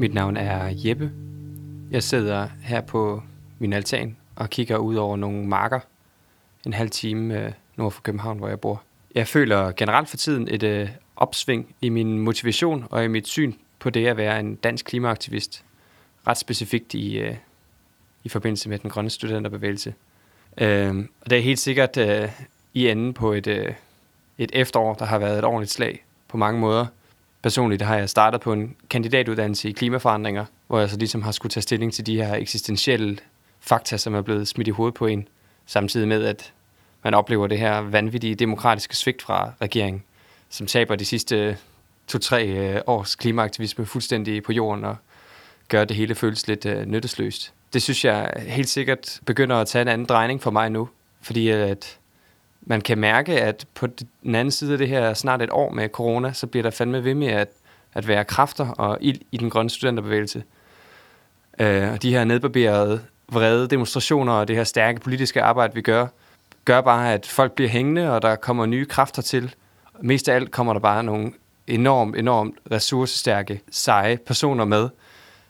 Mit 0.00 0.14
navn 0.14 0.36
er 0.36 0.72
Jeppe. 0.84 1.12
Jeg 1.90 2.02
sidder 2.02 2.48
her 2.62 2.80
på 2.80 3.22
min 3.58 3.72
altan 3.72 4.16
og 4.36 4.50
kigger 4.50 4.76
ud 4.76 4.94
over 4.94 5.16
nogle 5.16 5.46
marker 5.46 5.80
en 6.66 6.72
halv 6.72 6.90
time 6.90 7.40
øh, 7.40 7.52
nord 7.76 7.92
for 7.92 8.02
København, 8.02 8.38
hvor 8.38 8.48
jeg 8.48 8.60
bor. 8.60 8.82
Jeg 9.14 9.28
føler 9.28 9.72
generelt 9.72 10.08
for 10.08 10.16
tiden 10.16 10.48
et 10.50 10.62
øh, 10.62 10.88
opsving 11.16 11.74
i 11.80 11.88
min 11.88 12.18
motivation 12.18 12.86
og 12.90 13.04
i 13.04 13.08
mit 13.08 13.28
syn 13.28 13.52
på 13.78 13.90
det 13.90 14.06
at 14.06 14.16
være 14.16 14.40
en 14.40 14.54
dansk 14.54 14.84
klimaaktivist. 14.84 15.64
Ret 16.26 16.38
specifikt 16.38 16.94
i, 16.94 17.18
øh, 17.18 17.36
i 18.24 18.28
forbindelse 18.28 18.68
med 18.68 18.78
den 18.78 18.90
grønne 18.90 19.10
studenterbevægelse. 19.10 19.94
Øh, 20.58 20.96
og 21.20 21.30
det 21.30 21.38
er 21.38 21.42
helt 21.42 21.58
sikkert 21.58 21.96
øh, 21.96 22.28
i 22.74 22.88
enden 22.88 23.14
på 23.14 23.32
et, 23.32 23.46
øh, 23.46 23.72
et 24.38 24.50
efterår, 24.54 24.94
der 24.94 25.04
har 25.04 25.18
været 25.18 25.38
et 25.38 25.44
ordentligt 25.44 25.72
slag 25.72 26.04
på 26.28 26.36
mange 26.36 26.60
måder. 26.60 26.86
Personligt 27.42 27.82
har 27.82 27.96
jeg 27.96 28.10
startet 28.10 28.40
på 28.40 28.52
en 28.52 28.76
kandidatuddannelse 28.90 29.68
i 29.68 29.72
klimaforandringer, 29.72 30.44
hvor 30.66 30.78
jeg 30.78 30.90
så 30.90 30.96
ligesom 30.96 31.22
har 31.22 31.32
skulle 31.32 31.50
tage 31.50 31.62
stilling 31.62 31.92
til 31.92 32.06
de 32.06 32.16
her 32.16 32.34
eksistentielle 32.34 33.18
fakta, 33.60 33.96
som 33.96 34.14
er 34.14 34.22
blevet 34.22 34.48
smidt 34.48 34.68
i 34.68 34.70
hovedet 34.70 34.94
på 34.94 35.06
en, 35.06 35.28
samtidig 35.66 36.08
med, 36.08 36.24
at 36.24 36.52
man 37.04 37.14
oplever 37.14 37.46
det 37.46 37.58
her 37.58 37.78
vanvittige 37.80 38.34
demokratiske 38.34 38.96
svigt 38.96 39.22
fra 39.22 39.52
regeringen, 39.62 40.02
som 40.48 40.66
taber 40.66 40.96
de 40.96 41.04
sidste 41.04 41.56
to-tre 42.06 42.48
øh, 42.48 42.80
års 42.86 43.14
klimaaktivisme 43.14 43.86
fuldstændig 43.86 44.42
på 44.42 44.52
jorden 44.52 44.84
og 44.84 44.96
gør 45.68 45.84
det 45.84 45.96
hele 45.96 46.14
føles 46.14 46.48
lidt 46.48 46.66
øh, 46.66 46.86
nyttesløst. 46.86 47.52
Det 47.72 47.82
synes 47.82 48.04
jeg 48.04 48.32
helt 48.38 48.68
sikkert 48.68 49.20
begynder 49.26 49.56
at 49.56 49.68
tage 49.68 49.82
en 49.82 49.88
anden 49.88 50.06
drejning 50.06 50.42
for 50.42 50.50
mig 50.50 50.70
nu, 50.70 50.88
fordi 51.22 51.48
at 51.48 51.98
man 52.62 52.80
kan 52.80 52.98
mærke, 52.98 53.40
at 53.40 53.66
på 53.74 53.86
den 54.22 54.34
anden 54.34 54.50
side 54.50 54.72
af 54.72 54.78
det 54.78 54.88
her 54.88 55.14
snart 55.14 55.42
et 55.42 55.50
år 55.52 55.70
med 55.70 55.88
corona, 55.88 56.32
så 56.32 56.46
bliver 56.46 56.62
der 56.62 56.70
fandme 56.70 57.04
ved 57.04 57.14
med 57.14 57.28
at, 57.28 57.48
at 57.94 58.08
være 58.08 58.24
kræfter 58.24 58.68
og 58.68 58.98
ild 59.00 59.20
i 59.32 59.36
den 59.36 59.50
grønne 59.50 59.70
studenterbevægelse. 59.70 60.42
Øh, 61.60 61.92
og 61.92 62.02
de 62.02 62.10
her 62.10 62.24
nedbarberede, 62.24 63.00
vrede 63.28 63.68
demonstrationer 63.68 64.32
og 64.32 64.48
det 64.48 64.56
her 64.56 64.64
stærke 64.64 65.00
politiske 65.00 65.42
arbejde, 65.42 65.74
vi 65.74 65.82
gør, 65.82 66.06
gør 66.64 66.80
bare, 66.80 67.12
at 67.12 67.26
folk 67.26 67.52
bliver 67.52 67.68
hængende, 67.68 68.12
og 68.12 68.22
der 68.22 68.36
kommer 68.36 68.66
nye 68.66 68.84
kræfter 68.84 69.22
til. 69.22 69.54
Mest 70.00 70.28
af 70.28 70.34
alt 70.34 70.50
kommer 70.50 70.72
der 70.72 70.80
bare 70.80 71.02
nogle 71.02 71.32
enormt, 71.66 72.16
enormt 72.16 72.54
ressourcestærke, 72.72 73.60
seje 73.70 74.18
personer 74.26 74.64
med, 74.64 74.88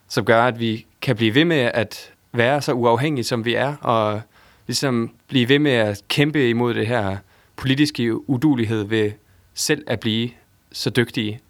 som 0.08 0.24
gør, 0.24 0.44
at 0.44 0.60
vi 0.60 0.86
kan 1.02 1.16
blive 1.16 1.34
ved 1.34 1.44
med 1.44 1.70
at 1.74 2.12
være 2.32 2.62
så 2.62 2.72
uafhængige, 2.72 3.24
som 3.24 3.44
vi 3.44 3.54
er, 3.54 3.76
og 3.76 4.22
ligesom 4.70 5.10
blive 5.28 5.48
ved 5.48 5.58
med 5.58 5.72
at 5.72 6.02
kæmpe 6.08 6.48
imod 6.48 6.74
det 6.74 6.86
her 6.86 7.16
politiske 7.56 8.30
udulighed 8.30 8.84
ved 8.84 9.10
selv 9.54 9.84
at 9.86 10.00
blive 10.00 10.30
så 10.72 10.90
dygtige. 10.90 11.40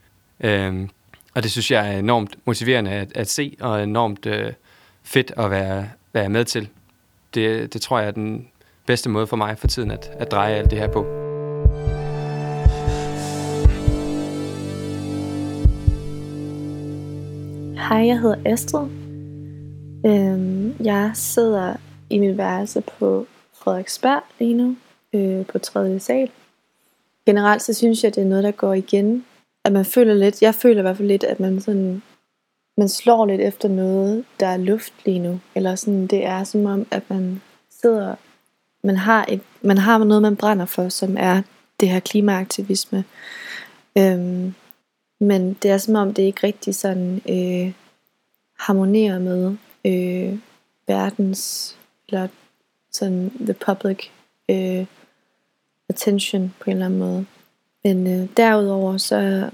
Øhm, 0.41 0.89
og 1.35 1.43
det 1.43 1.51
synes 1.51 1.71
jeg 1.71 1.95
er 1.95 1.99
enormt 1.99 2.37
motiverende 2.45 2.91
at, 2.91 3.13
at 3.15 3.29
se, 3.29 3.57
og 3.61 3.83
enormt 3.83 4.27
øh, 4.27 4.53
fedt 5.03 5.33
at 5.37 5.51
være, 5.51 5.89
være 6.13 6.29
med 6.29 6.45
til. 6.45 6.69
Det, 7.35 7.73
det 7.73 7.83
tror 7.83 7.99
jeg 7.99 8.09
er 8.09 8.13
den 8.13 8.49
bedste 8.87 9.09
måde 9.09 9.27
for 9.27 9.37
mig 9.37 9.59
for 9.59 9.67
tiden 9.67 9.91
at, 9.91 10.11
at 10.19 10.31
dreje 10.31 10.55
alt 10.55 10.71
det 10.71 10.79
her 10.79 10.89
på. 10.89 11.03
Hej, 17.89 18.07
jeg 18.07 18.21
hedder 18.21 18.37
Astrid. 18.45 18.89
Øhm, 20.07 20.75
jeg 20.85 21.11
sidder 21.15 21.77
i 22.11 22.19
min 22.19 22.39
værelse 22.39 22.81
på 22.81 23.27
Frederiksberg 23.55 24.23
lige 24.39 24.55
nu, 24.55 24.77
øh, 25.13 25.47
på 25.47 25.59
3. 25.59 26.01
sal. 26.01 26.31
Generelt 27.27 27.63
så 27.63 27.75
synes 27.75 28.05
jeg, 28.05 28.15
det 28.15 28.23
er 28.23 28.27
noget, 28.27 28.45
der 28.45 28.51
går 28.51 28.75
igen. 28.75 29.25
At 29.65 29.73
man 29.73 29.85
føler 29.85 30.15
lidt, 30.15 30.43
jeg 30.43 30.55
føler 30.55 30.79
i 30.79 30.83
hvert 30.83 30.97
fald 30.97 31.09
lidt, 31.09 31.25
at 31.25 31.41
man 31.41 31.61
sådan, 31.61 32.03
man 32.77 32.89
slår 32.89 33.27
lidt 33.27 33.41
efter 33.41 33.69
noget, 33.69 34.25
der 34.41 34.47
er 34.47 34.57
luft 34.57 34.93
lige 35.05 35.19
nu. 35.19 35.41
Eller 35.55 35.75
sådan, 35.75 36.07
det 36.07 36.25
er 36.25 36.45
som 36.45 36.67
om, 36.67 36.87
at 36.91 37.03
man 37.11 37.43
sidder, 37.71 38.15
man 38.85 38.97
har, 38.97 39.27
et, 39.29 39.41
man 39.63 39.79
har 39.79 40.05
noget, 40.05 40.23
man 40.23 40.37
brænder 40.37 40.67
for, 40.67 40.89
som 40.89 41.17
er 41.19 41.43
det 41.81 41.89
her 41.89 42.01
klimaaktivisme. 42.01 43.05
Øhm, 43.99 44.55
men 45.21 45.55
det 45.63 45.71
er 45.71 45.79
som 45.79 45.95
om, 45.95 46.15
det 46.15 46.23
ikke 46.23 46.47
rigtig 46.47 46.75
sådan 46.75 47.21
øh, 47.29 47.73
harmonerer 48.59 49.19
med 49.19 49.57
øh, 49.85 50.39
verdens, 50.87 51.77
eller 52.11 52.29
sådan 52.91 53.31
the 53.41 53.55
public 53.55 54.09
øh, 54.51 54.87
attention 55.89 56.55
på 56.61 56.71
en 56.71 56.77
eller 56.77 56.87
anden 56.87 56.99
måde. 56.99 57.27
Men 57.85 58.07
øh, 58.07 58.29
derudover, 58.37 58.97
så, 58.97 59.51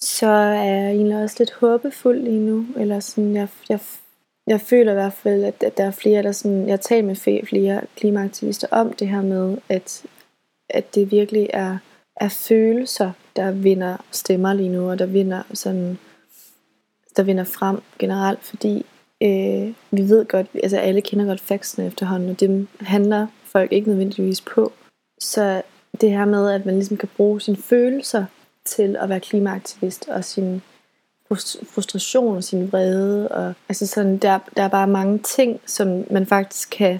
så 0.00 0.26
er 0.26 0.64
jeg 0.64 0.90
egentlig 0.90 1.22
også 1.22 1.36
lidt 1.38 1.52
håbefuld 1.52 2.22
lige 2.22 2.40
nu. 2.40 2.66
Eller 2.76 3.00
sådan, 3.00 3.34
jeg, 3.34 3.48
jeg, 3.68 3.80
jeg 4.46 4.60
føler 4.60 4.92
i 4.92 4.94
hvert 4.94 5.12
fald, 5.12 5.44
at, 5.44 5.62
at 5.62 5.76
der 5.76 5.84
er 5.84 5.90
flere, 5.90 6.22
der 6.22 6.32
sådan, 6.32 6.68
jeg 6.68 6.80
taler 6.80 7.06
med 7.06 7.42
flere 7.46 7.80
klimaaktivister 7.96 8.68
om 8.70 8.92
det 8.92 9.08
her 9.08 9.22
med, 9.22 9.58
at, 9.68 10.04
at 10.68 10.94
det 10.94 11.10
virkelig 11.10 11.50
er, 11.52 11.78
er 12.16 12.28
følelser, 12.28 13.12
der 13.36 13.50
vinder 13.50 13.96
stemmer 14.10 14.52
lige 14.52 14.68
nu, 14.68 14.90
og 14.90 14.98
der 14.98 15.06
vinder 15.06 15.42
sådan, 15.54 15.98
der 17.16 17.22
vinder 17.22 17.44
frem 17.44 17.82
generelt, 17.98 18.44
fordi 18.44 18.86
øh, 19.22 19.74
vi 19.90 20.08
ved 20.08 20.26
godt, 20.26 20.46
altså 20.62 20.76
alle 20.76 21.00
kender 21.00 21.26
godt 21.26 21.40
factsene 21.40 21.86
efterhånden, 21.86 22.30
og 22.30 22.40
dem 22.40 22.68
handler 22.80 23.26
folk 23.44 23.72
ikke 23.72 23.88
nødvendigvis 23.88 24.40
på. 24.40 24.72
Så 25.20 25.62
det 26.00 26.10
her 26.10 26.24
med, 26.24 26.50
at 26.50 26.66
man 26.66 26.74
ligesom 26.74 26.96
kan 26.96 27.08
bruge 27.16 27.40
sine 27.40 27.56
følelser 27.56 28.24
til 28.64 28.96
at 28.96 29.08
være 29.08 29.20
klimaaktivist, 29.20 30.08
og 30.08 30.24
sin 30.24 30.62
frustration 31.74 32.36
og 32.36 32.44
sin 32.44 32.72
vrede, 32.72 33.28
og 33.28 33.54
altså 33.68 33.86
sådan, 33.86 34.16
der, 34.18 34.38
der 34.56 34.62
er 34.62 34.68
bare 34.68 34.86
mange 34.86 35.18
ting, 35.18 35.60
som 35.66 36.04
man 36.10 36.26
faktisk 36.26 36.70
kan, 36.70 36.98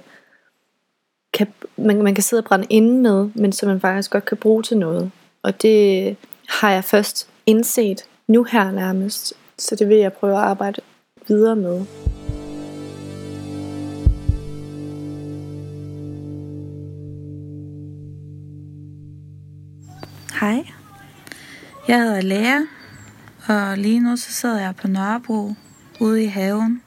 kan 1.33 1.47
man, 1.77 2.03
man 2.03 2.15
kan 2.15 2.23
sidde 2.23 2.41
og 2.41 2.45
brænde 2.45 2.67
inde 2.71 3.03
med, 3.03 3.31
men 3.35 3.53
som 3.53 3.69
man 3.69 3.81
faktisk 3.81 4.11
godt 4.11 4.25
kan 4.25 4.37
bruge 4.37 4.63
til 4.63 4.79
noget. 4.79 5.11
Og 5.43 5.63
det 5.63 6.17
har 6.49 6.71
jeg 6.73 6.85
først 6.85 7.29
indset 7.47 8.09
nu 8.29 8.45
her 8.45 8.71
nærmest, 8.71 9.35
så 9.59 9.77
det 9.77 9.89
vil 9.89 9.97
jeg 9.97 10.13
prøve 10.13 10.33
at 10.33 10.43
arbejde 10.43 10.81
videre 11.29 11.57
med. 11.57 11.85
Hej, 20.41 20.67
jeg 21.89 21.99
hedder 21.99 22.21
Lea, 22.21 22.61
og 23.49 23.79
lige 23.79 24.01
nu 24.01 24.17
så 24.17 24.33
sidder 24.33 24.61
jeg 24.61 24.77
på 24.77 24.89
Nørrebro 24.89 25.55
ude 26.01 26.25
i 26.25 26.27
haven, 26.27 26.83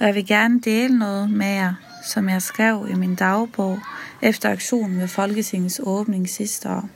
og 0.00 0.06
jeg 0.06 0.14
vil 0.14 0.26
gerne 0.26 0.60
dele 0.60 0.98
noget 0.98 1.30
med 1.30 1.46
jer, 1.46 1.74
som 2.06 2.28
jeg 2.28 2.42
skrev 2.42 2.86
i 2.90 2.94
min 2.94 3.14
dagbog 3.14 3.78
efter 4.22 4.50
aktionen 4.50 4.98
ved 5.00 5.08
Folketingets 5.08 5.80
åbning 5.84 6.28
sidste 6.28 6.68
år. 6.68 6.88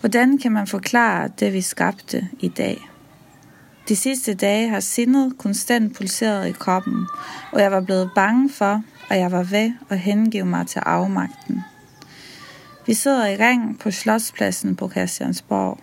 Hvordan 0.00 0.38
kan 0.38 0.52
man 0.52 0.66
forklare 0.66 1.30
det, 1.40 1.52
vi 1.52 1.60
skabte 1.60 2.28
i 2.40 2.48
dag? 2.48 2.93
De 3.88 3.96
sidste 3.96 4.34
dage 4.34 4.68
har 4.68 4.80
sindet 4.80 5.38
konstant 5.38 5.96
pulseret 5.96 6.48
i 6.48 6.52
kroppen, 6.52 7.06
og 7.52 7.60
jeg 7.60 7.72
var 7.72 7.80
blevet 7.80 8.10
bange 8.14 8.50
for, 8.50 8.82
at 9.10 9.18
jeg 9.18 9.32
var 9.32 9.42
ved 9.42 9.72
at 9.88 9.98
hengive 9.98 10.44
mig 10.44 10.66
til 10.66 10.78
afmagten. 10.78 11.62
Vi 12.86 12.94
sidder 12.94 13.26
i 13.26 13.36
ring 13.36 13.78
på 13.78 13.90
Slotspladsen 13.90 14.76
på 14.76 14.90
Christiansborg. 14.90 15.78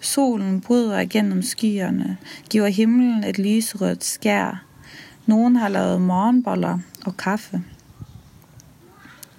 Solen 0.00 0.60
bryder 0.60 1.00
igennem 1.00 1.42
skyerne, 1.42 2.16
giver 2.50 2.68
himlen 2.68 3.24
et 3.24 3.38
lyserødt 3.38 4.04
skær. 4.04 4.64
Nogen 5.26 5.56
har 5.56 5.68
lavet 5.68 6.00
morgenboller 6.00 6.78
og 7.06 7.16
kaffe. 7.16 7.62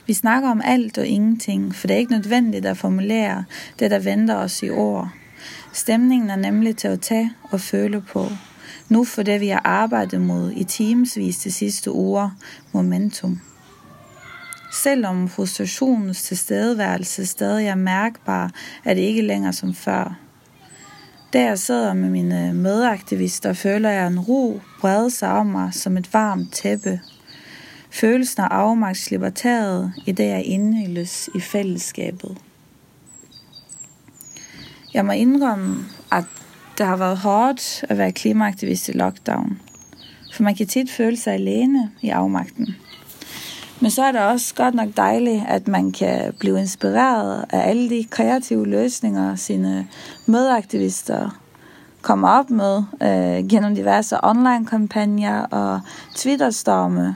Vi 0.08 0.14
snakker 0.14 0.50
om 0.50 0.62
alt 0.64 0.98
og 0.98 1.08
ingenting, 1.08 1.76
for 1.76 1.88
det 1.88 1.94
er 1.94 2.00
ikke 2.00 2.12
nødvendigt 2.12 2.66
at 2.66 2.78
formulere 2.78 3.44
det, 3.80 3.92
der 3.92 4.00
venter 4.00 4.36
os 4.36 4.64
i 4.64 4.70
ord. 4.70 5.10
Stemningen 5.74 6.30
er 6.30 6.36
nemlig 6.36 6.78
til 6.78 6.88
at 6.88 7.02
tage 7.02 7.32
og 7.44 7.62
føle 7.62 8.02
på. 8.02 8.28
Nu 8.90 9.04
for 9.04 9.24
det, 9.24 9.42
vi 9.42 9.48
har 9.48 9.62
arbejdet 9.64 10.22
mod 10.22 10.52
i 10.52 10.64
timesvis 10.64 11.38
de 11.38 11.52
sidste 11.52 11.92
uger, 11.92 12.30
momentum. 12.72 13.40
Selvom 14.74 15.30
frustrationens 15.30 16.24
tilstedeværelse 16.24 17.26
stadig 17.26 17.68
er 17.68 17.76
mærkbar, 17.76 18.52
er 18.86 18.94
det 18.94 19.02
ikke 19.02 19.22
længere 19.22 19.54
som 19.54 19.74
før. 19.74 20.20
Da 21.34 21.44
jeg 21.44 21.60
sidder 21.60 21.94
med 21.94 22.10
mine 22.10 22.54
medaktivister, 22.54 23.54
føler 23.54 23.90
jeg 23.90 24.08
en 24.08 24.20
ro 24.20 24.62
brede 24.80 25.10
sig 25.10 25.32
om 25.32 25.46
mig 25.46 25.74
som 25.74 25.98
et 25.98 26.14
varmt 26.14 26.54
tæppe. 26.54 27.00
Følelsen 27.90 28.42
af 28.42 28.48
afmagt 28.48 28.98
slipper 28.98 29.30
taget, 29.30 29.94
i 30.06 30.12
det 30.12 30.26
jeg 30.26 30.44
indhyldes 30.46 31.30
i 31.36 31.40
fællesskabet. 31.40 32.38
Jeg 34.94 35.06
må 35.06 35.12
indrømme, 35.12 35.86
at 36.12 36.24
det 36.78 36.86
har 36.86 36.96
været 36.96 37.18
hårdt 37.18 37.86
at 37.90 37.98
være 37.98 38.12
klimaaktivist 38.12 38.90
i 38.90 38.92
lockdown. 38.92 39.60
For 40.34 40.44
man 40.44 40.56
kan 40.56 40.68
tit 40.68 40.92
føle 40.92 41.18
sig 41.18 41.34
alene 41.34 41.92
i 42.02 42.10
afmagten. 42.10 42.76
Men 43.80 43.92
så 43.92 44.04
er 44.04 44.12
det 44.12 44.22
også 44.22 44.56
godt 44.56 44.76
nok 44.76 44.90
dejligt, 44.98 45.44
at 45.48 45.68
man 45.68 45.92
kan 45.92 46.34
blive 46.40 46.60
inspireret 46.60 47.46
af 47.50 47.70
alle 47.70 47.90
de 47.90 48.04
kreative 48.04 48.68
løsninger, 48.68 49.36
sine 49.36 49.88
medaktivister 50.26 51.42
kommer 52.02 52.30
op 52.30 52.50
med 52.50 52.84
øh, 53.02 53.50
gennem 53.50 53.76
diverse 53.76 54.18
online-kampagner 54.24 55.42
og 55.42 55.82
Twitter-storme, 56.16 57.16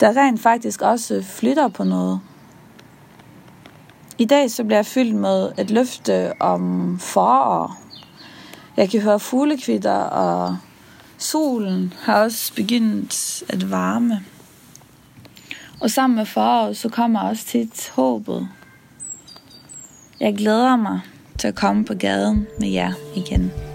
der 0.00 0.16
rent 0.16 0.40
faktisk 0.40 0.82
også 0.82 1.22
flytter 1.22 1.68
på 1.68 1.84
noget. 1.84 2.20
I 4.20 4.24
dag 4.24 4.50
så 4.50 4.64
bliver 4.64 4.78
jeg 4.78 4.86
fyldt 4.86 5.14
med 5.14 5.52
et 5.58 5.70
løfte 5.70 6.32
om 6.40 6.98
forår. 6.98 7.76
Jeg 8.76 8.90
kan 8.90 9.00
høre 9.00 9.20
fuglekvitter, 9.20 10.00
og 10.00 10.56
solen 11.18 11.94
har 12.02 12.22
også 12.22 12.54
begyndt 12.54 13.42
at 13.48 13.70
varme. 13.70 14.24
Og 15.80 15.90
sammen 15.90 16.16
med 16.16 16.26
foråret, 16.26 16.76
så 16.76 16.88
kommer 16.88 17.20
også 17.20 17.44
tit 17.44 17.90
håbet. 17.94 18.48
Jeg 20.20 20.36
glæder 20.36 20.76
mig 20.76 21.00
til 21.38 21.48
at 21.48 21.54
komme 21.54 21.84
på 21.84 21.94
gaden 21.94 22.46
med 22.60 22.68
jer 22.68 22.92
igen. 23.16 23.67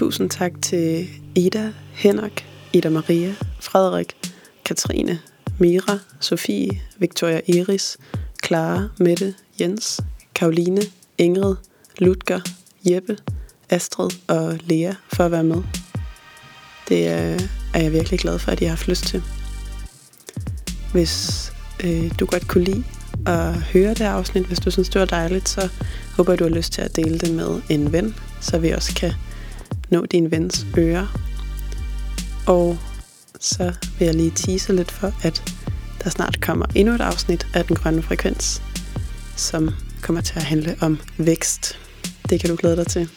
Tusind 0.00 0.30
tak 0.30 0.52
til 0.62 1.08
Ida, 1.34 1.72
Henrik, 1.92 2.46
Ida 2.72 2.88
Maria, 2.88 3.34
Frederik, 3.60 4.16
Katrine, 4.64 5.18
Mira, 5.58 5.98
Sofie, 6.20 6.82
Victoria 6.98 7.40
Iris, 7.46 7.98
Clara, 8.46 8.88
Mette, 8.98 9.34
Jens, 9.60 10.00
Karoline, 10.34 10.80
Ingrid, 11.18 11.56
Ludger, 11.98 12.40
Jeppe, 12.84 13.18
Astrid 13.70 14.10
og 14.28 14.58
Lea 14.62 14.92
for 15.12 15.24
at 15.24 15.30
være 15.30 15.44
med. 15.44 15.62
Det 16.88 17.08
er, 17.08 17.38
er 17.74 17.82
jeg 17.82 17.92
virkelig 17.92 18.18
glad 18.20 18.38
for, 18.38 18.52
at 18.52 18.60
I 18.60 18.64
har 18.64 18.70
haft 18.70 18.88
lyst 18.88 19.04
til. 19.06 19.22
Hvis 20.92 21.52
øh, 21.84 22.10
du 22.20 22.26
godt 22.26 22.48
kunne 22.48 22.64
lide 22.64 22.84
at 23.26 23.54
høre 23.54 23.94
det 23.94 24.04
afsnit, 24.04 24.46
hvis 24.46 24.60
du 24.60 24.70
synes, 24.70 24.88
det 24.88 25.00
var 25.00 25.06
dejligt, 25.06 25.48
så 25.48 25.68
håber 26.16 26.32
jeg, 26.32 26.38
du 26.38 26.44
har 26.44 26.54
lyst 26.54 26.72
til 26.72 26.82
at 26.82 26.96
dele 26.96 27.18
det 27.18 27.34
med 27.34 27.60
en 27.68 27.92
ven, 27.92 28.14
så 28.40 28.58
vi 28.58 28.70
også 28.70 28.94
kan 28.94 29.12
nå 29.90 30.06
din 30.06 30.30
vens 30.30 30.66
ører. 30.78 31.06
Og 32.46 32.78
så 33.40 33.72
vil 33.98 34.06
jeg 34.06 34.14
lige 34.14 34.32
tease 34.34 34.72
lidt 34.72 34.90
for, 34.90 35.12
at 35.22 35.54
der 36.04 36.10
snart 36.10 36.40
kommer 36.40 36.66
endnu 36.74 36.94
et 36.94 37.00
afsnit 37.00 37.46
af 37.54 37.64
Den 37.64 37.76
Grønne 37.76 38.02
Frekvens, 38.02 38.62
som 39.36 39.70
kommer 40.02 40.22
til 40.22 40.36
at 40.36 40.42
handle 40.42 40.76
om 40.80 40.98
vækst. 41.18 41.78
Det 42.30 42.40
kan 42.40 42.50
du 42.50 42.56
glæde 42.56 42.76
dig 42.76 42.86
til. 42.86 43.08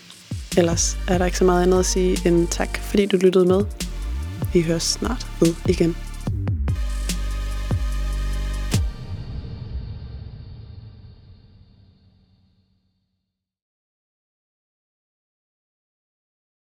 Ellers 0.58 0.98
er 1.08 1.18
der 1.18 1.26
ikke 1.26 1.38
så 1.38 1.44
meget 1.44 1.64
andet 1.64 1.80
at 1.80 1.86
sige 1.86 2.28
end 2.28 2.48
tak, 2.48 2.78
fordi 2.78 3.06
du 3.06 3.18
lyttede 3.18 3.46
med. 3.46 3.66
Vi 4.54 4.62
høres 4.62 4.84
snart 4.84 5.28
ved 5.42 5.54
igen. 5.66 5.96